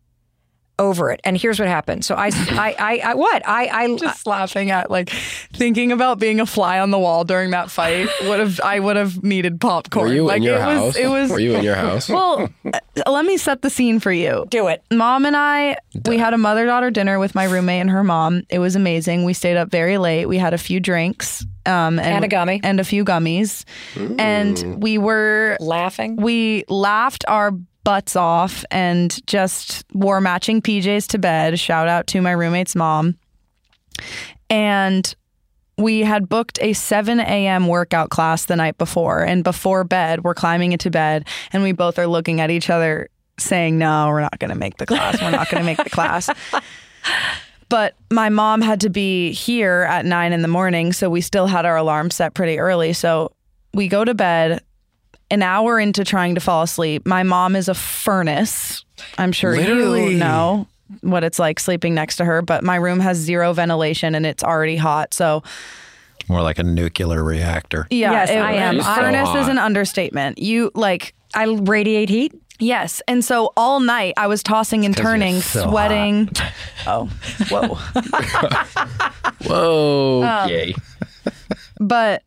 over 0.80 1.10
it. 1.12 1.20
And 1.24 1.38
here's 1.38 1.60
what 1.60 1.68
happened. 1.68 2.06
So 2.06 2.16
I, 2.16 2.28
I, 2.34 2.76
I, 2.78 3.02
I 3.12 3.14
what? 3.16 3.48
I, 3.48 3.68
I, 3.68 3.96
Just 3.98 4.28
laughing 4.28 4.70
at 4.72 4.92
like 4.92 5.10
thinking 5.10 5.92
about 5.92 6.20
being 6.20 6.40
a 6.40 6.46
fly 6.46 6.80
on 6.80 6.92
the 6.92 7.00
wall 7.00 7.24
during 7.24 7.52
that 7.52 7.72
fight 7.72 8.08
would 8.24 8.40
have 8.40 8.60
I 8.64 8.80
would 8.80 8.96
have 8.96 9.24
needed 9.24 9.60
popcorn. 9.60 10.08
Were 10.10 10.14
you 10.14 10.26
like 10.26 10.38
in 10.38 10.44
your 10.44 10.56
it 10.58 10.62
house? 10.62 10.86
was 10.86 10.96
it 10.98 11.08
was 11.08 11.32
Were 11.32 11.40
you 11.40 11.56
in 11.56 11.64
your 11.64 11.76
house? 11.76 12.10
Well, 12.10 12.50
uh, 12.74 12.80
let 13.12 13.26
me 13.26 13.38
set 13.38 13.62
the 13.62 13.70
scene 13.70 14.00
for 14.00 14.12
you. 14.12 14.46
do 14.50 14.68
it. 14.68 14.84
Mom 14.92 15.26
and 15.26 15.36
I, 15.36 15.78
we 16.06 16.18
had 16.18 16.34
a 16.34 16.38
mother 16.38 16.66
daughter 16.66 16.92
dinner 16.92 17.18
with 17.20 17.34
my 17.36 17.46
roommate 17.46 17.82
and 17.82 17.90
her 17.90 18.04
mom. 18.04 18.44
It 18.50 18.60
was 18.60 18.76
amazing. 18.76 19.24
We 19.24 19.34
stayed 19.34 19.58
up 19.58 19.70
very 19.70 19.98
late. 19.98 20.26
We 20.28 20.38
had 20.38 20.54
a 20.54 20.58
few 20.58 20.80
drinks, 20.80 21.44
um, 21.66 21.98
and, 22.00 22.02
And 22.02 22.26
a 22.26 22.28
gummy. 22.28 22.60
and 22.64 22.80
a 22.80 22.84
few 22.84 23.04
gummies, 23.04 23.66
and 24.20 24.82
we 24.82 24.98
were 24.98 25.58
Laughing. 25.60 26.16
we 26.18 26.64
laughed 26.70 27.26
our 27.28 27.52
butts 27.88 28.18
off 28.18 28.66
and 28.70 29.26
just 29.28 29.86
wore 29.94 30.20
matching 30.20 30.62
PJs 30.62 31.08
to 31.08 31.18
bed. 31.18 31.58
Shout 31.58 31.88
out 31.88 32.06
to 32.08 32.20
my 32.22 32.32
roommate's 32.32 32.76
mom, 32.76 33.18
and. 34.50 35.16
We 35.80 36.00
had 36.00 36.28
booked 36.28 36.58
a 36.60 36.74
7 36.74 37.20
a.m. 37.20 37.68
workout 37.68 38.10
class 38.10 38.46
the 38.46 38.56
night 38.56 38.80
before, 38.80 39.22
and 39.22 39.44
before 39.44 39.84
bed, 39.84 40.24
we're 40.24 40.34
climbing 40.34 40.72
into 40.72 40.90
bed, 40.90 41.28
and 41.54 41.62
we 41.62 41.72
both 41.72 42.00
are 42.00 42.08
looking 42.08 42.42
at 42.42 42.50
each 42.50 42.72
other 42.72 43.10
saying, 43.38 43.78
No, 43.78 44.08
we're 44.08 44.22
not 44.22 44.40
going 44.40 44.50
to 44.50 44.58
make 44.58 44.78
the 44.78 44.88
class. 44.88 45.22
We're 45.22 45.30
not 45.30 45.52
going 45.52 45.62
to 45.62 45.66
make 45.68 45.78
the 45.78 45.92
class. 45.92 46.32
But 47.70 47.96
my 48.10 48.30
mom 48.30 48.62
had 48.62 48.82
to 48.82 48.90
be 48.90 49.34
here 49.34 49.86
at 49.90 50.06
nine 50.06 50.32
in 50.32 50.42
the 50.42 50.48
morning. 50.48 50.94
So 50.94 51.10
we 51.10 51.22
still 51.22 51.48
had 51.48 51.66
our 51.66 51.76
alarm 51.76 52.12
set 52.12 52.34
pretty 52.34 52.60
early. 52.60 52.94
So 52.94 53.34
we 53.74 53.88
go 53.88 54.06
to 54.06 54.14
bed 54.14 54.62
an 55.30 55.42
hour 55.44 55.80
into 55.80 56.04
trying 56.04 56.36
to 56.36 56.42
fall 56.42 56.64
asleep. 56.64 57.06
My 57.06 57.24
mom 57.24 57.56
is 57.56 57.68
a 57.68 57.74
furnace. 57.74 58.86
I'm 59.18 59.32
sure 59.32 59.56
Literally. 59.56 60.14
you 60.14 60.18
know 60.18 60.68
what 61.02 61.24
it's 61.24 61.38
like 61.40 61.60
sleeping 61.60 61.94
next 61.94 62.16
to 62.18 62.26
her, 62.26 62.42
but 62.42 62.64
my 62.64 62.76
room 62.78 63.00
has 63.02 63.18
zero 63.18 63.52
ventilation 63.54 64.16
and 64.16 64.26
it's 64.26 64.44
already 64.44 64.78
hot. 64.78 65.14
So 65.14 65.44
More 66.30 66.42
like 66.42 66.60
a 66.60 66.64
nuclear 66.64 67.24
reactor. 67.24 67.88
yeah, 67.90 68.12
Yes, 68.12 68.30
I 68.30 68.54
am. 68.54 68.82
So 68.82 68.94
Furnace 68.96 69.36
is 69.36 69.48
an 69.50 69.58
understatement. 69.58 70.38
You 70.40 70.72
like 70.76 71.14
I 71.36 71.44
radiate 71.46 72.10
heat. 72.10 72.34
Yes. 72.60 73.02
And 73.08 73.24
so 73.24 73.52
all 73.56 73.80
night 73.82 74.14
I 74.18 74.26
was 74.28 74.42
tossing 74.42 74.84
and 74.86 74.96
turning, 74.98 75.42
so 75.42 75.70
sweating. 75.70 76.30
Oh, 76.88 77.08
whoa. 77.50 77.78
Whoa. 79.46 80.24
Um, 80.24 80.50
Yay. 80.50 80.74
but 81.80 82.24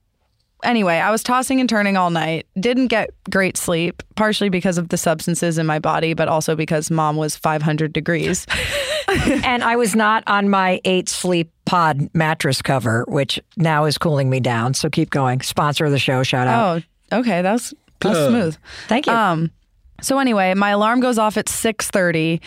anyway, 0.63 0.97
I 0.97 1.11
was 1.11 1.23
tossing 1.23 1.61
and 1.61 1.69
turning 1.69 1.97
all 1.97 2.11
night. 2.11 2.47
Didn't 2.59 2.89
get 2.89 3.11
great 3.31 3.57
sleep, 3.57 4.03
partially 4.17 4.49
because 4.49 4.79
of 4.79 4.89
the 4.89 4.97
substances 4.97 5.59
in 5.59 5.67
my 5.67 5.79
body, 5.79 6.15
but 6.15 6.29
also 6.29 6.57
because 6.57 6.91
mom 6.91 7.17
was 7.17 7.37
500 7.37 7.93
degrees. 7.93 8.47
and 9.09 9.63
I 9.63 9.77
was 9.77 9.95
not 9.95 10.23
on 10.27 10.49
my 10.49 10.81
Eight 10.85 11.09
Sleep 11.09 11.51
pod 11.65 12.09
mattress 12.15 12.63
cover, 12.63 13.05
which 13.09 13.41
now 13.57 13.85
is 13.85 13.99
cooling 13.99 14.31
me 14.31 14.41
down. 14.41 14.75
So 14.75 14.89
keep 14.89 15.11
going. 15.11 15.41
Sponsor 15.41 15.85
of 15.85 15.93
the 15.93 15.99
show. 15.99 16.23
Shout 16.23 16.47
out. 16.47 16.83
Oh, 17.13 17.19
okay. 17.21 17.43
That 17.43 17.53
was, 17.53 17.75
that 18.01 18.09
was 18.11 18.29
smooth. 18.29 18.57
Thank 18.89 19.07
you. 19.07 19.13
Um, 19.13 19.51
so 20.01 20.19
anyway, 20.19 20.55
my 20.55 20.71
alarm 20.71 21.01
goes 21.01 21.19
off 21.19 21.37
at 21.37 21.47
6:30. 21.47 22.41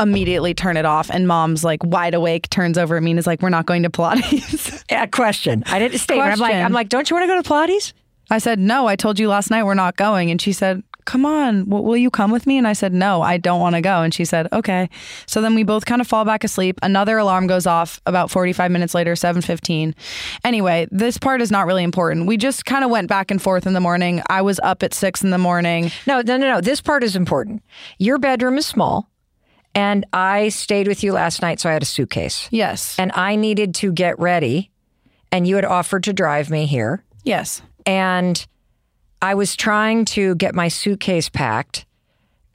Immediately 0.00 0.54
turn 0.54 0.76
it 0.76 0.84
off, 0.84 1.10
and 1.10 1.28
mom's 1.28 1.62
like 1.62 1.84
wide 1.84 2.14
awake, 2.14 2.50
turns 2.50 2.76
over 2.76 2.96
at 2.96 3.02
me 3.02 3.12
and 3.12 3.18
is 3.18 3.26
like, 3.26 3.40
"We're 3.42 3.50
not 3.50 3.66
going 3.66 3.84
to 3.84 3.90
Pilates." 3.90 4.84
yeah, 4.90 5.06
question. 5.06 5.62
I 5.66 5.78
didn't 5.78 5.98
state. 5.98 6.20
I'm 6.20 6.38
like, 6.38 6.54
I'm 6.54 6.72
like, 6.72 6.88
don't 6.88 7.08
you 7.08 7.14
want 7.16 7.24
to 7.24 7.34
go 7.34 7.40
to 7.40 7.48
Pilates? 7.48 7.92
I 8.30 8.38
said, 8.38 8.58
"No, 8.58 8.86
I 8.86 8.96
told 8.96 9.18
you 9.18 9.28
last 9.28 9.50
night 9.50 9.64
we're 9.64 9.74
not 9.74 9.96
going." 9.96 10.30
And 10.30 10.40
she 10.40 10.52
said, 10.52 10.82
"Come 11.04 11.26
on, 11.26 11.68
will 11.68 11.96
you 11.96 12.10
come 12.10 12.30
with 12.30 12.46
me?" 12.46 12.56
And 12.56 12.66
I 12.66 12.72
said, 12.72 12.92
"No, 12.92 13.20
I 13.20 13.36
don't 13.36 13.60
want 13.60 13.74
to 13.74 13.80
go." 13.82 14.02
And 14.02 14.14
she 14.14 14.24
said, 14.24 14.48
"Okay." 14.52 14.88
So 15.26 15.40
then 15.42 15.54
we 15.54 15.62
both 15.64 15.84
kind 15.84 16.00
of 16.00 16.06
fall 16.08 16.24
back 16.24 16.42
asleep. 16.42 16.78
Another 16.82 17.18
alarm 17.18 17.46
goes 17.46 17.66
off 17.66 18.00
about 18.06 18.30
45 18.30 18.70
minutes 18.70 18.94
later, 18.94 19.14
7:15. 19.14 19.94
Anyway, 20.44 20.88
this 20.90 21.18
part 21.18 21.42
is 21.42 21.50
not 21.50 21.66
really 21.66 21.84
important. 21.84 22.26
We 22.26 22.36
just 22.36 22.64
kind 22.64 22.84
of 22.84 22.90
went 22.90 23.08
back 23.08 23.30
and 23.30 23.40
forth 23.40 23.66
in 23.66 23.74
the 23.74 23.80
morning. 23.80 24.22
I 24.28 24.42
was 24.42 24.58
up 24.62 24.82
at 24.82 24.94
6 24.94 25.22
in 25.22 25.30
the 25.30 25.38
morning. 25.38 25.92
No, 26.06 26.22
no, 26.22 26.36
no, 26.38 26.54
no. 26.54 26.60
This 26.60 26.80
part 26.80 27.04
is 27.04 27.14
important. 27.14 27.62
Your 27.98 28.18
bedroom 28.18 28.56
is 28.56 28.64
small, 28.66 29.08
and 29.74 30.04
I 30.12 30.48
stayed 30.50 30.86
with 30.88 31.02
you 31.02 31.12
last 31.12 31.42
night, 31.42 31.60
so 31.60 31.68
I 31.68 31.72
had 31.72 31.82
a 31.82 31.86
suitcase, 31.86 32.48
Yes. 32.50 32.96
and 32.98 33.10
I 33.14 33.36
needed 33.36 33.74
to 33.76 33.92
get 33.92 34.18
ready, 34.18 34.70
and 35.30 35.46
you 35.46 35.56
had 35.56 35.64
offered 35.64 36.04
to 36.04 36.12
drive 36.12 36.50
me 36.50 36.66
here, 36.66 37.02
Yes. 37.24 37.62
and 37.86 38.46
I 39.20 39.34
was 39.34 39.54
trying 39.56 40.04
to 40.06 40.34
get 40.34 40.54
my 40.54 40.68
suitcase 40.68 41.28
packed, 41.28 41.86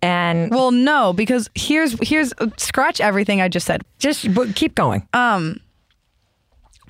and 0.01 0.51
Well, 0.51 0.71
no, 0.71 1.12
because 1.13 1.49
here's 1.56 1.95
here's 2.08 2.34
scratch 2.58 3.01
everything 3.01 3.41
I 3.41 3.47
just 3.47 3.65
said. 3.65 3.82
just 3.99 4.27
keep 4.56 4.75
going. 4.75 5.08
Um, 5.13 5.60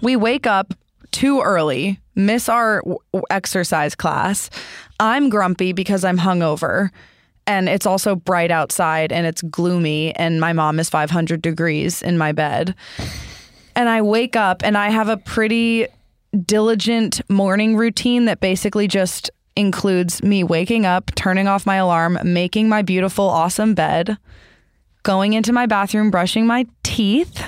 we 0.01 0.15
wake 0.15 0.45
up 0.45 0.73
too 1.11 1.41
early, 1.41 1.99
miss 2.15 2.49
our 2.49 2.83
exercise 3.29 3.95
class. 3.95 4.49
I'm 4.99 5.29
grumpy 5.29 5.71
because 5.73 6.03
I'm 6.03 6.17
hungover. 6.17 6.89
And 7.47 7.69
it's 7.69 7.85
also 7.85 8.15
bright 8.15 8.51
outside 8.51 9.11
and 9.11 9.25
it's 9.25 9.41
gloomy, 9.41 10.15
and 10.15 10.39
my 10.39 10.53
mom 10.53 10.79
is 10.79 10.89
500 10.89 11.41
degrees 11.41 12.01
in 12.01 12.17
my 12.17 12.31
bed. 12.33 12.75
and 13.75 13.89
I 13.89 14.01
wake 14.01 14.35
up 14.35 14.63
and 14.63 14.77
I 14.77 14.89
have 14.89 15.07
a 15.07 15.17
pretty 15.17 15.87
diligent 16.45 17.21
morning 17.29 17.77
routine 17.77 18.25
that 18.25 18.39
basically 18.39 18.87
just 18.87 19.29
includes 19.55 20.21
me 20.23 20.43
waking 20.43 20.85
up, 20.85 21.11
turning 21.15 21.47
off 21.47 21.65
my 21.65 21.75
alarm, 21.77 22.19
making 22.23 22.69
my 22.69 22.81
beautiful, 22.81 23.25
awesome 23.27 23.73
bed, 23.73 24.17
going 25.03 25.33
into 25.33 25.53
my 25.53 25.65
bathroom, 25.65 26.11
brushing 26.11 26.45
my 26.45 26.65
teeth, 26.83 27.43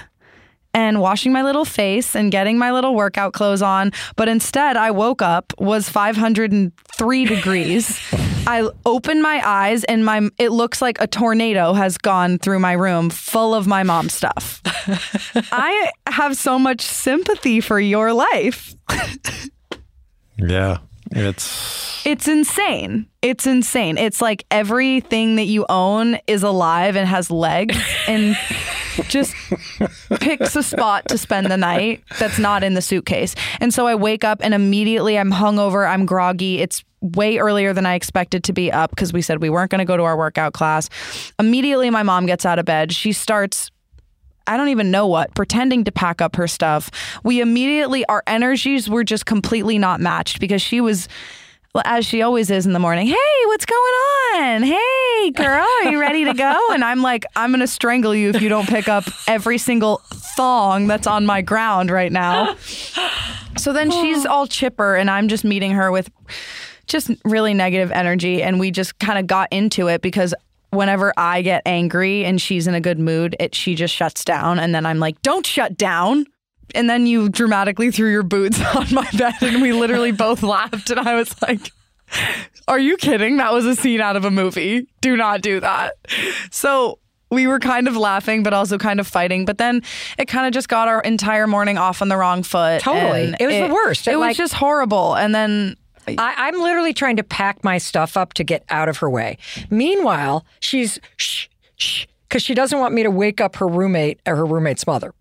and 0.74 1.02
washing 1.02 1.34
my 1.34 1.44
little 1.44 1.66
face 1.66 2.16
and 2.16 2.32
getting 2.32 2.58
my 2.58 2.72
little 2.72 2.96
workout 2.96 3.34
clothes 3.34 3.62
on. 3.62 3.92
But 4.16 4.28
instead, 4.28 4.78
I 4.78 4.92
woke 4.92 5.22
up, 5.22 5.54
was 5.58 5.90
503 5.90 7.26
degrees. 7.26 8.00
I 8.50 8.68
open 8.84 9.22
my 9.22 9.44
eyes 9.46 9.84
and 9.84 10.04
my 10.04 10.28
it 10.40 10.50
looks 10.52 10.82
like 10.82 11.00
a 11.00 11.06
tornado 11.06 11.74
has 11.74 12.00
gone 12.00 12.40
through 12.40 12.58
my 12.58 12.72
room 12.72 13.12
full 13.12 13.54
of 13.54 13.68
my 13.68 13.84
mom's 13.84 14.16
stuff. 14.16 14.60
I 15.52 15.92
have 16.08 16.36
so 16.36 16.58
much 16.58 16.82
sympathy 16.82 17.62
for 17.62 17.80
your 17.80 18.12
life. 18.12 18.74
Yeah. 20.38 20.80
It's 21.12 22.06
It's 22.06 22.28
insane. 22.28 23.08
It's 23.22 23.46
insane. 23.46 23.98
It's 24.00 24.20
like 24.20 24.46
everything 24.50 25.36
that 25.36 25.46
you 25.46 25.66
own 25.70 26.18
is 26.26 26.42
alive 26.42 26.96
and 26.96 27.08
has 27.08 27.30
legs 27.30 27.78
and 28.08 28.36
just 29.10 29.36
picks 30.20 30.56
a 30.56 30.64
spot 30.64 31.08
to 31.10 31.18
spend 31.18 31.52
the 31.52 31.58
night 31.58 32.04
that's 32.20 32.40
not 32.40 32.64
in 32.64 32.74
the 32.74 32.82
suitcase. 32.82 33.36
And 33.60 33.74
so 33.74 33.86
I 33.86 33.96
wake 33.96 34.24
up 34.24 34.40
and 34.42 34.54
immediately 34.54 35.18
I'm 35.20 35.32
hungover, 35.32 35.88
I'm 35.88 36.06
groggy. 36.06 36.62
It's 36.62 36.84
way 37.02 37.38
earlier 37.38 37.74
than 37.74 37.86
I 37.86 37.96
expected 37.96 38.44
to 38.46 38.54
be 38.54 38.72
up 38.72 38.90
because 38.90 39.14
we 39.14 39.22
said 39.22 39.42
we 39.42 39.50
weren't 39.50 39.72
going 39.72 39.80
to 39.80 39.86
go 39.86 39.98
to 39.98 40.04
our 40.04 40.18
workout 40.18 40.54
class. 40.54 40.90
Immediately 41.40 41.90
my 41.90 42.04
mom 42.04 42.26
gets 42.26 42.46
out 42.46 42.60
of 42.60 42.66
bed. 42.66 42.92
She 42.92 43.14
starts 43.14 43.72
I 44.50 44.58
don't 44.58 44.70
even 44.70 44.90
know 44.90 45.06
what, 45.06 45.36
pretending 45.36 45.84
to 45.84 45.92
pack 45.92 46.22
up 46.22 46.36
her 46.36 46.48
stuff. 46.48 46.90
We 47.24 47.40
immediately, 47.40 48.04
our 48.06 48.24
energies 48.26 48.90
were 48.90 49.04
just 49.04 49.28
completely 49.28 49.78
not 49.78 50.02
matched 50.02 50.40
because 50.40 50.60
she 50.60 50.82
was, 50.82 51.08
as 51.86 52.04
she 52.04 52.24
always 52.24 52.50
is 52.50 52.66
in 52.66 52.74
the 52.74 52.80
morning, 52.80 53.06
hey, 53.06 53.46
what's 53.46 53.68
going 53.68 53.94
on? 54.34 54.64
Hey, 54.64 55.32
girl, 55.36 55.68
are 55.84 55.92
you 55.92 56.02
ready 56.02 56.26
to 56.26 56.34
go? 56.34 56.60
And 56.72 56.84
I'm 56.84 57.04
like, 57.04 57.26
I'm 57.36 57.52
going 57.52 57.60
to 57.60 57.68
strangle 57.68 58.16
you 58.16 58.30
if 58.30 58.42
you 58.42 58.50
don't 58.50 58.68
pick 58.68 58.88
up 58.88 59.04
every 59.28 59.60
single 59.60 60.02
thong 60.36 60.88
that's 60.88 61.06
on 61.06 61.28
my 61.28 61.44
ground 61.44 61.92
right 61.92 62.12
now. 62.12 62.56
So 63.56 63.72
then 63.72 63.92
she's 63.92 64.26
all 64.26 64.48
chipper, 64.48 64.96
and 64.96 65.12
I'm 65.12 65.28
just 65.28 65.44
meeting 65.44 65.74
her 65.74 65.92
with 65.92 66.10
just 66.89 67.10
really 67.25 67.54
negative 67.54 67.91
energy. 67.91 68.41
And 68.43 68.60
we 68.60 68.71
just 68.71 68.99
kind 68.99 69.17
of 69.19 69.28
got 69.28 69.47
into 69.52 69.88
it 69.88 70.02
because 70.02 70.34
whenever 70.71 71.13
I 71.17 71.41
get 71.41 71.62
angry 71.65 72.25
and 72.25 72.39
she's 72.41 72.67
in 72.67 72.75
a 72.75 72.82
good 72.82 72.99
mood, 72.99 73.36
it 73.39 73.56
she 73.56 73.75
just 73.75 73.93
shuts 73.95 74.23
down. 74.25 74.60
And 74.60 74.75
then 74.75 74.86
I'm 74.86 74.99
like, 74.99 75.21
don't 75.21 75.45
shut 75.45 75.78
down. 75.78 76.25
And 76.75 76.88
then 76.89 77.08
you 77.08 77.30
dramatically 77.30 77.89
threw 77.91 78.12
your 78.12 78.23
boots 78.23 78.60
on 78.75 78.88
my 78.93 79.08
bed 79.17 79.34
and 79.41 79.62
we 79.62 79.73
literally 79.73 80.12
both 80.12 80.43
laughed. 80.43 80.89
And 80.91 80.99
I 80.99 81.15
was 81.15 81.34
like, 81.41 81.71
are 82.67 82.80
you 82.80 82.97
kidding? 82.97 83.38
That 83.38 83.54
was 83.54 83.65
a 83.65 83.75
scene 83.75 84.02
out 84.02 84.15
of 84.15 84.25
a 84.25 84.32
movie. 84.32 84.88
Do 85.02 85.15
not 85.15 85.41
do 85.41 85.60
that. 85.60 85.93
So 86.52 86.99
we 87.32 87.45
were 87.47 87.60
kind 87.60 87.88
of 87.88 87.95
laughing, 87.95 88.41
but 88.43 88.54
also 88.54 88.78
kind 88.78 88.99
of 88.99 89.08
fighting. 89.08 89.45
But 89.45 89.58
then 89.60 89.82
it 90.17 90.25
kind 90.28 90.47
of 90.47 90.54
just 90.54 90.69
got 90.69 90.88
our 90.88 91.02
entire 91.02 91.45
morning 91.47 91.78
off 91.78 92.02
on 92.02 92.08
the 92.08 92.17
wrong 92.17 92.41
foot. 92.43 92.82
Totally. 92.82 93.34
It 93.39 93.45
was 93.47 93.67
the 93.67 93.73
worst. 93.73 94.08
It, 94.08 94.12
It, 94.13 94.15
was 94.17 94.21
like- 94.30 94.38
just 94.38 94.54
horrible. 94.54 95.15
And 95.15 95.34
then 95.34 95.75
I, 96.17 96.48
I'm 96.48 96.60
literally 96.60 96.93
trying 96.93 97.17
to 97.17 97.24
pack 97.24 97.63
my 97.63 97.78
stuff 97.78 98.17
up 98.17 98.34
to 98.36 98.43
get 98.43 98.63
out 98.69 98.89
of 98.89 98.98
her 98.98 99.10
way. 99.10 99.38
Meanwhile, 99.69 100.45
she's 100.60 101.00
shh, 101.17 101.48
shh, 101.76 102.06
because 102.28 102.41
she 102.41 102.54
doesn't 102.54 102.80
want 102.80 102.93
me 102.93 103.04
to 103.04 103.12
wake 103.12 103.41
up 103.41 103.56
her 103.58 103.67
roommate 103.67 104.19
or 104.26 104.36
her 104.36 104.45
roommate's 104.45 104.86
mother. 104.88 105.13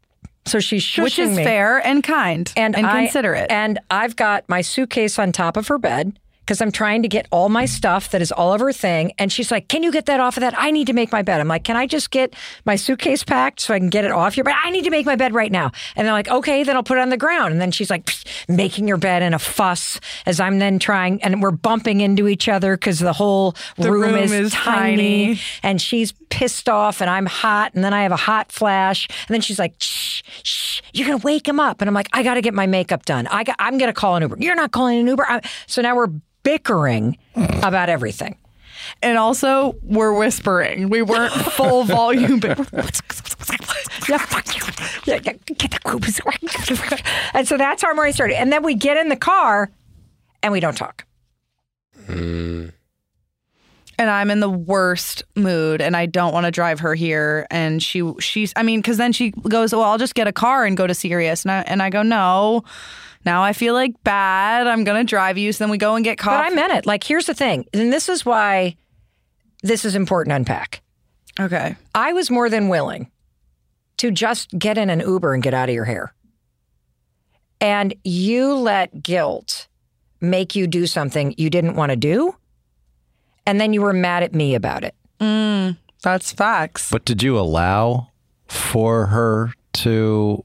So 0.46 0.61
she's 0.61 0.83
shushing 0.83 1.03
which 1.03 1.18
is 1.18 1.37
me. 1.37 1.44
fair 1.44 1.79
and 1.87 2.03
kind 2.03 2.51
and, 2.57 2.74
I- 2.74 3.05
considerate. 3.05 3.51
And 3.51 3.79
I've 3.90 4.16
got 4.16 4.48
my 4.48 4.62
suitcase 4.62 5.18
on 5.18 5.33
top 5.33 5.57
of 5.57 5.68
her 5.68 5.79
bed 5.79 6.18
because 6.49 6.63
I'm 6.63 6.73
trying 6.73 7.03
to 7.03 7.09
get 7.09 7.29
all 7.31 7.51
my 7.51 7.67
stuff 7.67 8.09
that 8.13 8.23
is 8.23 8.33
all 8.33 8.55
of 8.55 8.63
her 8.63 8.73
thing. 8.73 9.13
And 9.19 9.31
she's 9.31 9.51
like, 9.51 9.69
Can 9.69 9.83
you 9.83 9.93
get 9.93 10.07
that 10.07 10.19
off 10.19 10.39
of 10.39 10.41
that? 10.41 10.55
I 10.57 10.71
need 10.71 10.87
to 10.87 10.95
make 10.95 11.13
my 11.13 11.21
bed. 11.21 11.43
I'm 11.43 11.49
like, 11.49 11.63
Can 11.63 11.77
I 11.77 11.87
just 11.87 12.11
get 12.11 12.35
my 12.65 12.75
suitcase 12.75 13.23
packed 13.23 13.61
so 13.61 13.75
I 13.75 13.79
can 13.79 13.91
get 13.91 14.07
it 14.07 14.13
off 14.13 14.35
your 14.35 14.45
bed? 14.45 14.55
I 14.65 14.71
need 14.71 14.85
to 14.85 14.91
make 14.91 15.05
my 15.05 15.15
bed 15.15 15.35
right 15.35 15.53
now. 15.53 15.73
And 15.95 16.07
they're 16.07 16.15
like, 16.15 16.29
Okay, 16.29 16.65
then 16.65 16.75
I'll 16.75 16.83
put 16.83 16.97
it 16.97 17.03
on 17.03 17.11
the 17.11 17.19
ground. 17.19 17.53
And 17.53 17.61
then 17.61 17.71
she's 17.71 17.91
like, 17.91 18.09
making 18.49 18.89
your 18.89 18.97
bed 18.97 19.23
in 19.23 19.35
a 19.35 19.39
fuss 19.39 20.01
as 20.27 20.41
I'm 20.41 20.59
then 20.59 20.79
trying, 20.79 21.23
and 21.23 21.43
we're 21.43 21.51
bumping 21.51 22.01
into 22.01 22.29
each 22.29 22.49
other 22.49 22.77
because 22.77 22.99
the 22.99 23.13
whole 23.13 23.55
room, 23.77 24.01
room 24.01 24.15
is, 24.17 24.33
is 24.33 24.53
tiny, 24.53 25.27
tiny. 25.27 25.41
and 25.63 25.81
she's 25.81 26.13
pissed 26.31 26.69
off 26.69 27.01
and 27.01 27.11
I'm 27.11 27.27
hot 27.27 27.75
and 27.75 27.85
then 27.85 27.93
I 27.93 28.03
have 28.03 28.13
a 28.13 28.17
hot 28.17 28.53
flash 28.53 29.09
and 29.27 29.35
then 29.35 29.41
she's 29.41 29.59
like 29.59 29.75
shh 29.81 30.23
shh 30.43 30.83
you're 30.93 31.07
gonna 31.07 31.23
wake 31.25 31.49
him 31.49 31.59
up 31.59 31.81
and 31.81 31.89
I'm 31.89 31.95
like 31.95 32.09
I 32.13 32.23
gotta 32.23 32.43
get 32.43 32.53
my 32.53 32.67
makeup 32.67 33.07
done 33.07 33.27
I 33.29 33.45
got, 33.45 33.57
I'm 33.59 33.79
gonna 33.79 33.95
call 33.95 34.17
an 34.17 34.23
Uber 34.23 34.37
you're 34.39 34.55
not 34.55 34.71
calling 34.71 35.01
an 35.01 35.07
Uber 35.07 35.25
I, 35.27 35.41
so 35.67 35.81
now 35.81 35.97
we're 35.97 36.09
bickering 36.42 37.16
about 37.62 37.88
everything 37.88 38.37
and 39.03 39.18
also 39.18 39.77
we're 39.83 40.12
whispering. 40.12 40.88
We 40.88 41.03
weren't 41.03 41.33
full 41.53 41.85
volume, 41.85 42.40
but 42.40 42.59
yeah, 44.09 44.18
fuck 44.18 44.57
you. 44.57 44.62
Yeah, 45.05 45.20
yeah, 45.22 45.33
get 45.33 45.70
the 45.70 45.81
coop. 45.85 46.05
and 47.35 47.46
so 47.46 47.57
that's 47.57 47.83
how 47.83 47.88
our 47.88 47.94
morning 47.94 48.12
started 48.12 48.38
and 48.38 48.53
then 48.53 48.62
we 48.62 48.74
get 48.74 48.96
in 48.96 49.09
the 49.09 49.16
car 49.16 49.70
and 50.42 50.53
we 50.53 50.61
don't 50.61 50.77
talk 50.77 51.05
mm. 52.07 52.72
and 53.98 54.11
I'm 54.11 54.31
in 54.31 54.40
the 54.40 54.51
worst 54.51 55.22
mood, 55.35 55.81
and 55.81 55.96
I 55.96 56.07
don't 56.07 56.33
want 56.33 56.46
to 56.46 56.51
drive 56.51 56.81
her 56.81 56.94
here. 56.94 57.46
And 57.51 57.83
she, 57.83 58.12
she's, 58.20 58.53
I 58.57 58.62
mean, 58.62 58.81
because 58.81 58.96
then 58.96 59.12
she 59.12 59.31
goes, 59.31 59.72
"Well, 59.72 59.83
I'll 59.83 59.98
just 59.98 60.14
get 60.14 60.27
a 60.27 60.33
car 60.33 60.64
and 60.64 60.77
go 60.77 60.87
to 60.87 60.94
Sirius," 60.94 61.44
and 61.44 61.53
I, 61.53 61.61
and 61.62 61.83
I 61.83 61.90
go, 61.90 62.03
"No." 62.03 62.64
Now 63.29 63.43
I 63.43 63.53
feel 63.53 63.75
like 63.75 63.93
bad. 64.05 64.67
I'm 64.67 64.85
gonna 64.85 65.05
drive 65.05 65.37
you. 65.37 65.53
So 65.53 65.64
then 65.64 65.71
we 65.71 65.77
go 65.77 65.97
and 65.97 66.03
get 66.03 66.17
caught. 66.17 66.45
but. 66.45 66.51
I 66.53 66.55
meant 66.55 66.73
it 66.73 66.87
like 66.87 67.05
here's 67.05 67.27
the 67.27 67.35
thing 67.35 67.67
and 67.75 67.93
this 67.93 68.09
is 68.09 68.25
why 68.25 68.75
this 69.62 69.85
is 69.85 69.95
important 69.95 70.33
to 70.33 70.37
unpack 70.37 70.81
okay. 71.38 71.77
I 71.95 72.14
was 72.14 72.31
more 72.31 72.49
than 72.49 72.69
willing 72.69 73.11
to 73.99 74.11
just 74.11 74.57
get 74.59 74.79
in 74.79 74.88
an 74.88 75.01
Uber 75.01 75.35
and 75.35 75.43
get 75.43 75.53
out 75.53 75.69
of 75.69 75.75
your 75.75 75.85
hair. 75.85 76.14
And 77.61 77.93
you 78.03 78.55
let 78.55 79.03
guilt 79.03 79.69
make 80.23 80.55
you 80.55 80.67
do 80.67 80.87
something 80.87 81.35
you 81.37 81.51
didn't 81.51 81.75
want 81.75 81.91
to 81.91 81.97
do. 81.97 82.35
And 83.47 83.61
then 83.61 83.75
you 83.75 83.83
were 83.83 83.93
mad 83.93 84.23
at 84.23 84.35
me 84.35 84.55
about 84.55 84.85
it. 84.85 84.95
Mm, 85.21 85.77
that's 86.03 86.33
facts. 86.33 86.91
But 86.91 87.05
did 87.05 87.23
you 87.23 87.38
allow 87.38 88.09
for 88.47 89.07
her 89.07 89.53
to 89.75 90.45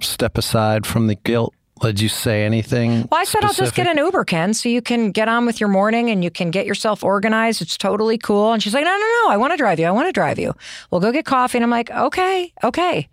step 0.00 0.36
aside 0.36 0.84
from 0.84 1.06
the 1.06 1.14
guilt? 1.14 1.54
Did 1.84 2.00
you 2.00 2.08
say 2.08 2.44
anything? 2.44 3.08
Well, 3.10 3.20
I 3.20 3.24
said 3.24 3.44
I'll 3.44 3.52
just 3.52 3.74
get 3.74 3.86
an 3.86 3.98
Uber, 3.98 4.24
Ken, 4.24 4.54
so 4.54 4.68
you 4.68 4.80
can 4.80 5.10
get 5.10 5.28
on 5.28 5.44
with 5.44 5.60
your 5.60 5.68
morning 5.68 6.10
and 6.10 6.24
you 6.24 6.30
can 6.30 6.50
get 6.50 6.64
yourself 6.66 7.04
organized. 7.04 7.60
It's 7.60 7.76
totally 7.76 8.16
cool. 8.16 8.52
And 8.52 8.62
she's 8.62 8.72
like, 8.72 8.84
no, 8.84 8.90
no, 8.90 8.96
no, 8.98 9.30
I 9.30 9.36
want 9.36 9.52
to 9.52 9.56
drive 9.56 9.78
you. 9.78 9.86
I 9.86 9.90
want 9.90 10.08
to 10.08 10.12
drive 10.12 10.38
you. 10.38 10.54
We'll 10.90 11.02
go 11.02 11.12
get 11.12 11.26
coffee. 11.26 11.58
And 11.58 11.64
I'm 11.64 11.70
like, 11.70 11.90
okay, 11.90 12.52
okay. 12.62 13.08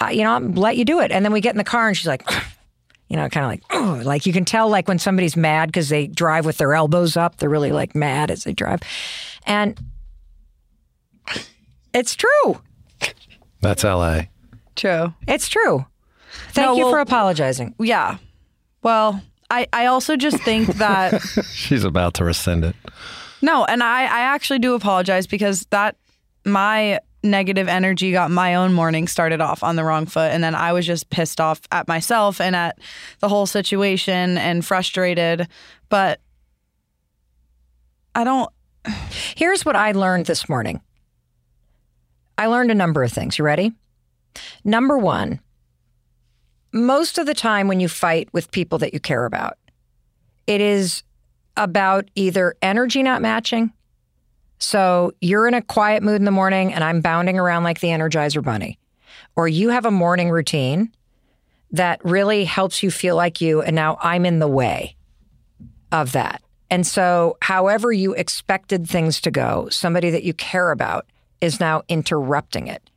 Uh, 0.00 0.08
you 0.08 0.22
know, 0.22 0.32
I'll 0.34 0.40
let 0.40 0.76
you 0.76 0.84
do 0.84 1.00
it. 1.00 1.10
And 1.10 1.24
then 1.24 1.32
we 1.32 1.40
get 1.40 1.54
in 1.54 1.58
the 1.58 1.64
car 1.64 1.88
and 1.88 1.96
she's 1.96 2.06
like, 2.06 2.22
you 3.08 3.16
know, 3.16 3.28
kind 3.28 3.44
of 3.44 3.50
like, 3.50 3.62
"Ugh." 3.70 4.06
like 4.06 4.24
you 4.24 4.32
can 4.32 4.44
tell 4.44 4.68
like 4.68 4.86
when 4.88 4.98
somebody's 4.98 5.36
mad 5.36 5.66
because 5.66 5.88
they 5.88 6.06
drive 6.06 6.46
with 6.46 6.58
their 6.58 6.74
elbows 6.74 7.16
up. 7.16 7.36
They're 7.36 7.48
really 7.48 7.72
like 7.72 7.94
mad 7.94 8.30
as 8.30 8.44
they 8.44 8.52
drive. 8.52 8.80
And 9.46 9.78
it's 11.92 12.14
true. 12.14 12.60
That's 13.60 13.84
L.A. 13.84 14.30
True. 14.76 15.14
It's 15.26 15.48
true. 15.48 15.86
Thank 16.52 16.66
No, 16.66 16.76
you 16.76 16.84
well- 16.84 16.92
for 16.92 17.00
apologizing. 17.00 17.74
Yeah. 17.78 18.18
Well, 18.82 19.20
I, 19.50 19.66
I 19.72 19.86
also 19.86 20.16
just 20.16 20.38
think 20.42 20.66
that 20.76 21.20
She's 21.52 21.84
about 21.84 22.14
to 22.14 22.24
rescind 22.24 22.64
it. 22.64 22.74
No, 23.42 23.64
and 23.64 23.82
I, 23.82 24.02
I 24.02 24.20
actually 24.20 24.58
do 24.58 24.74
apologize 24.74 25.26
because 25.26 25.66
that 25.70 25.96
my 26.44 27.00
negative 27.22 27.66
energy 27.68 28.12
got 28.12 28.30
my 28.30 28.54
own 28.54 28.72
morning 28.72 29.08
started 29.08 29.40
off 29.40 29.62
on 29.64 29.74
the 29.76 29.82
wrong 29.84 30.06
foot 30.06 30.30
and 30.30 30.42
then 30.44 30.54
I 30.54 30.72
was 30.72 30.86
just 30.86 31.10
pissed 31.10 31.40
off 31.40 31.60
at 31.72 31.88
myself 31.88 32.40
and 32.40 32.54
at 32.54 32.78
the 33.18 33.28
whole 33.28 33.46
situation 33.46 34.38
and 34.38 34.64
frustrated. 34.64 35.48
But 35.88 36.20
I 38.14 38.24
don't 38.24 38.50
Here's 39.36 39.64
what 39.64 39.76
I 39.76 39.92
learned 39.92 40.26
this 40.26 40.48
morning. 40.48 40.80
I 42.38 42.46
learned 42.46 42.70
a 42.70 42.74
number 42.74 43.02
of 43.02 43.12
things. 43.12 43.38
You 43.38 43.44
ready? 43.44 43.72
Number 44.64 44.98
one, 44.98 45.40
most 46.72 47.18
of 47.18 47.26
the 47.26 47.34
time 47.34 47.68
when 47.68 47.80
you 47.80 47.88
fight 47.88 48.28
with 48.32 48.50
people 48.50 48.78
that 48.78 48.92
you 48.92 49.00
care 49.00 49.24
about, 49.24 49.58
it 50.46 50.60
is 50.60 51.02
about 51.56 52.08
either 52.14 52.54
energy 52.62 53.02
not 53.02 53.22
matching. 53.22 53.72
So 54.58 55.12
you're 55.20 55.48
in 55.48 55.54
a 55.54 55.62
quiet 55.62 56.02
mood 56.02 56.16
in 56.16 56.24
the 56.24 56.30
morning 56.30 56.72
and 56.72 56.82
I'm 56.82 57.00
bounding 57.00 57.38
around 57.38 57.64
like 57.64 57.80
the 57.80 57.88
Energizer 57.88 58.42
Bunny. 58.42 58.78
Or 59.34 59.48
you 59.48 59.70
have 59.70 59.84
a 59.84 59.90
morning 59.90 60.30
routine 60.30 60.92
that 61.72 62.04
really 62.04 62.44
helps 62.44 62.82
you 62.82 62.90
feel 62.90 63.16
like 63.16 63.40
you, 63.40 63.60
and 63.60 63.74
now 63.74 63.98
I'm 64.00 64.24
in 64.24 64.38
the 64.38 64.48
way 64.48 64.96
of 65.92 66.12
that. 66.12 66.42
And 66.70 66.86
so, 66.86 67.36
however 67.42 67.92
you 67.92 68.14
expected 68.14 68.88
things 68.88 69.20
to 69.22 69.30
go, 69.30 69.68
somebody 69.70 70.10
that 70.10 70.24
you 70.24 70.32
care 70.32 70.70
about 70.70 71.06
is 71.40 71.60
now 71.60 71.82
interrupting 71.88 72.66
it. 72.66 72.90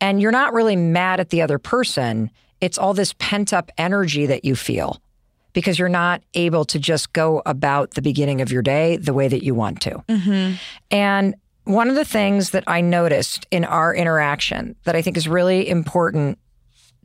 And 0.00 0.20
you're 0.20 0.32
not 0.32 0.52
really 0.52 0.76
mad 0.76 1.20
at 1.20 1.30
the 1.30 1.42
other 1.42 1.58
person. 1.58 2.30
It's 2.60 2.78
all 2.78 2.94
this 2.94 3.14
pent 3.18 3.52
up 3.52 3.70
energy 3.78 4.26
that 4.26 4.44
you 4.44 4.54
feel 4.56 5.00
because 5.52 5.78
you're 5.78 5.88
not 5.88 6.22
able 6.34 6.64
to 6.64 6.78
just 6.78 7.12
go 7.12 7.42
about 7.46 7.92
the 7.92 8.02
beginning 8.02 8.40
of 8.40 8.52
your 8.52 8.62
day 8.62 8.96
the 8.96 9.12
way 9.12 9.28
that 9.28 9.42
you 9.44 9.54
want 9.54 9.80
to. 9.82 10.02
And 10.90 11.34
one 11.64 11.88
of 11.88 11.96
the 11.96 12.04
things 12.04 12.50
that 12.50 12.64
I 12.66 12.80
noticed 12.80 13.46
in 13.50 13.64
our 13.64 13.94
interaction 13.94 14.76
that 14.84 14.94
I 14.96 15.02
think 15.02 15.16
is 15.16 15.28
really 15.28 15.68
important 15.68 16.38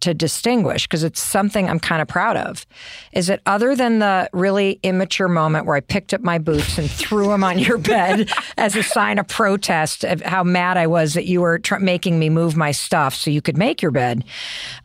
to 0.02 0.14
distinguish 0.14 0.86
because 0.86 1.04
it's 1.04 1.22
something 1.22 1.70
I'm 1.70 1.80
kind 1.80 2.02
of 2.02 2.08
proud 2.08 2.36
of 2.36 2.66
is 3.14 3.28
that 3.28 3.42
other 3.46 3.76
than 3.76 4.00
the 4.00 4.30
really 4.34 4.80
immature 4.84 5.30
moment 5.30 5.66
where 5.66 5.76
I 5.76 5.80
picked 5.80 6.14
up 6.14 6.22
my 6.22 6.38
boots 6.38 6.78
and 6.78 6.92
threw 6.92 7.30
them 7.30 7.44
on 7.44 7.58
your 7.58 7.78
bed 7.78 8.30
as 8.58 8.76
a 8.76 8.84
sign 8.84 9.20
of 9.20 9.28
protest 9.28 10.04
of 10.04 10.22
how 10.22 10.44
mad 10.44 10.78
I 10.78 10.88
was 10.88 11.14
that 11.14 11.26
you 11.26 11.42
were 11.42 11.60
tr- 11.60 11.80
making 11.80 12.20
me 12.20 12.30
move 12.30 12.58
my 12.58 12.72
stuff 12.72 13.16
so 13.16 13.32
you 13.32 13.42
could 13.42 13.58
make 13.58 13.82
your 13.82 13.92
bed, 13.92 14.26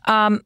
um, 0.05 0.41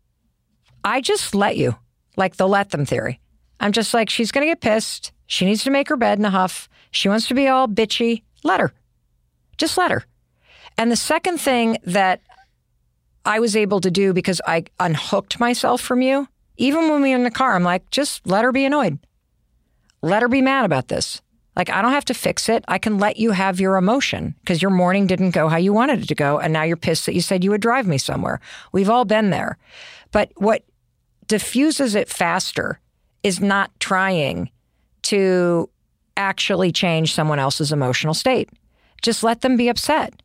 I 0.85 1.01
just 1.01 1.33
let 1.33 1.57
you, 1.57 1.75
like 2.15 2.35
the 2.37 2.47
let 2.47 2.69
them 2.69 2.85
theory. 2.85 3.19
I'm 3.59 3.71
just 3.71 3.93
like, 3.93 4.07
she's 4.09 4.31
going 4.31 4.47
to 4.47 4.51
get 4.51 4.61
pissed. 4.61 5.11
She 5.25 5.43
needs 5.45 5.63
to 5.63 5.71
make 5.71 5.89
her 5.89 5.97
bed 5.97 6.19
in 6.19 6.25
a 6.25 6.29
huff. 6.29 6.69
She 6.91 7.09
wants 7.09 7.27
to 7.27 7.33
be 7.33 7.47
all 7.47 7.67
bitchy. 7.67 8.21
Let 8.43 8.59
her. 8.59 8.71
Just 9.57 9.79
let 9.79 9.89
her. 9.89 10.05
And 10.77 10.91
the 10.91 10.95
second 10.95 11.39
thing 11.39 11.77
that 11.85 12.21
I 13.25 13.39
was 13.39 13.55
able 13.55 13.81
to 13.81 13.89
do 13.89 14.13
because 14.13 14.39
I 14.45 14.65
unhooked 14.79 15.39
myself 15.39 15.81
from 15.81 16.03
you, 16.03 16.27
even 16.57 16.89
when 16.89 17.01
we 17.01 17.09
were 17.09 17.15
in 17.15 17.23
the 17.23 17.31
car, 17.31 17.55
I'm 17.55 17.63
like, 17.63 17.89
just 17.89 18.27
let 18.27 18.43
her 18.43 18.51
be 18.51 18.65
annoyed. 18.65 18.99
Let 20.03 20.21
her 20.21 20.27
be 20.27 20.41
mad 20.41 20.65
about 20.65 20.89
this. 20.89 21.19
Like, 21.55 21.71
I 21.71 21.81
don't 21.81 21.93
have 21.93 22.05
to 22.05 22.13
fix 22.13 22.47
it. 22.47 22.63
I 22.67 22.77
can 22.77 22.99
let 22.99 23.17
you 23.17 23.31
have 23.31 23.59
your 23.59 23.77
emotion 23.77 24.35
because 24.41 24.61
your 24.61 24.71
morning 24.71 25.07
didn't 25.07 25.31
go 25.31 25.47
how 25.47 25.57
you 25.57 25.73
wanted 25.73 26.03
it 26.03 26.07
to 26.09 26.15
go. 26.15 26.37
And 26.37 26.53
now 26.53 26.63
you're 26.63 26.77
pissed 26.77 27.07
that 27.07 27.15
you 27.15 27.21
said 27.21 27.43
you 27.43 27.49
would 27.49 27.61
drive 27.61 27.87
me 27.87 27.97
somewhere. 27.97 28.39
We've 28.71 28.89
all 28.89 29.05
been 29.05 29.31
there. 29.31 29.57
But 30.11 30.31
what 30.35 30.63
diffuses 31.27 31.95
it 31.95 32.09
faster 32.09 32.79
is 33.23 33.39
not 33.39 33.71
trying 33.79 34.49
to 35.03 35.69
actually 36.17 36.71
change 36.71 37.13
someone 37.13 37.39
else's 37.39 37.71
emotional 37.71 38.13
state. 38.13 38.49
Just 39.01 39.23
let 39.23 39.41
them 39.41 39.57
be 39.57 39.69
upset. 39.69 40.21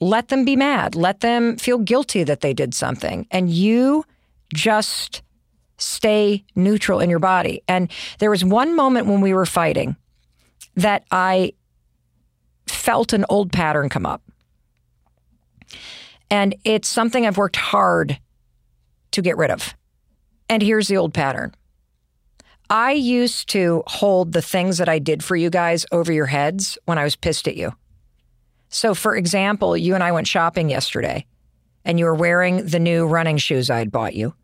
Let 0.00 0.28
them 0.28 0.44
be 0.44 0.56
mad. 0.56 0.94
Let 0.94 1.20
them 1.20 1.56
feel 1.56 1.78
guilty 1.78 2.24
that 2.24 2.40
they 2.40 2.52
did 2.52 2.74
something. 2.74 3.26
And 3.30 3.50
you 3.50 4.04
just 4.52 5.22
stay 5.78 6.44
neutral 6.54 7.00
in 7.00 7.10
your 7.10 7.18
body. 7.18 7.62
And 7.68 7.90
there 8.18 8.30
was 8.30 8.44
one 8.44 8.74
moment 8.74 9.06
when 9.06 9.20
we 9.20 9.34
were 9.34 9.46
fighting 9.46 9.96
that 10.74 11.04
I 11.10 11.52
felt 12.66 13.12
an 13.12 13.24
old 13.28 13.52
pattern 13.52 13.88
come 13.88 14.06
up. 14.06 14.22
And 16.30 16.54
it's 16.64 16.88
something 16.88 17.26
I've 17.26 17.36
worked 17.36 17.56
hard 17.56 18.18
to 19.12 19.22
get 19.22 19.36
rid 19.36 19.50
of. 19.50 19.74
And 20.48 20.62
here's 20.62 20.88
the 20.88 20.96
old 20.96 21.12
pattern. 21.12 21.54
I 22.68 22.92
used 22.92 23.48
to 23.50 23.82
hold 23.86 24.32
the 24.32 24.42
things 24.42 24.78
that 24.78 24.88
I 24.88 24.98
did 24.98 25.22
for 25.22 25.36
you 25.36 25.50
guys 25.50 25.86
over 25.92 26.12
your 26.12 26.26
heads 26.26 26.78
when 26.84 26.98
I 26.98 27.04
was 27.04 27.16
pissed 27.16 27.46
at 27.46 27.56
you. 27.56 27.72
So, 28.68 28.94
for 28.94 29.16
example, 29.16 29.76
you 29.76 29.94
and 29.94 30.02
I 30.02 30.12
went 30.12 30.26
shopping 30.26 30.68
yesterday 30.68 31.26
and 31.84 31.98
you 31.98 32.04
were 32.04 32.14
wearing 32.14 32.66
the 32.66 32.80
new 32.80 33.06
running 33.06 33.38
shoes 33.38 33.70
I 33.70 33.78
had 33.78 33.92
bought 33.92 34.14
you. 34.14 34.34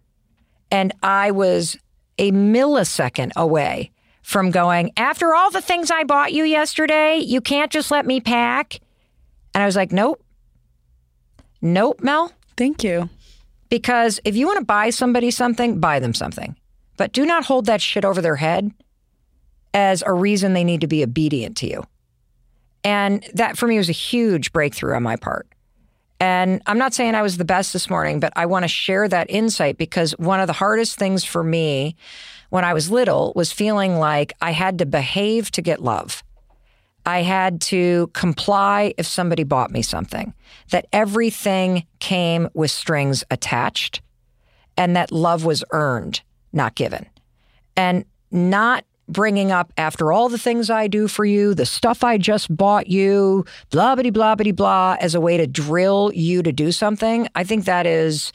And 0.71 0.93
I 1.03 1.33
was 1.33 1.77
a 2.19 2.31
millisecond 2.31 3.33
away 3.35 3.91
from 4.23 4.53
going, 4.53 4.93
after 4.97 5.35
all 5.35 5.51
the 5.51 5.61
things 5.61 5.91
I 5.91 6.05
bought 6.05 6.33
you 6.33 6.45
yesterday, 6.45 7.19
you 7.19 7.41
can't 7.41 7.73
just 7.73 7.91
let 7.91 8.07
me 8.07 8.21
pack. 8.21 8.79
And 9.55 9.63
I 9.63 9.67
was 9.67 9.75
like, 9.75 9.91
nope. 9.91 10.23
Nope, 11.61 12.01
Mel. 12.03 12.33
Thank 12.57 12.85
you. 12.85 13.11
Because 13.73 14.21
if 14.27 14.37
you 14.37 14.47
want 14.47 14.59
to 14.59 14.67
buy 14.67 14.91
somebody 14.91 15.31
something, 15.31 15.81
buy 15.81 15.99
them 15.99 16.13
something. 16.13 16.57
But 16.99 17.15
do 17.15 17.25
not 17.25 17.47
hold 17.47 17.65
that 17.65 17.81
shit 17.81 18.05
over 18.05 18.21
their 18.21 18.37
head 18.37 18.71
as 19.73 20.03
a 20.05 20.13
reason 20.13 20.53
they 20.53 20.63
need 20.63 20.83
to 20.83 20.87
be 20.87 21.03
obedient 21.03 21.57
to 21.57 21.67
you. 21.67 21.83
And 22.85 23.27
that 23.33 23.57
for 23.57 23.67
me 23.67 23.79
was 23.79 23.89
a 23.89 23.93
huge 23.93 24.53
breakthrough 24.53 24.95
on 24.95 25.03
my 25.03 25.17
part. 25.17 25.49
And 26.21 26.61
I'm 26.67 26.77
not 26.77 26.93
saying 26.93 27.15
I 27.15 27.23
was 27.23 27.39
the 27.39 27.47
best 27.47 27.73
this 27.73 27.89
morning, 27.89 28.21
but 28.21 28.35
I 28.37 28.45
want 28.45 28.65
to 28.65 28.69
share 28.69 29.09
that 29.09 29.31
insight 29.31 29.79
because 29.79 30.13
one 30.19 30.41
of 30.41 30.49
the 30.49 30.53
hardest 30.53 30.99
things 30.99 31.25
for 31.25 31.43
me 31.43 31.97
when 32.51 32.67
I 32.67 32.75
was 32.75 32.91
little 32.91 33.33
was 33.35 33.53
feeling 33.53 33.99
like 33.99 34.35
I 34.43 34.51
had 34.51 34.81
to 34.81 34.85
behave 34.85 35.51
to 35.53 35.63
get 35.63 35.81
love. 35.81 36.23
I 37.05 37.23
had 37.23 37.61
to 37.63 38.11
comply 38.15 38.95
if 38.97 39.07
somebody 39.07 39.45
bought 39.45 39.71
me 39.71 39.83
something, 39.83 40.35
that 40.71 40.87
everything 40.93 41.87
came 41.99 42.49
with 42.55 42.71
strings 42.71 43.25
attached, 43.31 44.01
and 44.77 44.95
that 44.97 45.11
love 45.13 45.45
was 45.45 45.65
earned, 45.73 46.23
not 46.53 46.75
given. 46.75 47.07
And 47.77 48.05
not 48.31 48.85
bringing 49.09 49.53
up 49.53 49.73
after 49.77 50.13
all 50.13 50.29
the 50.29 50.39
things 50.39 50.71
I 50.71 50.87
do 50.87 51.09
for 51.09 51.25
you, 51.25 51.55
the 51.55 51.67
stuff 51.67 52.05
I 52.05 52.19
just 52.19 52.55
bought 52.55 52.87
you, 52.87 53.45
blah, 53.71 53.95
blah, 53.95 54.11
blah, 54.11 54.35
blah, 54.35 54.53
blah, 54.53 54.97
as 55.01 55.15
a 55.15 55.21
way 55.21 55.37
to 55.37 55.47
drill 55.47 56.13
you 56.15 56.43
to 56.43 56.53
do 56.53 56.73
something. 56.73 57.29
I 57.35 57.45
think 57.45 57.65
that 57.65 57.87
is 57.87 58.33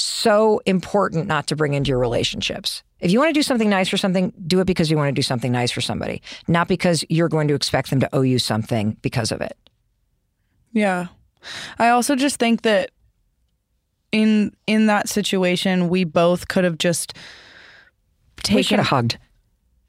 so 0.00 0.60
important 0.66 1.26
not 1.26 1.46
to 1.48 1.56
bring 1.56 1.74
into 1.74 1.88
your 1.90 1.98
relationships. 1.98 2.82
If 3.00 3.10
you 3.12 3.18
want 3.18 3.28
to 3.30 3.32
do 3.38 3.42
something 3.42 3.70
nice 3.70 3.88
for 3.88 3.96
something, 3.96 4.32
do 4.46 4.60
it 4.60 4.64
because 4.66 4.90
you 4.90 4.96
want 4.96 5.08
to 5.08 5.12
do 5.12 5.22
something 5.22 5.52
nice 5.52 5.70
for 5.70 5.80
somebody, 5.80 6.20
not 6.48 6.66
because 6.68 7.04
you're 7.08 7.28
going 7.28 7.48
to 7.48 7.54
expect 7.54 7.90
them 7.90 8.00
to 8.00 8.08
owe 8.14 8.22
you 8.22 8.38
something 8.38 8.96
because 9.02 9.30
of 9.30 9.40
it. 9.40 9.56
Yeah. 10.72 11.06
I 11.78 11.90
also 11.90 12.16
just 12.16 12.36
think 12.38 12.62
that 12.62 12.90
in 14.10 14.52
in 14.66 14.86
that 14.86 15.08
situation 15.08 15.88
we 15.88 16.02
both 16.04 16.48
could 16.48 16.64
have 16.64 16.78
just 16.78 17.12
We 18.54 18.62
should 18.62 18.76
taken 18.76 18.78
have 18.78 18.86
hugged. 18.86 19.18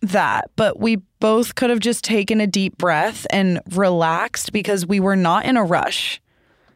that, 0.02 0.52
but 0.56 0.80
we 0.80 0.98
both 1.19 1.56
could 1.56 1.69
have 1.69 1.80
just 1.80 2.04
taken 2.04 2.39
a 2.41 2.48
deep 2.48 2.78
breath 2.78 3.26
and 3.32 3.60
relaxed 3.72 4.52
because 4.52 4.86
we 4.86 5.00
were 5.00 5.15
not 5.15 5.45
in 5.45 5.58
a 5.58 5.63
rush, 5.63 6.22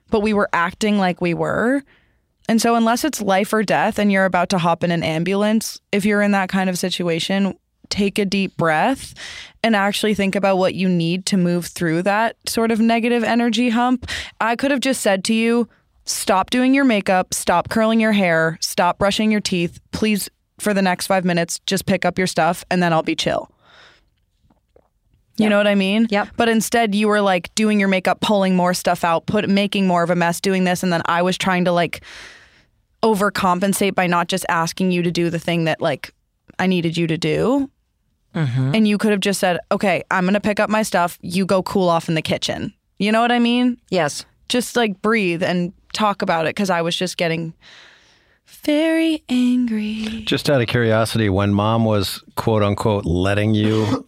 but 0.10 0.22
we 0.22 0.34
were 0.34 0.50
acting 0.54 0.98
like 0.98 1.22
we 1.22 1.34
were. 1.34 1.84
And 2.50 2.62
so, 2.62 2.76
unless 2.76 3.04
it's 3.04 3.22
life 3.22 3.54
or 3.54 3.64
death 3.64 3.98
and 3.98 4.12
you're 4.12 4.26
about 4.26 4.50
to 4.50 4.58
hop 4.58 4.84
in 4.84 4.92
an 4.92 5.04
ambulance, 5.04 5.80
if 5.92 6.06
you're 6.06 6.22
in 6.22 6.32
that 6.32 6.50
kind 6.50 6.70
of 6.70 6.78
situation, 6.78 7.58
take 7.90 8.18
a 8.18 8.26
deep 8.26 8.58
breath 8.58 9.14
and 9.64 9.76
actually 9.76 10.14
think 10.14 10.36
about 10.36 10.58
what 10.58 10.74
you 10.74 10.90
need 10.90 11.26
to 11.28 11.38
move 11.38 11.68
through 11.68 12.02
that 12.02 12.36
sort 12.48 12.72
of 12.72 12.80
negative 12.80 13.24
energy 13.24 13.70
hump. 13.70 14.10
I 14.42 14.56
could 14.56 14.72
have 14.72 14.80
just 14.80 15.02
said 15.02 15.24
to 15.26 15.34
you, 15.34 15.70
stop 16.06 16.50
doing 16.50 16.74
your 16.74 16.86
makeup, 16.86 17.34
stop 17.34 17.70
curling 17.70 18.00
your 18.00 18.12
hair, 18.12 18.58
stop 18.62 18.98
brushing 18.98 19.32
your 19.32 19.42
teeth. 19.42 19.80
Please, 19.92 20.30
for 20.60 20.74
the 20.74 20.82
next 20.82 21.08
five 21.08 21.24
minutes, 21.24 21.60
just 21.66 21.86
pick 21.86 22.04
up 22.04 22.18
your 22.18 22.28
stuff 22.28 22.66
and 22.70 22.82
then 22.82 22.92
I'll 22.92 23.04
be 23.04 23.16
chill. 23.16 23.53
You 25.38 25.50
know 25.50 25.58
what 25.58 25.68
I 25.68 25.76
mean? 25.76 26.08
Yep. 26.12 26.30
But 26.38 26.48
instead, 26.48 26.94
you 26.94 27.08
were 27.08 27.22
like 27.22 27.54
doing 27.56 27.80
your 27.80 27.90
makeup, 27.90 28.22
pulling 28.22 28.56
more 28.56 28.74
stuff 28.74 29.04
out, 29.04 29.26
put 29.26 29.50
making 29.50 29.88
more 29.88 30.04
of 30.04 30.10
a 30.10 30.16
mess, 30.16 30.40
doing 30.40 30.64
this, 30.64 30.84
and 30.84 30.94
then 30.94 31.02
I 31.06 31.24
was 31.24 31.38
trying 31.38 31.66
to 31.66 31.72
like 31.72 32.04
overcompensate 33.02 33.96
by 33.96 34.08
not 34.08 34.28
just 34.28 34.46
asking 34.48 34.92
you 34.92 35.02
to 35.02 35.12
do 35.12 35.30
the 35.30 35.40
thing 35.40 35.66
that 35.66 35.82
like 35.82 36.14
I 36.60 36.68
needed 36.68 36.98
you 36.98 37.08
to 37.08 37.18
do. 37.18 37.70
Mm-hmm. 38.36 38.76
And 38.76 38.88
you 38.88 38.98
could 38.98 39.12
have 39.12 39.20
just 39.20 39.40
said, 39.40 39.60
"Okay, 39.72 40.04
I'm 40.12 40.26
gonna 40.26 40.40
pick 40.40 40.60
up 40.60 40.70
my 40.70 40.84
stuff. 40.84 41.18
You 41.22 41.46
go 41.46 41.64
cool 41.64 41.90
off 41.90 42.10
in 42.10 42.16
the 42.16 42.22
kitchen." 42.22 42.74
You 43.00 43.12
know 43.12 43.22
what 43.22 43.32
I 43.32 43.40
mean? 43.40 43.80
Yes. 43.90 44.26
Just 44.50 44.76
like 44.76 45.02
breathe 45.02 45.42
and 45.42 45.74
talk 45.94 46.22
about 46.22 46.46
it 46.46 46.50
because 46.50 46.70
I 46.70 46.82
was 46.82 46.96
just 46.96 47.18
getting 47.18 47.54
very 48.48 49.24
angry. 49.30 50.24
Just 50.26 50.50
out 50.50 50.62
of 50.62 50.68
curiosity, 50.68 51.30
when 51.30 51.54
mom 51.54 51.86
was 51.86 52.24
quote 52.36 52.62
unquote 52.62 53.06
letting 53.06 53.56
you 53.56 54.06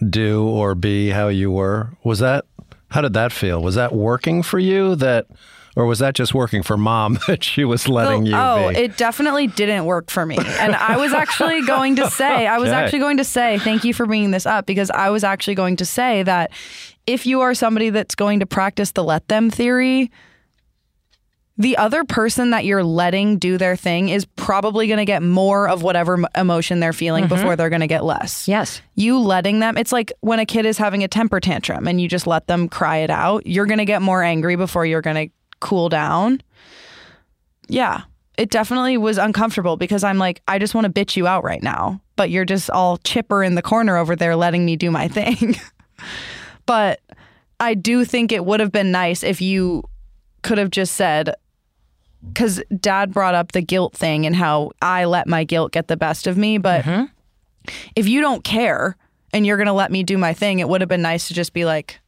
do 0.00 0.46
or 0.46 0.74
be 0.74 1.10
how 1.10 1.28
you 1.28 1.50
were, 1.50 1.90
was 2.04 2.18
that 2.20 2.44
how 2.90 3.00
did 3.00 3.14
that 3.14 3.32
feel? 3.32 3.62
Was 3.62 3.74
that 3.74 3.92
working 3.92 4.42
for 4.42 4.58
you 4.58 4.94
that 4.96 5.26
or 5.74 5.84
was 5.84 5.98
that 5.98 6.14
just 6.14 6.32
working 6.34 6.62
for 6.62 6.76
mom 6.76 7.18
that 7.26 7.44
she 7.44 7.64
was 7.64 7.88
letting 7.88 8.22
oh, 8.22 8.30
you 8.30 8.36
oh, 8.36 8.68
be? 8.70 8.78
it 8.78 8.96
definitely 8.96 9.46
didn't 9.46 9.84
work 9.84 10.10
for 10.10 10.24
me. 10.24 10.38
And 10.38 10.74
I 10.74 10.96
was 10.96 11.12
actually 11.12 11.62
going 11.66 11.96
to 11.96 12.08
say, 12.10 12.46
I 12.46 12.58
was 12.58 12.70
Okay. 12.70 12.78
actually 12.78 12.98
going 13.00 13.18
to 13.18 13.24
say, 13.24 13.58
thank 13.58 13.84
you 13.84 13.92
for 13.92 14.06
bringing 14.06 14.30
this 14.30 14.46
up 14.46 14.66
because 14.66 14.90
I 14.90 15.10
was 15.10 15.22
actually 15.24 15.54
going 15.54 15.76
to 15.76 15.84
say 15.84 16.22
that 16.22 16.50
if 17.06 17.26
you 17.26 17.42
are 17.42 17.54
somebody 17.54 17.90
that's 17.90 18.14
going 18.14 18.40
to 18.40 18.46
practice 18.46 18.92
the 18.92 19.04
let 19.04 19.28
them 19.28 19.50
theory, 19.50 20.10
the 21.58 21.76
other 21.78 22.04
person 22.04 22.50
that 22.50 22.64
you're 22.64 22.84
letting 22.84 23.38
do 23.38 23.56
their 23.56 23.76
thing 23.76 24.10
is 24.10 24.24
probably 24.24 24.86
going 24.86 24.98
to 24.98 25.06
get 25.06 25.22
more 25.22 25.68
of 25.68 25.82
whatever 25.82 26.18
emotion 26.36 26.80
they're 26.80 26.92
feeling 26.92 27.24
mm-hmm. 27.24 27.34
before 27.34 27.56
they're 27.56 27.70
going 27.70 27.80
to 27.80 27.86
get 27.86 28.04
less. 28.04 28.46
Yes. 28.46 28.82
You 28.94 29.18
letting 29.18 29.60
them, 29.60 29.78
it's 29.78 29.92
like 29.92 30.12
when 30.20 30.38
a 30.38 30.44
kid 30.44 30.66
is 30.66 30.76
having 30.76 31.02
a 31.02 31.08
temper 31.08 31.40
tantrum 31.40 31.88
and 31.88 32.00
you 32.00 32.08
just 32.08 32.26
let 32.26 32.46
them 32.46 32.68
cry 32.68 32.98
it 32.98 33.10
out, 33.10 33.46
you're 33.46 33.66
going 33.66 33.78
to 33.78 33.86
get 33.86 34.02
more 34.02 34.22
angry 34.22 34.56
before 34.56 34.84
you're 34.84 35.00
going 35.00 35.28
to 35.28 35.34
cool 35.60 35.88
down. 35.88 36.42
Yeah, 37.68 38.02
it 38.36 38.50
definitely 38.50 38.98
was 38.98 39.16
uncomfortable 39.16 39.78
because 39.78 40.04
I'm 40.04 40.18
like, 40.18 40.42
I 40.46 40.58
just 40.58 40.74
want 40.74 40.86
to 40.86 40.92
bitch 40.92 41.16
you 41.16 41.26
out 41.26 41.42
right 41.42 41.62
now, 41.62 42.02
but 42.16 42.28
you're 42.28 42.44
just 42.44 42.68
all 42.68 42.98
chipper 42.98 43.42
in 43.42 43.54
the 43.54 43.62
corner 43.62 43.96
over 43.96 44.14
there 44.14 44.36
letting 44.36 44.66
me 44.66 44.76
do 44.76 44.90
my 44.90 45.08
thing. 45.08 45.56
but 46.66 47.00
I 47.58 47.72
do 47.72 48.04
think 48.04 48.30
it 48.30 48.44
would 48.44 48.60
have 48.60 48.72
been 48.72 48.92
nice 48.92 49.22
if 49.22 49.40
you 49.40 49.84
could 50.42 50.58
have 50.58 50.70
just 50.70 50.94
said, 50.94 51.34
because 52.26 52.62
dad 52.80 53.12
brought 53.12 53.34
up 53.34 53.52
the 53.52 53.62
guilt 53.62 53.94
thing 53.94 54.26
and 54.26 54.34
how 54.34 54.72
I 54.82 55.04
let 55.04 55.26
my 55.26 55.44
guilt 55.44 55.72
get 55.72 55.88
the 55.88 55.96
best 55.96 56.26
of 56.26 56.36
me. 56.36 56.58
But 56.58 56.84
mm-hmm. 56.84 57.04
if 57.94 58.08
you 58.08 58.20
don't 58.20 58.44
care 58.44 58.96
and 59.32 59.46
you're 59.46 59.56
going 59.56 59.66
to 59.66 59.72
let 59.72 59.90
me 59.90 60.02
do 60.02 60.18
my 60.18 60.34
thing, 60.34 60.58
it 60.58 60.68
would 60.68 60.80
have 60.80 60.88
been 60.88 61.02
nice 61.02 61.28
to 61.28 61.34
just 61.34 61.52
be 61.52 61.64
like, 61.64 62.00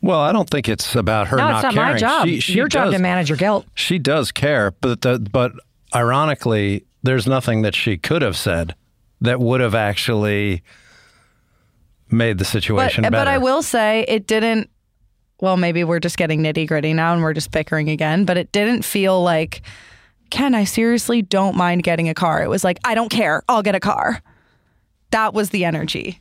Well, 0.00 0.20
I 0.20 0.32
don't 0.32 0.48
think 0.48 0.68
it's 0.68 0.94
about 0.94 1.28
her 1.28 1.36
no, 1.36 1.48
not 1.48 1.56
it's 1.56 1.62
not 1.64 1.74
caring. 1.74 1.92
my 1.92 1.98
job. 1.98 2.26
She, 2.26 2.40
she 2.40 2.52
Your 2.54 2.68
job 2.68 2.92
to 2.92 2.98
manage 2.98 3.28
your 3.28 3.38
guilt. 3.38 3.66
She 3.74 3.98
does 3.98 4.32
care, 4.32 4.72
but 4.80 5.02
the, 5.02 5.18
but 5.18 5.52
ironically, 5.94 6.84
there's 7.02 7.26
nothing 7.26 7.62
that 7.62 7.74
she 7.74 7.96
could 7.96 8.22
have 8.22 8.36
said 8.36 8.74
that 9.20 9.40
would 9.40 9.60
have 9.60 9.74
actually 9.74 10.62
made 12.10 12.38
the 12.38 12.44
but, 12.44 12.50
situation 12.50 13.02
better. 13.02 13.12
but 13.12 13.28
I 13.28 13.38
will 13.38 13.62
say 13.62 14.04
it 14.08 14.26
didn't. 14.26 14.68
Well, 15.42 15.56
maybe 15.56 15.82
we're 15.82 15.98
just 15.98 16.18
getting 16.18 16.40
nitty 16.40 16.68
gritty 16.68 16.94
now 16.94 17.12
and 17.14 17.20
we're 17.20 17.32
just 17.32 17.50
bickering 17.50 17.90
again, 17.90 18.24
but 18.24 18.36
it 18.36 18.52
didn't 18.52 18.84
feel 18.84 19.20
like, 19.20 19.62
Ken, 20.30 20.54
I 20.54 20.62
seriously 20.62 21.20
don't 21.20 21.56
mind 21.56 21.82
getting 21.82 22.08
a 22.08 22.14
car. 22.14 22.44
It 22.44 22.48
was 22.48 22.62
like, 22.62 22.78
I 22.84 22.94
don't 22.94 23.08
care. 23.08 23.42
I'll 23.48 23.64
get 23.64 23.74
a 23.74 23.80
car. 23.80 24.22
That 25.10 25.34
was 25.34 25.50
the 25.50 25.64
energy. 25.64 26.20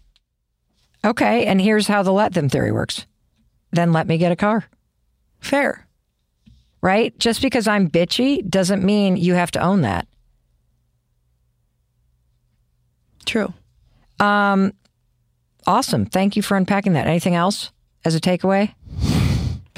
Okay, 1.05 1.45
and 1.45 1.61
here's 1.61 1.87
how 1.87 2.01
the 2.01 2.11
let 2.11 2.33
them 2.33 2.49
theory 2.49 2.71
works. 2.71 3.05
Then 3.71 3.93
let 3.93 4.07
me 4.07 4.17
get 4.17 4.31
a 4.31 4.35
car, 4.35 4.65
Fair. 5.39 5.85
right? 6.81 7.17
Just 7.19 7.43
because 7.43 7.67
I'm 7.67 7.91
bitchy 7.91 8.43
doesn't 8.49 8.83
mean 8.83 9.17
you 9.17 9.35
have 9.35 9.51
to 9.51 9.61
own 9.61 9.81
that. 9.81 10.07
True. 13.27 13.53
Um, 14.19 14.73
awesome. 15.67 16.07
Thank 16.07 16.35
you 16.35 16.41
for 16.41 16.57
unpacking 16.57 16.93
that. 16.93 17.05
Anything 17.05 17.35
else 17.35 17.71
as 18.03 18.15
a 18.15 18.19
takeaway? 18.19 18.73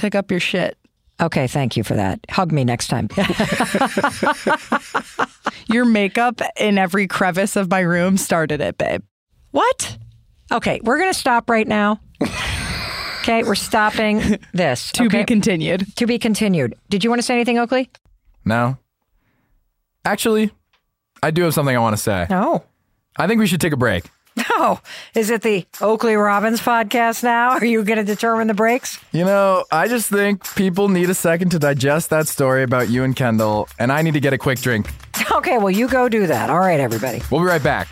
Pick 0.04 0.16
up 0.16 0.30
your 0.32 0.41
shit. 0.41 0.78
Okay, 1.22 1.47
thank 1.47 1.78
you 1.78 1.84
for 1.86 1.93
that. 1.93 2.20
Hug 2.30 2.51
me 2.51 2.66
next 2.66 2.89
time. 2.89 3.08
Your 5.68 5.86
makeup 5.86 6.41
in 6.58 6.78
every 6.78 7.08
crevice 7.08 7.56
of 7.56 7.72
my 7.72 7.80
room 7.80 8.18
started 8.18 8.60
it, 8.60 8.78
babe. 8.78 9.01
what? 9.51 9.97
Okay, 10.51 10.82
we're 10.84 10.97
going 10.97 11.14
to 11.14 11.18
stop 11.18 11.49
right 11.49 11.66
now. 11.66 12.01
Okay, 13.22 13.43
we're 13.43 13.56
stopping 13.56 14.38
this. 14.54 14.91
To 14.91 15.06
okay? 15.06 15.20
be 15.20 15.24
continued. 15.24 15.95
to 15.95 16.06
be 16.06 16.20
continued. 16.20 16.76
Did 16.89 17.06
you 17.06 17.10
want 17.10 17.20
to 17.20 17.24
say 17.24 17.36
anything, 17.36 17.58
Oakley? 17.58 17.89
No. 18.43 18.78
Actually, 20.04 20.51
I 21.24 21.32
do 21.32 21.43
have 21.43 21.54
something 21.54 21.74
I 21.74 21.80
want 21.80 21.95
to 21.95 22.04
say. 22.04 22.28
No. 22.30 22.66
I 23.16 23.28
think 23.28 23.39
we 23.39 23.47
should 23.47 23.62
take 23.62 23.72
a 23.72 23.78
break. 23.78 24.04
No. 24.59 24.79
Is 25.15 25.29
it 25.29 25.41
the 25.41 25.65
Oakley 25.81 26.15
Robbins 26.15 26.59
podcast 26.59 27.23
now? 27.23 27.51
Are 27.51 27.65
you 27.65 27.84
going 27.84 27.97
to 27.97 28.03
determine 28.03 28.47
the 28.47 28.53
breaks? 28.53 28.99
You 29.11 29.25
know, 29.25 29.65
I 29.71 29.88
just 29.88 30.09
think 30.09 30.55
people 30.55 30.89
need 30.89 31.09
a 31.09 31.13
second 31.13 31.49
to 31.51 31.59
digest 31.59 32.09
that 32.09 32.27
story 32.27 32.63
about 32.63 32.89
you 32.89 33.03
and 33.03 33.15
Kendall, 33.15 33.67
and 33.79 33.91
I 33.91 34.01
need 34.01 34.13
to 34.15 34.19
get 34.19 34.34
a 34.34 34.38
quick 34.38 34.59
drink. 34.59 34.89
Okay, 35.31 35.57
well, 35.57 35.71
you 35.71 35.88
go 35.88 36.09
do 36.09 36.27
that. 36.27 36.49
All 36.49 36.59
right, 36.59 36.79
everybody. 36.79 37.21
We'll 37.31 37.41
be 37.41 37.47
right 37.47 37.63
back. 37.63 37.88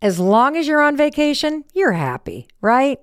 As 0.00 0.18
long 0.18 0.56
as 0.56 0.66
you're 0.66 0.80
on 0.80 0.96
vacation, 0.96 1.64
you're 1.74 1.92
happy, 1.92 2.48
right? 2.62 2.98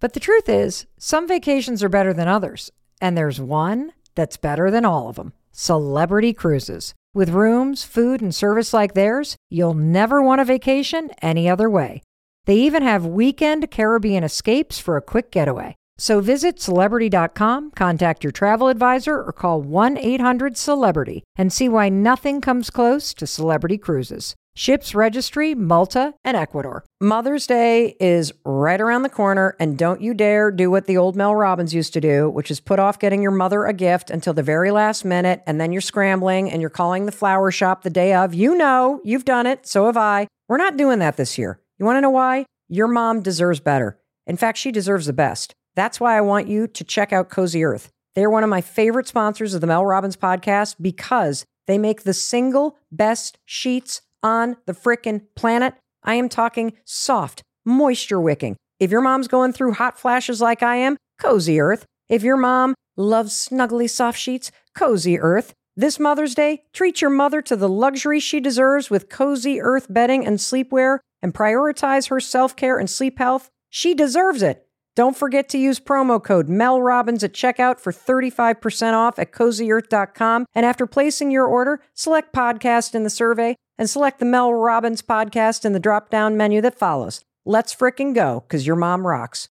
But 0.00 0.14
the 0.14 0.20
truth 0.20 0.48
is, 0.48 0.86
some 0.96 1.28
vacations 1.28 1.82
are 1.82 1.88
better 1.90 2.14
than 2.14 2.28
others. 2.28 2.70
And 3.00 3.16
there's 3.16 3.40
one 3.40 3.92
that's 4.14 4.36
better 4.38 4.70
than 4.70 4.84
all 4.84 5.08
of 5.08 5.16
them 5.16 5.32
Celebrity 5.52 6.32
Cruises. 6.32 6.94
With 7.14 7.30
rooms, 7.30 7.84
food, 7.84 8.20
and 8.20 8.34
service 8.34 8.74
like 8.74 8.92
theirs, 8.92 9.36
you'll 9.48 9.74
never 9.74 10.22
want 10.22 10.42
a 10.42 10.44
vacation 10.44 11.10
any 11.22 11.48
other 11.48 11.70
way. 11.70 12.02
They 12.44 12.56
even 12.56 12.82
have 12.82 13.06
weekend 13.06 13.70
Caribbean 13.70 14.24
escapes 14.24 14.78
for 14.78 14.96
a 14.96 15.02
quick 15.02 15.30
getaway. 15.30 15.74
So 15.96 16.20
visit 16.20 16.60
celebrity.com, 16.60 17.72
contact 17.72 18.22
your 18.22 18.30
travel 18.30 18.68
advisor, 18.68 19.22
or 19.22 19.32
call 19.32 19.62
1 19.62 19.98
800 19.98 20.56
Celebrity 20.56 21.24
and 21.34 21.52
see 21.52 21.68
why 21.68 21.88
nothing 21.88 22.40
comes 22.40 22.70
close 22.70 23.12
to 23.14 23.26
Celebrity 23.26 23.78
Cruises. 23.78 24.34
Ships 24.58 24.92
registry, 24.92 25.54
Malta, 25.54 26.14
and 26.24 26.36
Ecuador. 26.36 26.84
Mother's 27.00 27.46
Day 27.46 27.94
is 28.00 28.32
right 28.44 28.80
around 28.80 29.02
the 29.02 29.08
corner, 29.08 29.54
and 29.60 29.78
don't 29.78 30.00
you 30.00 30.14
dare 30.14 30.50
do 30.50 30.68
what 30.68 30.88
the 30.88 30.96
old 30.96 31.14
Mel 31.14 31.32
Robbins 31.32 31.72
used 31.72 31.92
to 31.92 32.00
do, 32.00 32.28
which 32.28 32.50
is 32.50 32.58
put 32.58 32.80
off 32.80 32.98
getting 32.98 33.22
your 33.22 33.30
mother 33.30 33.66
a 33.66 33.72
gift 33.72 34.10
until 34.10 34.34
the 34.34 34.42
very 34.42 34.72
last 34.72 35.04
minute, 35.04 35.44
and 35.46 35.60
then 35.60 35.70
you're 35.70 35.80
scrambling 35.80 36.50
and 36.50 36.60
you're 36.60 36.70
calling 36.70 37.06
the 37.06 37.12
flower 37.12 37.52
shop 37.52 37.84
the 37.84 37.88
day 37.88 38.12
of. 38.12 38.34
You 38.34 38.56
know, 38.56 39.00
you've 39.04 39.24
done 39.24 39.46
it, 39.46 39.64
so 39.64 39.86
have 39.86 39.96
I. 39.96 40.26
We're 40.48 40.56
not 40.56 40.76
doing 40.76 40.98
that 40.98 41.16
this 41.16 41.38
year. 41.38 41.60
You 41.78 41.86
want 41.86 41.98
to 41.98 42.00
know 42.00 42.10
why? 42.10 42.44
Your 42.66 42.88
mom 42.88 43.22
deserves 43.22 43.60
better. 43.60 44.00
In 44.26 44.36
fact, 44.36 44.58
she 44.58 44.72
deserves 44.72 45.06
the 45.06 45.12
best. 45.12 45.52
That's 45.76 46.00
why 46.00 46.18
I 46.18 46.20
want 46.20 46.48
you 46.48 46.66
to 46.66 46.82
check 46.82 47.12
out 47.12 47.30
Cozy 47.30 47.62
Earth. 47.62 47.90
They're 48.16 48.28
one 48.28 48.42
of 48.42 48.50
my 48.50 48.60
favorite 48.60 49.06
sponsors 49.06 49.54
of 49.54 49.60
the 49.60 49.68
Mel 49.68 49.86
Robbins 49.86 50.16
podcast 50.16 50.74
because 50.80 51.44
they 51.68 51.78
make 51.78 52.02
the 52.02 52.12
single 52.14 52.76
best 52.90 53.38
sheets 53.44 54.00
on 54.22 54.56
the 54.66 54.72
frickin' 54.72 55.22
planet. 55.34 55.74
I 56.02 56.14
am 56.14 56.28
talking 56.28 56.74
soft, 56.84 57.42
moisture 57.64 58.20
wicking. 58.20 58.56
If 58.80 58.90
your 58.90 59.00
mom's 59.00 59.28
going 59.28 59.52
through 59.52 59.74
hot 59.74 59.98
flashes 59.98 60.40
like 60.40 60.62
I 60.62 60.76
am, 60.76 60.96
Cozy 61.18 61.60
Earth. 61.60 61.84
If 62.08 62.22
your 62.22 62.36
mom 62.36 62.74
loves 62.96 63.32
snuggly 63.32 63.90
soft 63.90 64.18
sheets, 64.18 64.50
Cozy 64.74 65.18
Earth. 65.18 65.54
This 65.76 66.00
Mother's 66.00 66.34
Day, 66.34 66.62
treat 66.72 67.00
your 67.00 67.10
mother 67.10 67.40
to 67.42 67.54
the 67.54 67.68
luxury 67.68 68.18
she 68.18 68.40
deserves 68.40 68.90
with 68.90 69.08
Cozy 69.08 69.60
Earth 69.60 69.86
bedding 69.88 70.26
and 70.26 70.38
sleepwear 70.38 70.98
and 71.22 71.34
prioritize 71.34 72.08
her 72.08 72.20
self 72.20 72.56
care 72.56 72.78
and 72.78 72.90
sleep 72.90 73.18
health. 73.18 73.48
She 73.70 73.94
deserves 73.94 74.42
it. 74.42 74.66
Don't 74.96 75.16
forget 75.16 75.48
to 75.50 75.58
use 75.58 75.78
promo 75.78 76.22
code 76.22 76.48
Mel 76.48 76.82
Robbins 76.82 77.22
at 77.22 77.32
checkout 77.32 77.78
for 77.78 77.92
35% 77.92 78.94
off 78.94 79.18
at 79.20 79.30
cozyearth.com. 79.30 80.46
And 80.54 80.66
after 80.66 80.86
placing 80.86 81.30
your 81.30 81.46
order, 81.46 81.80
select 81.94 82.34
podcast 82.34 82.96
in 82.96 83.04
the 83.04 83.10
survey 83.10 83.54
and 83.78 83.88
select 83.88 84.18
the 84.18 84.24
Mel 84.26 84.52
Robbins 84.52 85.02
podcast 85.02 85.64
in 85.64 85.72
the 85.72 85.80
drop 85.80 86.10
down 86.10 86.36
menu 86.36 86.60
that 86.60 86.78
follows. 86.78 87.24
Let's 87.46 87.74
frickin' 87.74 88.14
go, 88.14 88.40
because 88.46 88.66
your 88.66 88.76
mom 88.76 89.06
rocks. 89.06 89.48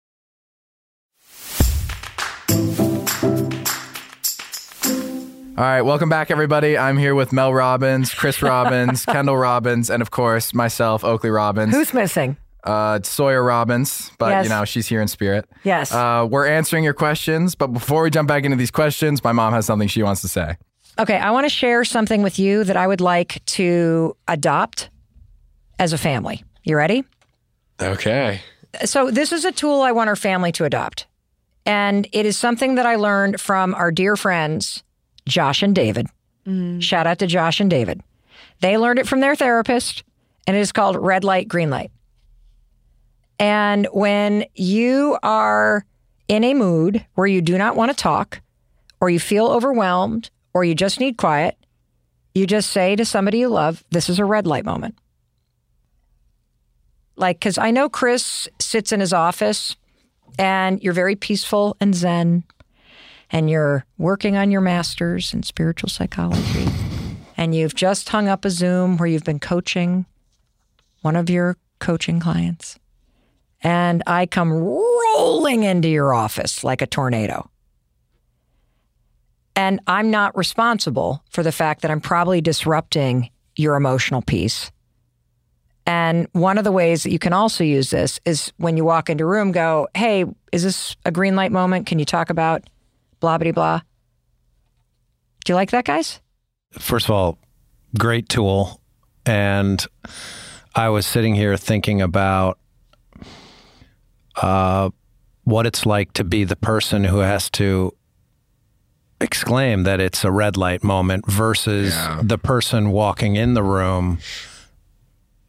All 5.59 5.67
right, 5.67 5.83
welcome 5.83 6.09
back, 6.09 6.31
everybody. 6.31 6.79
I'm 6.79 6.97
here 6.97 7.15
with 7.15 7.33
Mel 7.35 7.53
Robbins, 7.53 8.15
Chris 8.15 8.41
Robbins, 8.43 9.05
Kendall 9.05 9.37
Robbins, 9.37 9.91
and 9.91 10.01
of 10.01 10.11
course, 10.11 10.55
myself, 10.55 11.05
Oakley 11.05 11.29
Robbins. 11.31 11.75
Who's 11.75 11.93
missing? 11.93 12.37
uh, 12.65 13.01
Sawyer 13.03 13.43
Robbins, 13.43 14.11
but 14.19 14.31
Yes. 14.31 14.45
you 14.45 14.51
know, 14.51 14.65
she's 14.65 14.87
here 14.87 15.01
in 15.03 15.09
spirit. 15.09 15.47
Yes. 15.65 15.93
Uh, 15.93 16.27
we're 16.31 16.47
answering 16.47 16.83
your 16.85 16.93
questions, 16.95 17.55
but 17.55 17.69
before 17.69 18.03
we 18.03 18.11
jump 18.11 18.29
back 18.29 18.45
into 18.45 18.57
these 18.57 18.71
questions, 18.71 19.23
my 19.25 19.33
mom 19.33 19.53
has 19.53 19.67
something 19.67 19.89
she 19.89 20.03
wants 20.03 20.21
to 20.23 20.29
say. 20.29 20.57
Okay, 20.99 21.17
I 21.17 21.31
want 21.31 21.45
to 21.45 21.51
share 21.51 21.85
something 21.85 22.23
with 22.23 22.39
you 22.39 22.65
that 22.65 22.77
I 22.77 22.87
would 22.87 23.01
like 23.01 23.45
to 23.47 24.17
adopt 24.29 24.91
as 25.79 25.93
a 25.93 25.99
family. 25.99 26.45
You 26.63 26.77
ready? 26.77 27.05
Okay. 27.81 28.41
So, 28.85 29.11
this 29.11 29.33
is 29.33 29.45
a 29.45 29.53
tool 29.53 29.83
I 29.83 29.93
want 29.93 30.09
our 30.09 30.17
family 30.17 30.53
to 30.53 30.65
adopt. 30.65 31.07
And 31.67 32.07
it 32.13 32.27
is 32.27 32.39
something 32.39 32.77
that 32.77 32.87
I 32.87 32.97
learned 32.97 33.41
from 33.41 33.75
our 33.75 33.91
dear 33.91 34.17
friends, 34.17 34.83
Josh 35.27 35.63
and 35.63 35.75
David. 35.75 36.07
Mm. 36.47 36.83
Shout 36.83 37.07
out 37.07 37.19
to 37.19 37.27
Josh 37.27 37.61
and 37.61 37.71
David. 37.71 38.03
They 38.61 38.77
learned 38.77 38.99
it 38.99 39.09
from 39.09 39.21
their 39.21 39.35
therapist, 39.35 40.05
and 40.47 40.57
it 40.57 40.61
is 40.61 40.73
called 40.73 40.97
red 40.97 41.25
light, 41.25 41.49
green 41.49 41.71
light. 41.71 41.91
And 43.39 43.89
when 43.93 44.45
you 44.55 45.19
are 45.23 45.85
in 46.29 46.45
a 46.45 46.55
mood 46.55 47.05
where 47.15 47.27
you 47.27 47.41
do 47.41 47.57
not 47.57 47.75
want 47.75 47.91
to 47.91 47.97
talk, 47.97 48.41
or 49.01 49.09
you 49.09 49.19
feel 49.19 49.47
overwhelmed, 49.47 50.31
or 50.55 50.65
you 50.65 50.75
just 50.75 51.01
need 51.01 51.17
quiet, 51.17 51.57
you 52.35 52.47
just 52.47 52.71
say 52.71 52.97
to 52.97 53.05
somebody 53.05 53.39
you 53.39 53.49
love, 53.49 53.85
This 53.91 54.09
is 54.09 54.19
a 54.19 54.25
red 54.25 54.47
light 54.47 54.65
moment. 54.65 54.97
Like, 57.17 57.39
because 57.39 57.59
I 57.59 57.71
know 57.71 57.89
Chris 57.89 58.49
sits 58.59 58.93
in 58.93 59.01
his 59.01 59.13
office 59.13 59.77
and 60.39 60.83
you're 60.83 60.95
very 60.95 61.17
peaceful 61.17 61.77
and 61.81 61.95
zen, 61.95 62.45
and 63.31 63.51
you're 63.51 63.85
working 63.99 64.37
on 64.37 64.51
your 64.51 64.61
master's 64.61 65.35
in 65.35 65.43
spiritual 65.43 65.89
psychology, 65.89 66.67
and 67.37 67.55
you've 67.55 67.75
just 67.75 68.09
hung 68.09 68.29
up 68.29 68.45
a 68.45 68.51
Zoom 68.51 68.97
where 68.97 69.07
you've 69.09 69.25
been 69.25 69.39
coaching 69.39 70.07
one 71.03 71.17
of 71.17 71.29
your 71.29 71.57
coaching 71.79 72.21
clients. 72.21 72.79
And 73.63 74.03
I 74.07 74.27
come 74.27 74.53
rolling 74.53 75.65
into 75.65 75.89
your 75.89 76.15
office 76.15 76.65
like 76.65 76.81
a 76.81 76.87
tornado. 76.87 77.50
And 79.61 79.79
I'm 79.87 80.11
not 80.11 80.35
responsible 80.39 81.23
for 81.29 81.43
the 81.43 81.53
fact 81.53 81.83
that 81.83 81.91
I'm 81.91 82.01
probably 82.01 82.41
disrupting 82.41 83.29
your 83.57 83.75
emotional 83.77 84.23
peace. 84.23 84.73
And 85.85 86.29
one 86.33 86.57
of 86.57 86.65
the 86.65 86.73
ways 86.73 87.03
that 87.03 87.11
you 87.11 87.19
can 87.19 87.35
also 87.35 87.63
use 87.63 87.91
this 87.91 88.21
is 88.25 88.55
when 88.57 88.79
you 88.79 88.87
walk 88.87 89.11
into 89.11 89.25
a 89.25 89.27
room, 89.27 89.53
go, 89.53 89.87
hey, 89.95 90.25
is 90.51 90.63
this 90.63 90.97
a 91.05 91.11
green 91.11 91.37
light 91.37 91.53
moment? 91.53 91.87
Can 91.87 91.99
you 91.99 92.07
talk 92.07 92.31
about 92.31 92.71
blah, 93.21 93.37
blah, 93.37 93.53
blah? 93.53 93.81
Do 95.45 95.53
you 95.53 95.57
like 95.57 95.73
that, 95.73 95.85
guys? 95.85 96.21
First 96.79 97.05
of 97.05 97.11
all, 97.11 97.39
great 97.99 98.31
tool. 98.31 98.81
And 99.27 99.87
I 100.75 100.89
was 100.89 101.05
sitting 101.05 101.35
here 101.35 101.59
thinking 101.59 102.01
about 102.01 102.59
uh, 104.37 104.89
what 105.45 105.67
it's 105.67 105.85
like 105.85 106.15
to 106.15 106.25
be 106.25 106.45
the 106.45 106.57
person 106.57 107.05
who 107.05 107.19
has 107.19 107.51
to 107.51 107.93
exclaim 109.21 109.83
that 109.85 110.01
it's 110.01 110.25
a 110.25 110.31
red 110.31 110.57
light 110.57 110.83
moment 110.83 111.27
versus 111.31 111.95
Yeah. 111.95 112.21
the 112.23 112.39
person 112.39 112.91
walking 112.91 113.37
in 113.37 113.55
the 113.55 113.63
room 113.63 114.19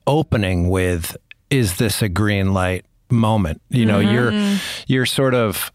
opening 0.08 0.70
with 0.70 1.16
is 1.50 1.78
this 1.78 2.02
a 2.02 2.10
green 2.10 2.54
light 2.54 2.86
moment 3.10 3.62
you 3.70 3.86
know 3.86 4.00
you're 4.00 4.34
you're 4.88 5.06
sort 5.06 5.34
of 5.34 5.72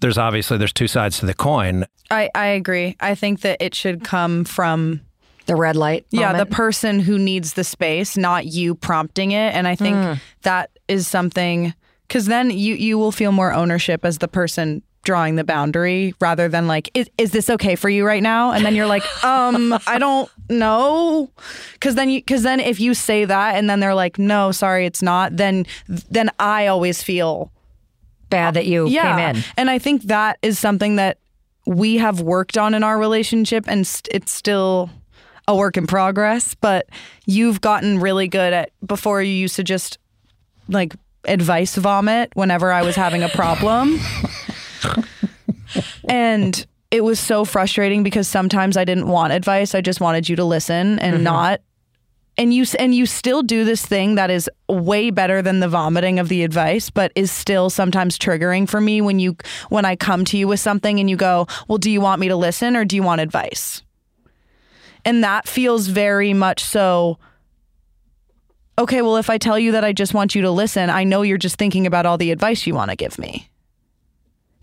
there's 0.00 0.18
obviously 0.18 0.56
there's 0.58 0.72
two 0.72 0.88
sides 0.88 1.18
to 1.20 1.26
the 1.26 1.34
coin 1.34 1.86
I, 2.10 2.28
I 2.34 2.46
agree. 2.48 2.94
I 3.00 3.14
think 3.14 3.40
that 3.40 3.62
it 3.62 3.74
should 3.74 4.04
come 4.04 4.44
from 4.44 5.00
The 5.46 5.56
red 5.56 5.76
light. 5.76 6.04
yeah, 6.10 6.36
the 6.36 6.44
person 6.44 7.00
who 7.00 7.18
needs 7.18 7.54
the 7.54 7.64
space, 7.64 8.18
not 8.18 8.44
you 8.44 8.74
prompting 8.74 9.32
it. 9.32 9.54
And 9.54 9.66
I 9.66 9.74
think 9.76 9.96
Hmm. 9.96 10.12
that 10.42 10.68
is 10.88 11.08
something 11.08 11.72
because 12.06 12.26
then 12.26 12.50
you 12.50 12.74
you 12.74 12.98
will 12.98 13.12
feel 13.12 13.32
more 13.32 13.50
ownership 13.54 14.04
as 14.04 14.18
the 14.18 14.28
person 14.28 14.82
drawing 15.02 15.36
the 15.36 15.44
boundary 15.44 16.14
rather 16.20 16.48
than 16.48 16.66
like 16.66 16.90
is, 16.94 17.10
is 17.18 17.32
this 17.32 17.50
okay 17.50 17.74
for 17.74 17.88
you 17.88 18.06
right 18.06 18.22
now 18.22 18.52
and 18.52 18.64
then 18.64 18.74
you're 18.74 18.86
like 18.86 19.02
um 19.24 19.76
i 19.86 19.98
don't 19.98 20.30
know 20.48 21.28
because 21.74 21.96
then 21.96 22.08
you 22.08 22.20
because 22.20 22.44
then 22.44 22.60
if 22.60 22.78
you 22.78 22.94
say 22.94 23.24
that 23.24 23.56
and 23.56 23.68
then 23.68 23.80
they're 23.80 23.94
like 23.94 24.18
no 24.18 24.52
sorry 24.52 24.86
it's 24.86 25.02
not 25.02 25.36
then 25.36 25.66
then 25.88 26.30
i 26.38 26.68
always 26.68 27.02
feel 27.02 27.50
bad 28.32 28.54
that 28.54 28.66
you 28.66 28.88
yeah. 28.88 29.16
came 29.16 29.36
in. 29.36 29.44
And 29.56 29.70
I 29.70 29.78
think 29.78 30.02
that 30.04 30.38
is 30.42 30.58
something 30.58 30.96
that 30.96 31.18
we 31.66 31.98
have 31.98 32.20
worked 32.20 32.58
on 32.58 32.74
in 32.74 32.82
our 32.82 32.98
relationship, 32.98 33.64
and 33.68 33.86
st- 33.86 34.12
it's 34.12 34.32
still 34.32 34.90
a 35.46 35.54
work 35.54 35.76
in 35.76 35.86
progress. 35.86 36.54
But 36.54 36.88
you've 37.26 37.60
gotten 37.60 38.00
really 38.00 38.26
good 38.26 38.52
at 38.52 38.70
before 38.84 39.22
you 39.22 39.32
used 39.32 39.54
to 39.56 39.62
just 39.62 39.98
like 40.68 40.94
advice 41.24 41.76
vomit 41.76 42.32
whenever 42.34 42.72
I 42.72 42.82
was 42.82 42.96
having 42.96 43.22
a 43.22 43.28
problem. 43.28 44.00
and 46.08 46.66
it 46.90 47.02
was 47.02 47.18
so 47.18 47.44
frustrating 47.44 48.02
because 48.02 48.28
sometimes 48.28 48.76
I 48.76 48.84
didn't 48.84 49.08
want 49.08 49.32
advice. 49.32 49.74
I 49.74 49.80
just 49.80 50.00
wanted 50.00 50.28
you 50.28 50.36
to 50.36 50.44
listen 50.44 50.98
and 50.98 51.14
mm-hmm. 51.16 51.24
not 51.24 51.60
and 52.38 52.52
you 52.54 52.64
and 52.78 52.94
you 52.94 53.06
still 53.06 53.42
do 53.42 53.64
this 53.64 53.84
thing 53.84 54.14
that 54.14 54.30
is 54.30 54.48
way 54.68 55.10
better 55.10 55.42
than 55.42 55.60
the 55.60 55.68
vomiting 55.68 56.18
of 56.18 56.28
the 56.28 56.44
advice 56.44 56.90
but 56.90 57.12
is 57.14 57.30
still 57.30 57.68
sometimes 57.68 58.18
triggering 58.18 58.68
for 58.68 58.80
me 58.80 59.00
when 59.00 59.18
you 59.18 59.36
when 59.68 59.84
I 59.84 59.96
come 59.96 60.24
to 60.26 60.38
you 60.38 60.48
with 60.48 60.60
something 60.60 60.98
and 60.98 61.10
you 61.10 61.16
go, 61.16 61.46
"Well, 61.68 61.78
do 61.78 61.90
you 61.90 62.00
want 62.00 62.20
me 62.20 62.28
to 62.28 62.36
listen 62.36 62.76
or 62.76 62.84
do 62.84 62.96
you 62.96 63.02
want 63.02 63.20
advice?" 63.20 63.82
And 65.04 65.22
that 65.24 65.48
feels 65.48 65.88
very 65.88 66.32
much 66.32 66.62
so 66.62 67.18
Okay, 68.78 69.02
well 69.02 69.18
if 69.18 69.28
I 69.28 69.36
tell 69.36 69.58
you 69.58 69.72
that 69.72 69.84
I 69.84 69.92
just 69.92 70.14
want 70.14 70.34
you 70.34 70.42
to 70.42 70.50
listen, 70.50 70.88
I 70.88 71.04
know 71.04 71.22
you're 71.22 71.38
just 71.38 71.56
thinking 71.56 71.86
about 71.86 72.06
all 72.06 72.16
the 72.16 72.30
advice 72.30 72.66
you 72.66 72.74
want 72.74 72.90
to 72.90 72.96
give 72.96 73.18
me. 73.18 73.50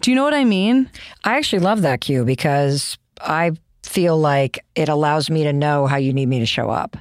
Do 0.01 0.11
you 0.11 0.15
know 0.15 0.23
what 0.23 0.33
I 0.33 0.45
mean? 0.45 0.89
I 1.23 1.37
actually 1.37 1.59
love 1.59 1.81
that 1.81 2.01
cue 2.01 2.23
because 2.25 2.97
I 3.21 3.51
feel 3.83 4.17
like 4.17 4.63
it 4.75 4.87
allows 4.89 5.29
me 5.29 5.43
to 5.43 5.53
know 5.53 5.87
how 5.87 5.97
you 5.97 6.13
need 6.13 6.27
me 6.27 6.39
to 6.39 6.45
show 6.45 6.69
up. 6.69 6.97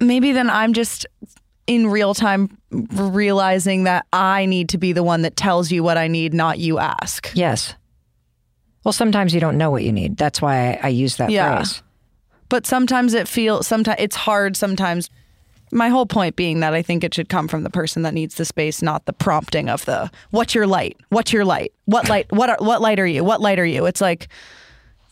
maybe 0.00 0.32
then 0.32 0.50
I'm 0.50 0.72
just 0.74 1.06
in 1.66 1.86
real 1.88 2.12
time 2.14 2.56
realizing 2.70 3.84
that 3.84 4.06
I 4.12 4.44
need 4.46 4.68
to 4.70 4.78
be 4.78 4.92
the 4.92 5.02
one 5.02 5.22
that 5.22 5.36
tells 5.36 5.72
you 5.72 5.82
what 5.82 5.96
I 5.96 6.06
need, 6.06 6.34
not 6.34 6.58
you 6.58 6.78
ask. 6.78 7.30
Yes. 7.34 7.74
Well, 8.84 8.92
sometimes 8.92 9.34
you 9.34 9.40
don't 9.40 9.56
know 9.58 9.70
what 9.70 9.82
you 9.82 9.92
need. 9.92 10.16
That's 10.16 10.40
why 10.40 10.72
I, 10.74 10.80
I 10.84 10.88
use 10.88 11.16
that 11.16 11.30
Yeah. 11.30 11.56
phrase. 11.56 11.82
But 12.48 12.66
sometimes 12.66 13.14
it 13.14 13.26
feels 13.26 13.66
sometimes 13.66 13.96
it's 13.98 14.14
hard 14.16 14.56
sometimes. 14.56 15.10
My 15.72 15.88
whole 15.88 16.06
point 16.06 16.36
being 16.36 16.60
that 16.60 16.74
I 16.74 16.82
think 16.82 17.02
it 17.02 17.12
should 17.12 17.28
come 17.28 17.48
from 17.48 17.62
the 17.64 17.70
person 17.70 18.02
that 18.02 18.14
needs 18.14 18.36
the 18.36 18.44
space, 18.44 18.82
not 18.82 19.04
the 19.06 19.12
prompting 19.12 19.68
of 19.68 19.84
the 19.84 20.10
what's 20.30 20.54
your 20.54 20.66
light? 20.66 20.96
What's 21.08 21.32
your 21.32 21.44
light? 21.44 21.72
What 21.86 22.08
light 22.08 22.30
what 22.30 22.50
are, 22.50 22.56
what 22.60 22.80
light 22.80 23.00
are 23.00 23.06
you? 23.06 23.24
What 23.24 23.40
light 23.40 23.58
are 23.58 23.66
you? 23.66 23.86
It's 23.86 24.00
like 24.00 24.28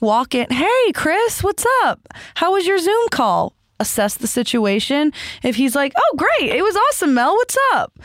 walk 0.01 0.35
in, 0.35 0.49
"Hey, 0.51 0.93
Chris, 0.95 1.43
what's 1.43 1.67
up? 1.85 2.01
How 2.37 2.53
was 2.53 2.67
your 2.67 2.79
Zoom 2.79 3.09
call?" 3.11 3.55
Assess 3.81 4.15
the 4.15 4.29
situation. 4.29 5.13
If 5.43 5.57
he's 5.57 5.75
like, 5.75 5.93
"Oh, 5.97 6.17
great. 6.17 6.51
It 6.51 6.63
was 6.63 6.77
awesome, 6.77 7.15
Mel. 7.15 7.35
What's 7.35 7.59
up?" 7.73 7.99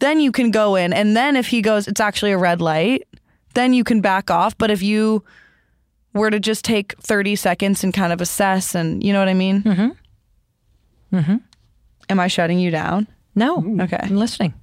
Then 0.00 0.18
you 0.18 0.32
can 0.32 0.50
go 0.50 0.74
in 0.74 0.92
and 0.92 1.16
then 1.16 1.36
if 1.36 1.46
he 1.46 1.62
goes, 1.62 1.86
"It's 1.86 2.00
actually 2.00 2.32
a 2.32 2.38
red 2.38 2.60
light," 2.60 3.06
then 3.54 3.72
you 3.72 3.84
can 3.84 4.00
back 4.00 4.30
off, 4.30 4.58
but 4.58 4.70
if 4.70 4.82
you 4.82 5.22
were 6.12 6.30
to 6.30 6.40
just 6.40 6.64
take 6.64 6.94
30 7.00 7.36
seconds 7.36 7.84
and 7.84 7.92
kind 7.94 8.12
of 8.12 8.20
assess 8.20 8.74
and 8.74 9.02
you 9.02 9.12
know 9.12 9.18
what 9.18 9.28
I 9.28 9.34
mean? 9.34 9.62
Mm-hmm. 9.62 11.16
Mm-hmm. 11.16 11.36
Am 12.14 12.20
I 12.20 12.28
shutting 12.28 12.60
you 12.60 12.70
down? 12.70 13.08
No. 13.34 13.60
Mm. 13.60 13.82
Okay. 13.82 13.98
I'm 14.00 14.14
listening. 14.14 14.54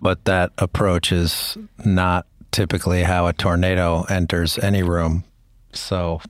but 0.00 0.24
that 0.24 0.50
approach 0.58 1.12
is 1.12 1.56
not 1.84 2.26
typically 2.50 3.04
how 3.04 3.28
a 3.28 3.32
tornado 3.32 4.02
enters 4.08 4.58
any 4.58 4.82
room 4.82 5.22
so 5.72 6.20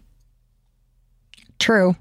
True. 1.58 1.96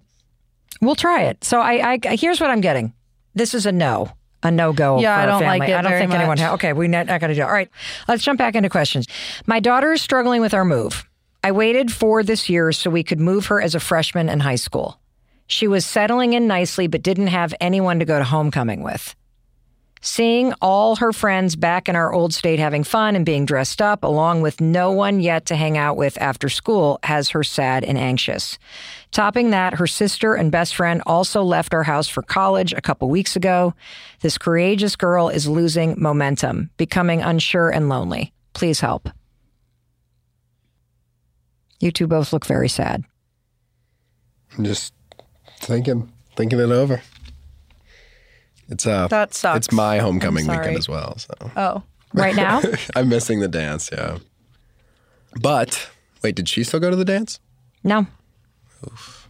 We'll 0.82 0.96
try 0.96 1.24
it. 1.24 1.46
So 1.46 1.62
I, 1.62 1.98
I 2.04 2.16
here's 2.18 2.42
what 2.42 2.50
I'm 2.50 2.60
getting. 2.60 2.92
This 3.36 3.54
is 3.54 3.66
a 3.66 3.72
no. 3.72 4.12
A 4.44 4.52
no 4.52 4.74
go. 4.74 5.00
Yeah, 5.00 5.16
for 5.16 5.22
I 5.22 5.26
don't 5.26 5.40
family. 5.42 5.60
like 5.60 5.70
it 5.70 5.76
I 5.76 5.82
don't 5.82 5.92
very 5.92 6.02
think 6.02 6.12
anyone. 6.14 6.28
much. 6.38 6.40
Ha- 6.42 6.54
okay, 6.56 6.74
we're 6.74 6.90
not, 6.90 7.06
not 7.06 7.22
going 7.22 7.30
to 7.30 7.36
do. 7.36 7.42
it. 7.42 7.46
All 7.46 7.54
right, 7.54 7.70
let's 8.10 8.22
jump 8.22 8.38
back 8.38 8.56
into 8.56 8.70
questions. 8.70 9.08
My 9.46 9.62
daughter 9.62 9.94
is 9.94 10.02
struggling 10.02 10.42
with 10.42 10.54
our 10.54 10.66
move. 10.66 11.08
I 11.42 11.54
waited 11.54 11.90
for 11.90 12.22
this 12.22 12.50
year 12.50 12.74
so 12.74 12.90
we 12.90 13.02
could 13.02 13.20
move 13.20 13.46
her 13.46 13.62
as 13.62 13.76
a 13.76 13.80
freshman 13.80 14.28
in 14.28 14.42
high 14.42 14.56
school. 14.56 15.00
She 15.48 15.68
was 15.68 15.86
settling 15.86 16.34
in 16.34 16.48
nicely, 16.48 16.88
but 16.88 17.04
didn't 17.04 17.28
have 17.28 17.54
anyone 17.60 18.00
to 18.00 18.06
go 18.06 18.18
to 18.18 18.26
homecoming 18.26 18.82
with. 18.82 19.16
Seeing 20.02 20.54
all 20.62 20.98
her 20.98 21.12
friends 21.12 21.56
back 21.56 21.90
in 21.90 21.96
our 21.96 22.14
old 22.14 22.32
state 22.32 22.60
having 22.60 22.84
fun 22.84 23.16
and 23.16 23.26
being 23.26 23.44
dressed 23.46 23.82
up, 23.82 24.04
along 24.04 24.42
with 24.42 24.62
no 24.62 24.92
one 24.92 25.20
yet 25.20 25.48
to 25.48 25.56
hang 25.56 25.80
out 25.80 25.98
with 25.98 26.16
after 26.22 26.48
school, 26.48 27.00
has 27.02 27.30
her 27.30 27.44
sad 27.44 27.84
and 27.84 27.98
anxious. 27.98 28.60
Topping 29.12 29.50
that, 29.50 29.74
her 29.74 29.88
sister 29.88 30.36
and 30.36 30.52
best 30.52 30.76
friend 30.76 31.02
also 31.08 31.42
left 31.42 31.74
our 31.74 31.82
house 31.82 32.08
for 32.08 32.22
college 32.22 32.72
a 32.74 32.82
couple 32.82 33.10
weeks 33.10 33.36
ago. 33.36 33.74
This 34.22 34.38
courageous 34.38 34.96
girl 34.96 35.28
is 35.30 35.48
losing 35.48 35.96
momentum, 35.98 36.70
becoming 36.78 37.24
unsure 37.24 37.72
and 37.72 37.90
lonely. 37.90 38.32
Please 38.54 38.82
help. 38.82 39.10
You 41.80 41.92
two 41.92 42.06
both 42.06 42.32
look 42.32 42.46
very 42.46 42.70
sad. 42.70 43.04
Just 44.62 44.94
thinking, 45.66 46.12
thinking 46.36 46.60
it 46.60 46.72
over. 46.72 47.02
It's 48.70 48.88
uh, 48.88 49.08
That 49.08 49.34
sucks. 49.34 49.68
It's 49.68 49.72
my 49.76 50.00
homecoming 50.00 50.48
weekend 50.48 50.78
as 50.78 50.90
well, 50.90 51.18
so 51.18 51.34
Oh. 51.56 51.84
Right 52.14 52.36
now? 52.36 52.62
I'm 52.96 53.10
missing 53.10 53.42
the 53.42 53.48
dance. 53.48 53.90
Yeah, 53.92 54.20
but 55.42 55.90
wait, 56.24 56.36
did 56.36 56.48
she 56.48 56.64
still 56.64 56.80
go 56.80 56.90
to 56.90 56.96
the 56.96 57.06
dance? 57.06 57.40
no. 57.84 58.08
Oof. 58.86 59.30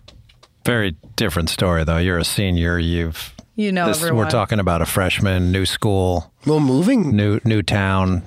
very 0.65 0.95
different 1.15 1.49
story 1.49 1.83
though 1.85 1.97
you're 1.97 2.17
a 2.17 2.25
senior 2.25 2.77
you've 2.77 3.33
You 3.55 3.71
know 3.71 3.87
this, 3.87 3.97
everyone. 4.01 4.25
we're 4.25 4.29
talking 4.31 4.59
about 4.59 4.81
a 4.81 4.85
freshman 4.85 5.51
new 5.51 5.65
school 5.65 6.33
Well, 6.45 6.59
moving 6.59 7.15
new 7.15 7.39
new 7.45 7.61
town 7.61 8.23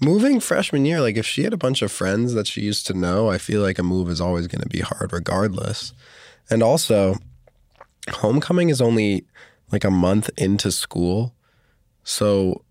moving 0.00 0.40
freshman 0.40 0.84
year, 0.84 1.00
like 1.00 1.16
if 1.16 1.26
she 1.26 1.44
had 1.44 1.52
a 1.52 1.56
bunch 1.56 1.80
of 1.82 1.90
friends 1.92 2.34
that 2.34 2.46
she 2.46 2.60
used 2.62 2.86
to 2.88 2.94
know, 2.94 3.30
I 3.30 3.38
feel 3.38 3.62
like 3.62 3.78
a 3.78 3.82
move 3.82 4.08
is 4.10 4.20
always 4.20 4.46
going 4.46 4.60
to 4.62 4.68
be 4.68 4.80
hard 4.80 5.12
regardless. 5.12 5.92
And 6.50 6.62
also, 6.62 7.16
homecoming 8.10 8.70
is 8.70 8.80
only 8.80 9.24
like 9.72 9.84
a 9.84 9.90
month 9.90 10.30
into 10.36 10.70
school. 10.70 11.34
So, 12.02 12.64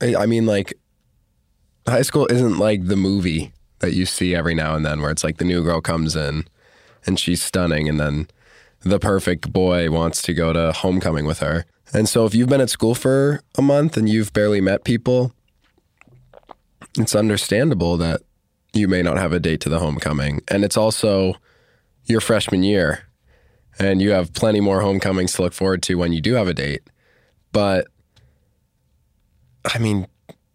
I 0.00 0.26
mean, 0.26 0.46
like, 0.46 0.74
high 1.86 2.02
school 2.02 2.26
isn't 2.30 2.58
like 2.58 2.86
the 2.86 2.96
movie 2.96 3.52
that 3.80 3.92
you 3.92 4.06
see 4.06 4.34
every 4.34 4.54
now 4.54 4.74
and 4.74 4.84
then 4.84 5.00
where 5.00 5.10
it's 5.10 5.24
like 5.24 5.38
the 5.38 5.44
new 5.44 5.62
girl 5.62 5.80
comes 5.80 6.16
in 6.16 6.44
and 7.06 7.18
she's 7.18 7.42
stunning 7.42 7.88
and 7.88 8.00
then 8.00 8.28
the 8.80 8.98
perfect 8.98 9.52
boy 9.52 9.90
wants 9.90 10.22
to 10.22 10.32
go 10.32 10.52
to 10.52 10.72
homecoming 10.72 11.26
with 11.26 11.40
her. 11.40 11.64
And 11.92 12.08
so, 12.08 12.24
if 12.24 12.34
you've 12.34 12.48
been 12.48 12.60
at 12.60 12.70
school 12.70 12.94
for 12.94 13.40
a 13.56 13.62
month 13.62 13.96
and 13.96 14.08
you've 14.08 14.32
barely 14.32 14.60
met 14.60 14.84
people, 14.84 15.32
it's 16.98 17.14
understandable 17.14 17.96
that 17.98 18.22
you 18.72 18.88
may 18.88 19.02
not 19.02 19.16
have 19.16 19.32
a 19.32 19.40
date 19.40 19.60
to 19.60 19.68
the 19.68 19.78
homecoming. 19.78 20.40
And 20.48 20.64
it's 20.64 20.76
also 20.76 21.34
your 22.04 22.20
freshman 22.20 22.62
year, 22.62 23.04
and 23.78 24.00
you 24.02 24.10
have 24.10 24.32
plenty 24.32 24.60
more 24.60 24.80
homecomings 24.80 25.32
to 25.34 25.42
look 25.42 25.52
forward 25.52 25.82
to 25.84 25.94
when 25.96 26.12
you 26.12 26.20
do 26.20 26.34
have 26.34 26.48
a 26.48 26.54
date. 26.54 26.82
But 27.52 27.86
I 29.74 29.78
mean, 29.78 30.06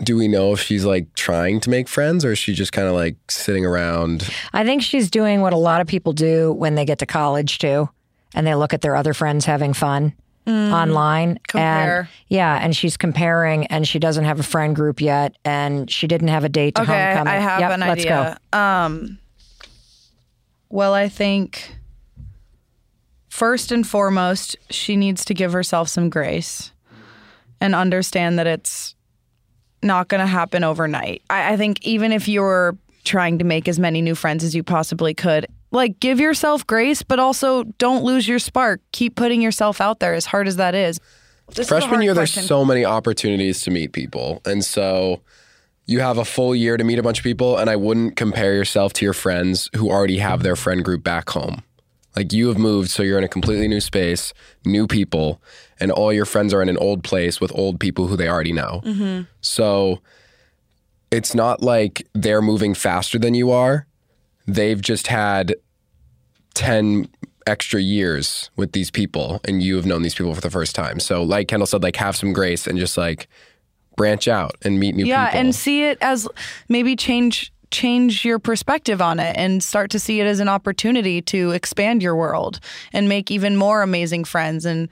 do 0.03 0.15
we 0.15 0.28
know 0.28 0.53
if 0.53 0.61
she's 0.61 0.86
like 0.86 1.13
trying 1.15 1.59
to 1.61 1.70
make 1.70 1.88
friends 1.88 2.24
or 2.24 2.32
is 2.32 2.39
she 2.39 2.53
just 2.53 2.72
kind 2.72 2.88
of 2.88 2.93
like 2.93 3.15
sitting 3.30 3.65
around? 3.65 4.30
I 4.53 4.63
think 4.63 4.82
she's 4.82 5.09
doing 5.09 5.41
what 5.41 5.51
a 5.53 5.57
lot 5.57 5.82
of 5.82 5.88
people 5.88 6.13
do 6.13 6.53
when 6.53 6.76
they 6.76 6.86
get 6.86 6.99
to 6.99 7.05
college 7.05 7.57
too, 7.57 7.89
and 8.34 8.45
they 8.47 8.55
look 8.55 8.74
at 8.74 8.82
their 8.82 8.95
other 8.95 9.13
friends 9.13 9.45
having 9.45 9.74
fun 9.74 10.13
online. 10.47 11.38
Compare. 11.47 11.99
And 11.99 12.07
yeah, 12.28 12.59
and 12.61 12.76
she's 12.76 12.97
comparing, 12.97 13.67
and 13.67 13.88
she 13.88 13.99
doesn't 13.99 14.26
have 14.26 14.39
a 14.39 14.43
friend 14.43 14.76
group 14.76 14.99
yet, 15.01 15.36
and 15.45 15.89
she 15.91 16.07
didn't 16.07 16.30
have 16.30 16.43
a 16.43 16.49
date 16.49 16.76
to 16.76 16.82
Okay, 16.84 16.91
homecoming. 17.13 17.34
I 17.34 17.38
have 17.38 17.59
Yep, 17.59 17.72
an 17.72 17.80
let's 17.82 17.91
idea. 18.01 18.39
go. 18.53 18.57
Um 18.57 19.20
well, 20.70 20.93
I 20.93 21.09
think 21.09 21.76
first 23.30 23.71
and 23.71 23.88
foremost, 23.88 24.57
she 24.69 24.95
needs 24.95 25.23
to 25.25 25.34
give 25.34 25.53
herself 25.53 25.88
some 25.88 26.09
grace 26.09 26.71
and 27.61 27.75
understand 27.75 28.39
that 28.39 28.47
it's 28.47 28.95
not 29.82 30.07
going 30.07 30.19
to 30.19 30.27
happen 30.27 30.63
overnight. 30.63 31.21
I, 31.30 31.53
I 31.53 31.57
think 31.57 31.86
even 31.86 32.11
if 32.11 32.27
you're 32.27 32.77
trying 33.05 33.39
to 33.39 33.45
make 33.45 33.67
as 33.67 33.80
many 33.80 34.01
new 34.01 34.15
friends 34.15 34.43
as 34.43 34.53
you 34.53 34.63
possibly 34.63 35.13
could, 35.13 35.47
like 35.71 35.99
give 35.99 36.19
yourself 36.19 36.65
grace, 36.65 37.03
but 37.03 37.19
also 37.19 37.63
don't 37.77 38.03
lose 38.03 38.27
your 38.27 38.39
spark. 38.39 38.82
Keep 38.91 39.15
putting 39.15 39.41
yourself 39.41 39.80
out 39.80 39.99
there 39.99 40.13
as 40.13 40.25
hard 40.25 40.47
as 40.47 40.57
that 40.57 40.75
is. 40.75 40.99
This 41.55 41.67
Freshman 41.67 41.89
hard 41.89 42.03
year, 42.03 42.13
question. 42.13 42.41
there's 42.41 42.47
so 42.47 42.65
many 42.65 42.86
opportunities 42.86 43.61
to 43.63 43.71
meet 43.71 43.91
people. 43.91 44.41
And 44.45 44.63
so 44.63 45.21
you 45.86 45.99
have 45.99 46.17
a 46.17 46.25
full 46.25 46.55
year 46.55 46.77
to 46.77 46.84
meet 46.84 46.99
a 46.99 47.03
bunch 47.03 47.19
of 47.19 47.23
people. 47.23 47.57
And 47.57 47.69
I 47.69 47.75
wouldn't 47.75 48.15
compare 48.15 48.53
yourself 48.53 48.93
to 48.93 49.05
your 49.05 49.13
friends 49.13 49.69
who 49.75 49.89
already 49.89 50.19
have 50.19 50.43
their 50.43 50.55
friend 50.55 50.84
group 50.84 51.03
back 51.03 51.30
home. 51.30 51.63
Like 52.16 52.34
you 52.34 52.47
have 52.47 52.57
moved, 52.57 52.89
so 52.89 53.03
you're 53.03 53.18
in 53.18 53.24
a 53.24 53.30
completely 53.30 53.68
new 53.68 53.80
space, 53.80 54.34
new 54.66 54.88
people, 54.88 55.41
and 55.80 55.91
all 55.91 56.12
your 56.12 56.26
friends 56.26 56.53
are 56.53 56.62
in 56.62 56.70
an 56.70 56.78
old 56.78 57.03
place 57.03 57.39
with 57.39 57.51
old 57.55 57.80
people 57.80 58.07
who 58.07 58.18
they 58.18 58.28
already 58.28 58.51
know. 58.51 58.82
Mm-hmm. 58.84 59.22
So 59.41 60.01
it's 61.12 61.34
not 61.34 61.62
like 61.62 62.07
they're 62.14 62.41
moving 62.41 62.74
faster 62.74 63.20
than 63.20 63.34
you 63.34 63.51
are. 63.51 63.86
They've 64.47 64.82
just 64.82 65.07
had 65.07 65.55
10 66.55 67.07
extra 67.47 67.82
years 67.82 68.49
with 68.55 68.74
these 68.74 68.91
people 68.91 69.41
and 69.45 69.64
you 69.64 69.76
have 69.76 69.86
known 69.86 70.03
these 70.03 70.16
people 70.16 70.36
for 70.36 70.41
the 70.41 70.49
first 70.49 70.76
time. 70.76 70.99
So 70.99 71.24
like 71.24 71.47
Kendall 71.47 71.68
said, 71.68 71.84
like 71.84 71.95
have 71.95 72.16
some 72.16 72.34
grace 72.34 72.68
and 72.68 72.78
just 72.78 72.97
like 72.97 73.28
branch 73.95 74.28
out 74.28 74.55
and 74.62 74.80
meet 74.80 74.95
new 74.95 75.05
yeah, 75.05 75.28
people. 75.28 75.38
Yeah, 75.38 75.45
and 75.45 75.55
see 75.55 75.84
it 75.84 75.97
as 76.01 76.28
maybe 76.68 76.95
change 76.95 77.51
change 77.72 78.26
your 78.26 78.39
perspective 78.39 79.01
on 79.01 79.20
it 79.20 79.36
and 79.38 79.63
start 79.63 79.91
to 79.91 79.99
see 79.99 80.20
it 80.20 80.26
as 80.26 80.39
an 80.39 80.49
opportunity 80.49 81.22
to 81.22 81.51
expand 81.51 82.01
your 82.01 82.15
world 82.15 82.59
and 82.93 83.07
make 83.07 83.30
even 83.30 83.55
more 83.55 83.82
amazing 83.82 84.24
friends 84.24 84.65
and 84.65 84.89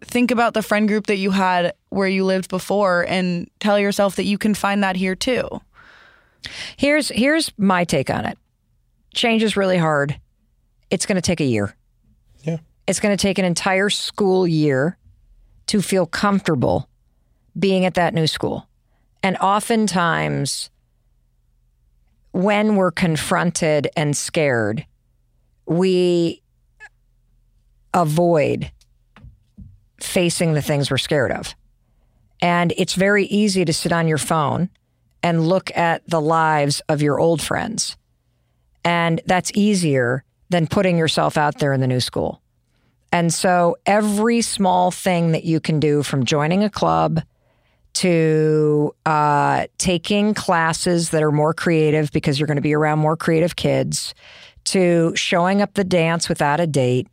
think 0.00 0.30
about 0.30 0.54
the 0.54 0.62
friend 0.62 0.88
group 0.88 1.06
that 1.06 1.16
you 1.16 1.30
had 1.30 1.74
where 1.90 2.08
you 2.08 2.24
lived 2.24 2.48
before 2.48 3.04
and 3.08 3.50
tell 3.60 3.78
yourself 3.78 4.16
that 4.16 4.24
you 4.24 4.38
can 4.38 4.54
find 4.54 4.82
that 4.82 4.96
here 4.96 5.14
too. 5.14 5.60
Here's 6.76 7.08
here's 7.08 7.52
my 7.58 7.84
take 7.84 8.10
on 8.10 8.24
it. 8.24 8.38
Change 9.14 9.42
is 9.42 9.56
really 9.56 9.78
hard. 9.78 10.18
It's 10.90 11.06
going 11.06 11.16
to 11.16 11.22
take 11.22 11.40
a 11.40 11.44
year. 11.44 11.74
Yeah. 12.42 12.58
It's 12.86 13.00
going 13.00 13.16
to 13.16 13.20
take 13.20 13.38
an 13.38 13.44
entire 13.44 13.90
school 13.90 14.46
year 14.46 14.96
to 15.66 15.82
feel 15.82 16.06
comfortable 16.06 16.88
being 17.58 17.84
at 17.84 17.94
that 17.94 18.14
new 18.14 18.26
school. 18.26 18.68
And 19.22 19.36
oftentimes 19.38 20.70
when 22.36 22.76
we're 22.76 22.90
confronted 22.90 23.88
and 23.96 24.14
scared, 24.14 24.84
we 25.64 26.42
avoid 27.94 28.70
facing 30.02 30.52
the 30.52 30.60
things 30.60 30.90
we're 30.90 30.98
scared 30.98 31.32
of. 31.32 31.54
And 32.42 32.74
it's 32.76 32.92
very 32.92 33.24
easy 33.24 33.64
to 33.64 33.72
sit 33.72 33.90
on 33.90 34.06
your 34.06 34.18
phone 34.18 34.68
and 35.22 35.48
look 35.48 35.74
at 35.74 36.06
the 36.10 36.20
lives 36.20 36.82
of 36.90 37.00
your 37.00 37.18
old 37.18 37.40
friends. 37.40 37.96
And 38.84 39.22
that's 39.24 39.50
easier 39.54 40.22
than 40.50 40.66
putting 40.66 40.98
yourself 40.98 41.38
out 41.38 41.58
there 41.58 41.72
in 41.72 41.80
the 41.80 41.86
new 41.86 42.00
school. 42.00 42.42
And 43.10 43.32
so 43.32 43.78
every 43.86 44.42
small 44.42 44.90
thing 44.90 45.32
that 45.32 45.44
you 45.44 45.58
can 45.58 45.80
do 45.80 46.02
from 46.02 46.26
joining 46.26 46.62
a 46.62 46.68
club 46.68 47.22
to 47.96 48.94
uh, 49.06 49.66
taking 49.78 50.34
classes 50.34 51.10
that 51.10 51.22
are 51.22 51.32
more 51.32 51.54
creative 51.54 52.12
because 52.12 52.38
you're 52.38 52.46
going 52.46 52.56
to 52.56 52.62
be 52.62 52.74
around 52.74 52.98
more 52.98 53.16
creative 53.16 53.56
kids, 53.56 54.14
to 54.64 55.14
showing 55.16 55.62
up 55.62 55.72
the 55.74 55.84
dance 55.84 56.28
without 56.28 56.60
a 56.60 56.66
date, 56.66 57.08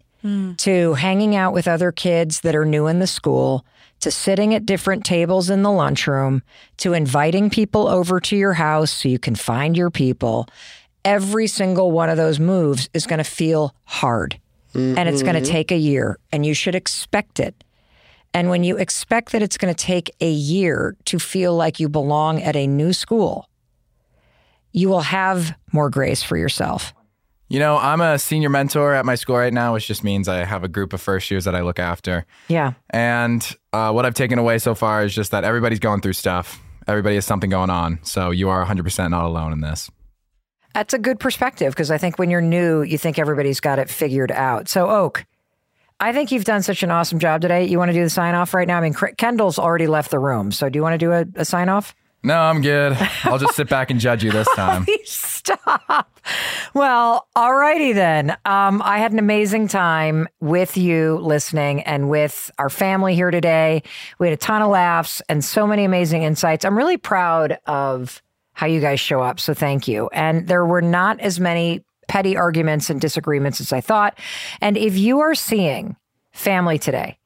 to 0.57 0.93
hanging 0.95 1.36
out 1.36 1.53
with 1.53 1.67
other 1.67 1.91
kids 1.91 2.41
that 2.41 2.55
are 2.55 2.65
new 2.65 2.88
in 2.88 2.99
the 2.99 3.07
school, 3.07 3.65
to 3.99 4.11
sitting 4.11 4.53
at 4.53 4.65
different 4.65 5.05
tables 5.05 5.49
in 5.49 5.63
the 5.63 5.71
lunchroom, 5.71 6.41
to 6.77 6.93
inviting 6.93 7.49
people 7.49 7.88
over 7.88 8.19
to 8.19 8.36
your 8.36 8.53
house 8.53 8.91
so 8.91 9.07
you 9.07 9.19
can 9.19 9.36
find 9.36 9.77
your 9.77 9.89
people. 9.89 10.47
Every 11.05 11.47
single 11.47 11.91
one 11.91 12.09
of 12.09 12.17
those 12.17 12.39
moves 12.39 12.89
is 12.93 13.05
going 13.05 13.19
to 13.19 13.23
feel 13.23 13.73
hard 13.86 14.39
and 14.75 15.07
it's 15.07 15.21
going 15.23 15.36
to 15.36 15.49
take 15.49 15.71
a 15.71 15.77
year, 15.77 16.17
and 16.31 16.45
you 16.45 16.53
should 16.53 16.75
expect 16.75 17.39
it. 17.39 17.63
And 18.34 18.49
when 18.49 18.63
you 18.63 18.77
expect 18.77 19.31
that 19.31 19.41
it's 19.41 19.57
going 19.57 19.73
to 19.73 19.86
take 19.86 20.11
a 20.19 20.29
year 20.29 20.95
to 21.05 21.19
feel 21.19 21.55
like 21.55 21.79
you 21.79 21.88
belong 21.88 22.41
at 22.41 22.55
a 22.55 22.65
new 22.65 22.93
school, 22.93 23.47
you 24.71 24.89
will 24.89 25.01
have 25.01 25.55
more 25.71 25.89
grace 25.89 26.23
for 26.23 26.36
yourself. 26.36 26.93
You 27.47 27.59
know, 27.59 27.77
I'm 27.77 28.01
a 28.01 28.17
senior 28.17 28.49
mentor 28.49 28.95
at 28.95 29.05
my 29.05 29.13
school 29.13 29.38
right 29.38 29.53
now, 29.53 29.73
which 29.73 29.86
just 29.86 30.03
means 30.03 30.27
I 30.27 30.43
have 30.43 30.63
a 30.63 30.67
group 30.67 30.93
of 30.93 31.01
first 31.01 31.29
years 31.29 31.45
that 31.45 31.53
I 31.53 31.61
look 31.61 31.77
after. 31.77 32.25
Yeah. 32.47 32.73
And 32.89 33.47
uh, 33.71 33.91
what 33.91 34.07
I've 34.07 34.15
taken 34.15 34.39
away 34.39 34.57
so 34.57 34.73
far 34.73 35.03
is 35.03 35.13
just 35.13 35.29
that 35.31 35.43
everybody's 35.43 35.79
going 35.79 36.01
through 36.01 36.13
stuff. 36.13 36.59
Everybody 36.88 37.15
has 37.15 37.25
something 37.25 37.51
going 37.51 37.69
on. 37.69 37.99
So 38.03 38.31
you 38.31 38.49
are 38.49 38.65
100% 38.65 39.11
not 39.11 39.25
alone 39.25 39.53
in 39.53 39.61
this. 39.61 39.91
That's 40.73 40.95
a 40.95 40.99
good 40.99 41.19
perspective 41.19 41.71
because 41.73 41.91
I 41.91 41.99
think 41.99 42.17
when 42.17 42.31
you're 42.31 42.41
new, 42.41 42.81
you 42.81 42.97
think 42.97 43.19
everybody's 43.19 43.59
got 43.59 43.77
it 43.77 43.89
figured 43.89 44.31
out. 44.31 44.67
So, 44.67 44.89
Oak, 44.89 45.23
I 46.03 46.11
think 46.11 46.33
you've 46.33 46.43
done 46.43 46.61
such 46.63 46.83
an 46.83 46.91
awesome 46.91 47.17
job 47.17 47.39
today. 47.39 47.65
You 47.65 47.77
want 47.77 47.87
to 47.87 47.93
do 47.93 48.03
the 48.03 48.09
sign 48.09 48.35
off 48.35 48.53
right 48.53 48.67
now? 48.67 48.77
I 48.77 48.81
mean, 48.81 48.93
Kendall's 49.17 49.57
already 49.57 49.87
left 49.87 50.11
the 50.11 50.19
room. 50.19 50.51
So, 50.51 50.67
do 50.67 50.77
you 50.77 50.83
want 50.83 50.93
to 50.93 50.97
do 50.97 51.13
a, 51.13 51.25
a 51.35 51.45
sign 51.45 51.69
off? 51.69 51.95
No, 52.23 52.37
I'm 52.37 52.61
good. 52.61 52.97
I'll 53.23 53.37
just 53.37 53.55
sit 53.55 53.69
back 53.69 53.89
and 53.89 54.01
judge 54.01 54.21
you 54.21 54.29
this 54.31 54.47
time. 54.55 54.85
Stop. 55.05 56.19
Well, 56.73 57.27
alrighty 57.37 57.93
then. 57.93 58.31
Um, 58.43 58.81
I 58.81 58.97
had 58.97 59.13
an 59.13 59.19
amazing 59.19 59.69
time 59.69 60.27
with 60.41 60.75
you 60.75 61.19
listening 61.19 61.81
and 61.83 62.09
with 62.09 62.51
our 62.57 62.69
family 62.69 63.15
here 63.15 63.31
today. 63.31 63.83
We 64.19 64.27
had 64.27 64.33
a 64.33 64.37
ton 64.37 64.61
of 64.61 64.69
laughs 64.69 65.21
and 65.29 65.43
so 65.43 65.65
many 65.65 65.85
amazing 65.85 66.23
insights. 66.23 66.65
I'm 66.65 66.77
really 66.77 66.97
proud 66.97 67.59
of 67.65 68.21
how 68.53 68.67
you 68.67 68.81
guys 68.81 68.99
show 68.99 69.21
up. 69.21 69.39
So 69.39 69.53
thank 69.53 69.87
you. 69.87 70.09
And 70.13 70.47
there 70.47 70.65
were 70.65 70.81
not 70.81 71.19
as 71.19 71.39
many 71.39 71.83
petty 72.07 72.37
arguments 72.37 72.89
and 72.89 72.99
disagreements 72.99 73.61
as 73.61 73.73
I 73.73 73.81
thought. 73.81 74.17
And 74.61 74.77
if 74.77 74.97
you 74.97 75.19
are 75.19 75.35
seeing 75.35 75.95
family 76.31 76.79
today, 76.79 77.17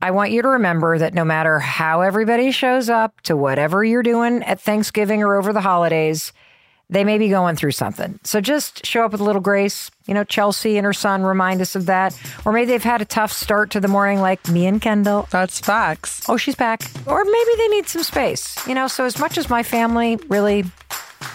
I 0.00 0.10
want 0.10 0.32
you 0.32 0.42
to 0.42 0.48
remember 0.48 0.98
that 0.98 1.14
no 1.14 1.24
matter 1.24 1.58
how 1.58 2.02
everybody 2.02 2.50
shows 2.50 2.90
up 2.90 3.20
to 3.22 3.36
whatever 3.36 3.82
you're 3.82 4.02
doing 4.02 4.42
at 4.42 4.60
Thanksgiving 4.60 5.22
or 5.22 5.36
over 5.36 5.52
the 5.52 5.62
holidays, 5.62 6.32
they 6.90 7.04
may 7.04 7.16
be 7.16 7.28
going 7.28 7.56
through 7.56 7.70
something. 7.70 8.20
So 8.24 8.42
just 8.42 8.84
show 8.84 9.04
up 9.04 9.12
with 9.12 9.22
a 9.22 9.24
little 9.24 9.40
grace. 9.40 9.90
You 10.06 10.12
know, 10.12 10.24
Chelsea 10.24 10.76
and 10.76 10.84
her 10.84 10.92
son 10.92 11.22
remind 11.22 11.62
us 11.62 11.74
of 11.74 11.86
that. 11.86 12.18
Or 12.44 12.52
maybe 12.52 12.66
they've 12.66 12.82
had 12.82 13.00
a 13.00 13.06
tough 13.06 13.32
start 13.32 13.70
to 13.70 13.80
the 13.80 13.88
morning, 13.88 14.20
like 14.20 14.46
me 14.48 14.66
and 14.66 14.82
Kendall. 14.82 15.26
That's 15.30 15.60
facts. 15.60 16.28
Oh, 16.28 16.36
she's 16.36 16.54
back. 16.54 16.82
Or 17.06 17.24
maybe 17.24 17.50
they 17.56 17.68
need 17.68 17.88
some 17.88 18.02
space. 18.02 18.54
You 18.66 18.74
know, 18.74 18.86
so 18.86 19.06
as 19.06 19.18
much 19.18 19.38
as 19.38 19.48
my 19.48 19.62
family 19.62 20.16
really 20.28 20.64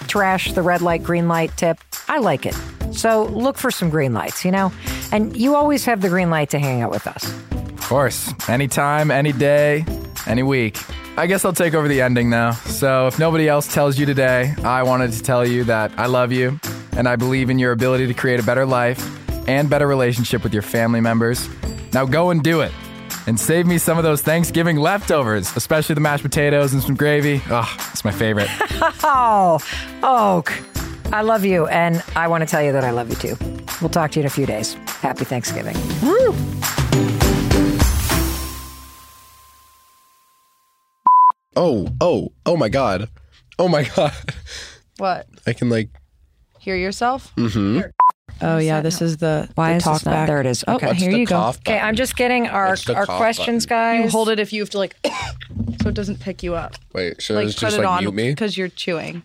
trash 0.08 0.54
the 0.54 0.62
red 0.62 0.82
light, 0.82 1.04
green 1.04 1.28
light 1.28 1.56
tip, 1.58 1.80
I 2.08 2.20
like 2.20 2.46
it. 2.46 2.56
So 2.92 3.26
look 3.26 3.58
for 3.58 3.72
some 3.72 3.90
green 3.90 4.14
lights, 4.14 4.44
you 4.44 4.52
know? 4.52 4.72
And 5.12 5.36
you 5.36 5.56
always 5.56 5.86
have 5.86 6.02
the 6.02 6.10
green 6.10 6.30
light 6.30 6.50
to 6.52 6.60
hang 6.60 6.82
out 6.82 6.92
with 6.92 7.08
us. 7.08 7.32
Of 7.52 7.82
course. 7.82 8.34
Anytime, 8.50 9.12
any 9.12 9.32
day, 9.32 9.86
any 10.28 10.44
week. 10.44 10.78
I 11.18 11.28
guess 11.28 11.44
I'll 11.44 11.54
take 11.54 11.74
over 11.74 11.88
the 11.88 12.02
ending 12.02 12.30
now. 12.30 12.52
So, 12.52 13.08
if 13.08 13.20
nobody 13.20 13.50
else 13.50 13.74
tells 13.74 14.00
you 14.00 14.06
today, 14.06 14.54
I 14.64 14.84
wanted 14.84 15.12
to 15.12 15.22
tell 15.22 15.46
you 15.46 15.66
that 15.66 15.92
I 15.98 16.06
love 16.06 16.32
you 16.32 16.60
and 16.96 17.08
I 17.08 17.16
believe 17.16 17.50
in 17.50 17.60
your 17.60 17.72
ability 17.72 18.08
to 18.08 18.14
create 18.14 18.40
a 18.40 18.44
better 18.44 18.66
life 18.66 19.06
and 19.48 19.70
better 19.70 19.88
relationship 19.88 20.44
with 20.44 20.54
your 20.54 20.62
family 20.62 21.02
members. 21.02 21.50
Now 21.94 22.06
go 22.06 22.30
and 22.30 22.42
do 22.44 22.62
it. 22.62 22.72
And 23.30 23.40
save 23.40 23.68
me 23.68 23.78
some 23.78 24.00
of 24.00 24.04
those 24.04 24.24
Thanksgiving 24.24 24.78
leftovers, 24.78 25.56
especially 25.56 25.94
the 25.94 26.02
mashed 26.02 26.24
potatoes 26.24 26.74
and 26.74 26.82
some 26.82 26.96
gravy. 26.96 27.44
Oh, 27.52 27.72
it's 27.92 28.04
my 28.04 28.12
favorite. 28.12 28.50
Oh, 29.04 29.60
Oak, 30.02 30.52
I 31.14 31.22
love 31.22 31.46
you. 31.46 31.68
And 31.68 32.04
I 32.16 32.28
want 32.28 32.42
to 32.42 32.48
tell 32.48 32.64
you 32.64 32.72
that 32.72 32.84
I 32.84 32.90
love 32.90 33.10
you 33.10 33.16
too. 33.16 33.38
We'll 33.82 33.90
talk 33.92 34.10
to 34.12 34.20
you 34.20 34.22
in 34.22 34.26
a 34.26 34.32
few 34.32 34.48
days. 34.48 34.74
Happy 35.02 35.26
Thanksgiving. 35.26 35.76
oh, 41.56 41.88
oh, 42.02 42.30
oh 42.48 42.58
my 42.58 42.70
God. 42.70 43.10
Oh 43.60 43.68
my 43.68 43.84
God. 43.96 44.14
What? 44.98 45.28
I 45.46 45.54
can 45.54 45.70
like, 45.70 45.90
Hear 46.60 46.76
yourself? 46.76 47.32
Mm-hmm. 47.36 47.82
Oh 48.42 48.58
yeah, 48.58 48.82
this 48.82 49.02
is 49.02 49.18
the 49.18 49.50
Why 49.56 49.72
the 49.72 49.78
is 49.78 49.84
talk 49.84 49.94
this 50.00 50.06
not? 50.06 50.12
back. 50.12 50.28
There 50.28 50.40
it 50.42 50.46
is. 50.48 50.64
Oh, 50.68 50.76
Okay. 50.76 50.88
What's 50.88 51.00
here 51.02 51.12
you 51.12 51.26
go. 51.26 51.36
cough 51.36 51.58
Okay. 51.60 51.78
I'm 51.80 51.96
just 51.96 52.16
getting 52.16 52.48
our, 52.48 52.70
What's 52.70 52.86
the 52.86 52.96
our 52.96 53.06
cough 53.06 53.18
questions, 53.18 53.66
guys. 53.66 54.06
You 54.06 54.10
hold 54.10 54.30
it 54.30 54.40
if 54.40 54.54
you 54.54 54.62
have 54.62 54.70
to 54.72 54.78
like, 54.78 54.96
so 55.82 55.90
it 55.90 55.94
doesn't 55.94 56.20
pick 56.20 56.42
you 56.44 56.56
up. 56.56 56.76
Wait, 56.94 57.22
should 57.22 57.36
Like 57.36 57.44
I 57.44 57.48
put 57.50 57.56
just 57.58 57.76
it 57.78 57.80
like 57.80 57.88
on 57.90 58.04
mute 58.04 58.14
me? 58.14 58.30
because 58.32 58.58
you're 58.58 58.70
chewing. 58.70 59.24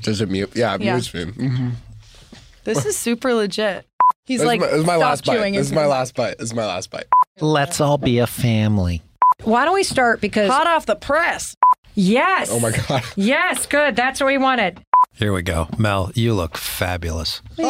Does 0.00 0.20
it 0.20 0.30
mute? 0.30 0.50
Yeah, 0.54 0.74
it 0.74 0.80
Yeah. 0.80 0.94
mutes 0.94 1.12
me. 1.14 1.24
Mm-hmm. 1.26 1.70
This 2.64 2.86
is 2.86 2.96
super 2.96 3.34
legit. 3.34 3.84
He's 4.24 4.38
This, 4.38 4.46
like, 4.46 4.60
is 4.60 4.66
my, 4.66 4.70
this 4.70 4.80
is 4.80 4.86
my 4.86 4.92
stop 4.94 5.00
last 5.02 5.24
bite. 5.24 5.36
chewing. 5.36 5.54
This 5.54 5.66
is 5.66 5.72
my 5.72 5.86
last 5.86 6.14
bite. 6.14 6.38
This 6.38 6.46
is 6.50 6.54
my 6.54 6.64
last 6.64 6.90
bite. 6.92 7.06
Let's 7.40 7.80
all 7.80 7.98
be 7.98 8.18
a 8.20 8.26
family. 8.28 9.02
Why 9.42 9.64
don't 9.64 9.74
we 9.74 9.82
start? 9.82 10.20
Because 10.20 10.48
Hot 10.48 10.68
off 10.68 10.86
the 10.86 10.94
press. 10.94 11.56
yes, 11.96 12.50
Oh 12.52 12.60
my 12.60 12.70
God. 12.70 13.02
yes, 13.16 13.66
good. 13.66 13.96
That's 13.96 14.20
what 14.20 14.28
we 14.28 14.38
wanted. 14.38 14.84
Here 15.14 15.32
we 15.32 15.42
go. 15.42 15.68
Mel, 15.78 16.10
you 16.14 16.34
look 16.34 16.56
fabulous. 16.56 17.42
Thank 17.56 17.66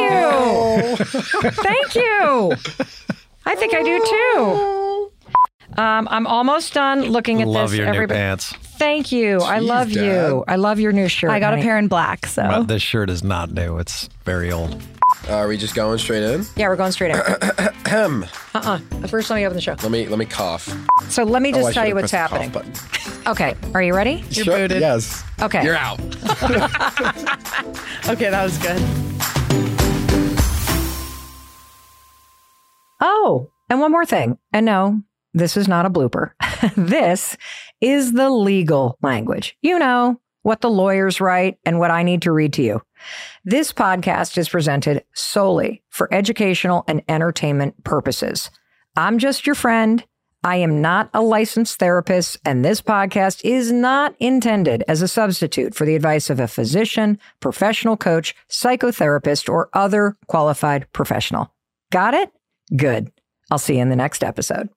you. 0.00 0.96
Thank 1.50 1.94
you. 1.94 2.52
I 3.44 3.54
think 3.56 3.74
I 3.74 3.82
do 3.82 3.98
too. 4.04 5.12
Um, 5.80 6.06
I'm 6.10 6.26
almost 6.26 6.74
done 6.74 7.02
looking 7.06 7.42
at 7.42 7.48
Love 7.48 7.70
this. 7.70 7.78
your 7.78 7.86
new 7.86 7.94
Everybody- 7.94 8.18
pants. 8.18 8.52
Thank 8.78 9.10
you. 9.10 9.40
I 9.40 9.58
Jeez, 9.58 9.66
love 9.66 9.90
you. 9.90 10.44
I 10.46 10.56
love 10.56 10.78
your 10.78 10.92
new 10.92 11.08
shirt. 11.08 11.30
I 11.30 11.40
got 11.40 11.54
a 11.54 11.62
pair 11.62 11.78
in 11.78 11.88
black, 11.88 12.26
so 12.26 12.42
But 12.46 12.64
this 12.68 12.82
shirt 12.82 13.08
is 13.10 13.24
not 13.24 13.50
new. 13.50 13.78
It's 13.78 14.08
very 14.24 14.52
old. 14.52 14.80
Uh, 15.28 15.32
are 15.34 15.48
we 15.48 15.56
just 15.56 15.74
going 15.74 15.98
straight 15.98 16.22
in? 16.22 16.44
Yeah, 16.56 16.68
we're 16.68 16.76
going 16.76 16.92
straight 16.92 17.10
in. 17.12 17.20
Ahem. 17.86 18.26
uh-uh. 18.54 18.78
First, 19.08 19.30
let 19.30 19.36
me 19.36 19.44
open 19.46 19.56
the 19.56 19.60
show. 19.60 19.74
Let 19.82 19.90
me 19.90 20.06
let 20.08 20.18
me 20.18 20.24
cough. 20.26 20.68
So 21.10 21.24
let 21.24 21.42
me 21.42 21.50
just 21.52 21.64
Oh, 21.64 21.68
I 21.68 21.72
tell 21.72 21.84
you 21.84 21.90
should've 21.90 22.02
what's 22.02 22.12
pressed 22.12 22.32
the 22.32 22.38
happening. 22.38 22.52
cough 22.52 22.74
button. 22.74 23.12
Okay, 23.26 23.56
are 23.74 23.82
you 23.82 23.92
ready? 23.92 24.22
You're 24.30 24.44
Sure, 24.44 24.56
booted. 24.56 24.80
Yes. 24.80 25.24
Okay. 25.42 25.64
You're 25.64 25.74
out. 25.74 25.98
okay, 28.08 28.30
that 28.30 28.44
was 28.44 28.56
good. 28.58 28.80
Oh, 33.00 33.50
and 33.68 33.80
one 33.80 33.90
more 33.90 34.06
thing. 34.06 34.38
And 34.52 34.64
no, 34.64 35.00
this 35.34 35.56
is 35.56 35.66
not 35.66 35.86
a 35.86 35.90
blooper. 35.90 36.30
this 36.76 37.36
is 37.80 38.12
the 38.12 38.30
legal 38.30 38.96
language. 39.02 39.56
You 39.60 39.80
know, 39.80 40.20
what 40.46 40.60
the 40.60 40.70
lawyers 40.70 41.20
write 41.20 41.58
and 41.64 41.80
what 41.80 41.90
I 41.90 42.04
need 42.04 42.22
to 42.22 42.30
read 42.30 42.52
to 42.52 42.62
you. 42.62 42.80
This 43.44 43.72
podcast 43.72 44.38
is 44.38 44.48
presented 44.48 45.02
solely 45.12 45.82
for 45.90 46.08
educational 46.14 46.84
and 46.86 47.02
entertainment 47.08 47.82
purposes. 47.82 48.48
I'm 48.94 49.18
just 49.18 49.44
your 49.44 49.56
friend. 49.56 50.04
I 50.44 50.58
am 50.58 50.80
not 50.80 51.10
a 51.12 51.20
licensed 51.20 51.80
therapist, 51.80 52.38
and 52.44 52.64
this 52.64 52.80
podcast 52.80 53.40
is 53.44 53.72
not 53.72 54.14
intended 54.20 54.84
as 54.86 55.02
a 55.02 55.08
substitute 55.08 55.74
for 55.74 55.84
the 55.84 55.96
advice 55.96 56.30
of 56.30 56.38
a 56.38 56.46
physician, 56.46 57.18
professional 57.40 57.96
coach, 57.96 58.32
psychotherapist, 58.48 59.48
or 59.48 59.68
other 59.72 60.16
qualified 60.28 60.86
professional. 60.92 61.52
Got 61.90 62.14
it? 62.14 62.30
Good. 62.76 63.10
I'll 63.50 63.58
see 63.58 63.74
you 63.74 63.82
in 63.82 63.88
the 63.88 63.96
next 63.96 64.22
episode. 64.22 64.68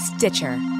Stitcher. 0.00 0.79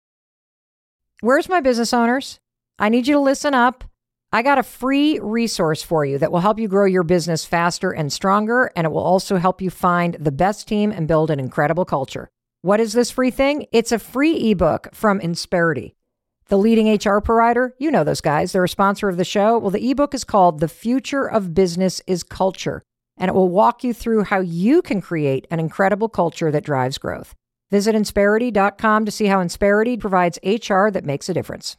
Where's 1.23 1.47
my 1.47 1.61
business 1.61 1.93
owners? 1.93 2.39
I 2.79 2.89
need 2.89 3.05
you 3.05 3.13
to 3.13 3.19
listen 3.19 3.53
up. 3.53 3.83
I 4.31 4.41
got 4.41 4.57
a 4.57 4.63
free 4.63 5.19
resource 5.19 5.83
for 5.83 6.03
you 6.03 6.17
that 6.17 6.31
will 6.31 6.39
help 6.39 6.57
you 6.57 6.67
grow 6.67 6.85
your 6.85 7.03
business 7.03 7.45
faster 7.45 7.91
and 7.91 8.11
stronger, 8.11 8.71
and 8.75 8.85
it 8.85 8.89
will 8.89 9.03
also 9.03 9.37
help 9.37 9.61
you 9.61 9.69
find 9.69 10.15
the 10.15 10.31
best 10.31 10.67
team 10.67 10.91
and 10.91 11.07
build 11.07 11.29
an 11.29 11.39
incredible 11.39 11.85
culture. 11.85 12.31
What 12.63 12.79
is 12.79 12.93
this 12.93 13.11
free 13.11 13.29
thing? 13.29 13.67
It's 13.71 13.91
a 13.91 13.99
free 13.99 14.49
ebook 14.49 14.87
from 14.95 15.19
Insperity, 15.19 15.93
the 16.47 16.57
leading 16.57 16.91
HR 16.91 17.19
provider. 17.19 17.75
You 17.77 17.91
know 17.91 18.03
those 18.03 18.21
guys, 18.21 18.51
they're 18.51 18.63
a 18.63 18.67
sponsor 18.67 19.07
of 19.07 19.17
the 19.17 19.23
show. 19.23 19.59
Well, 19.59 19.69
the 19.69 19.91
ebook 19.91 20.15
is 20.15 20.23
called 20.23 20.59
The 20.59 20.67
Future 20.67 21.29
of 21.29 21.53
Business 21.53 22.01
is 22.07 22.23
Culture, 22.23 22.81
and 23.15 23.29
it 23.29 23.35
will 23.35 23.49
walk 23.49 23.83
you 23.83 23.93
through 23.93 24.23
how 24.23 24.39
you 24.39 24.81
can 24.81 25.01
create 25.01 25.45
an 25.51 25.59
incredible 25.59 26.09
culture 26.09 26.49
that 26.49 26.63
drives 26.65 26.97
growth. 26.97 27.35
Visit 27.71 27.95
Insperity.com 27.95 29.05
to 29.05 29.11
see 29.11 29.27
how 29.27 29.41
Insperity 29.41 29.97
provides 29.99 30.39
HR 30.43 30.89
that 30.91 31.05
makes 31.05 31.29
a 31.29 31.33
difference. 31.33 31.69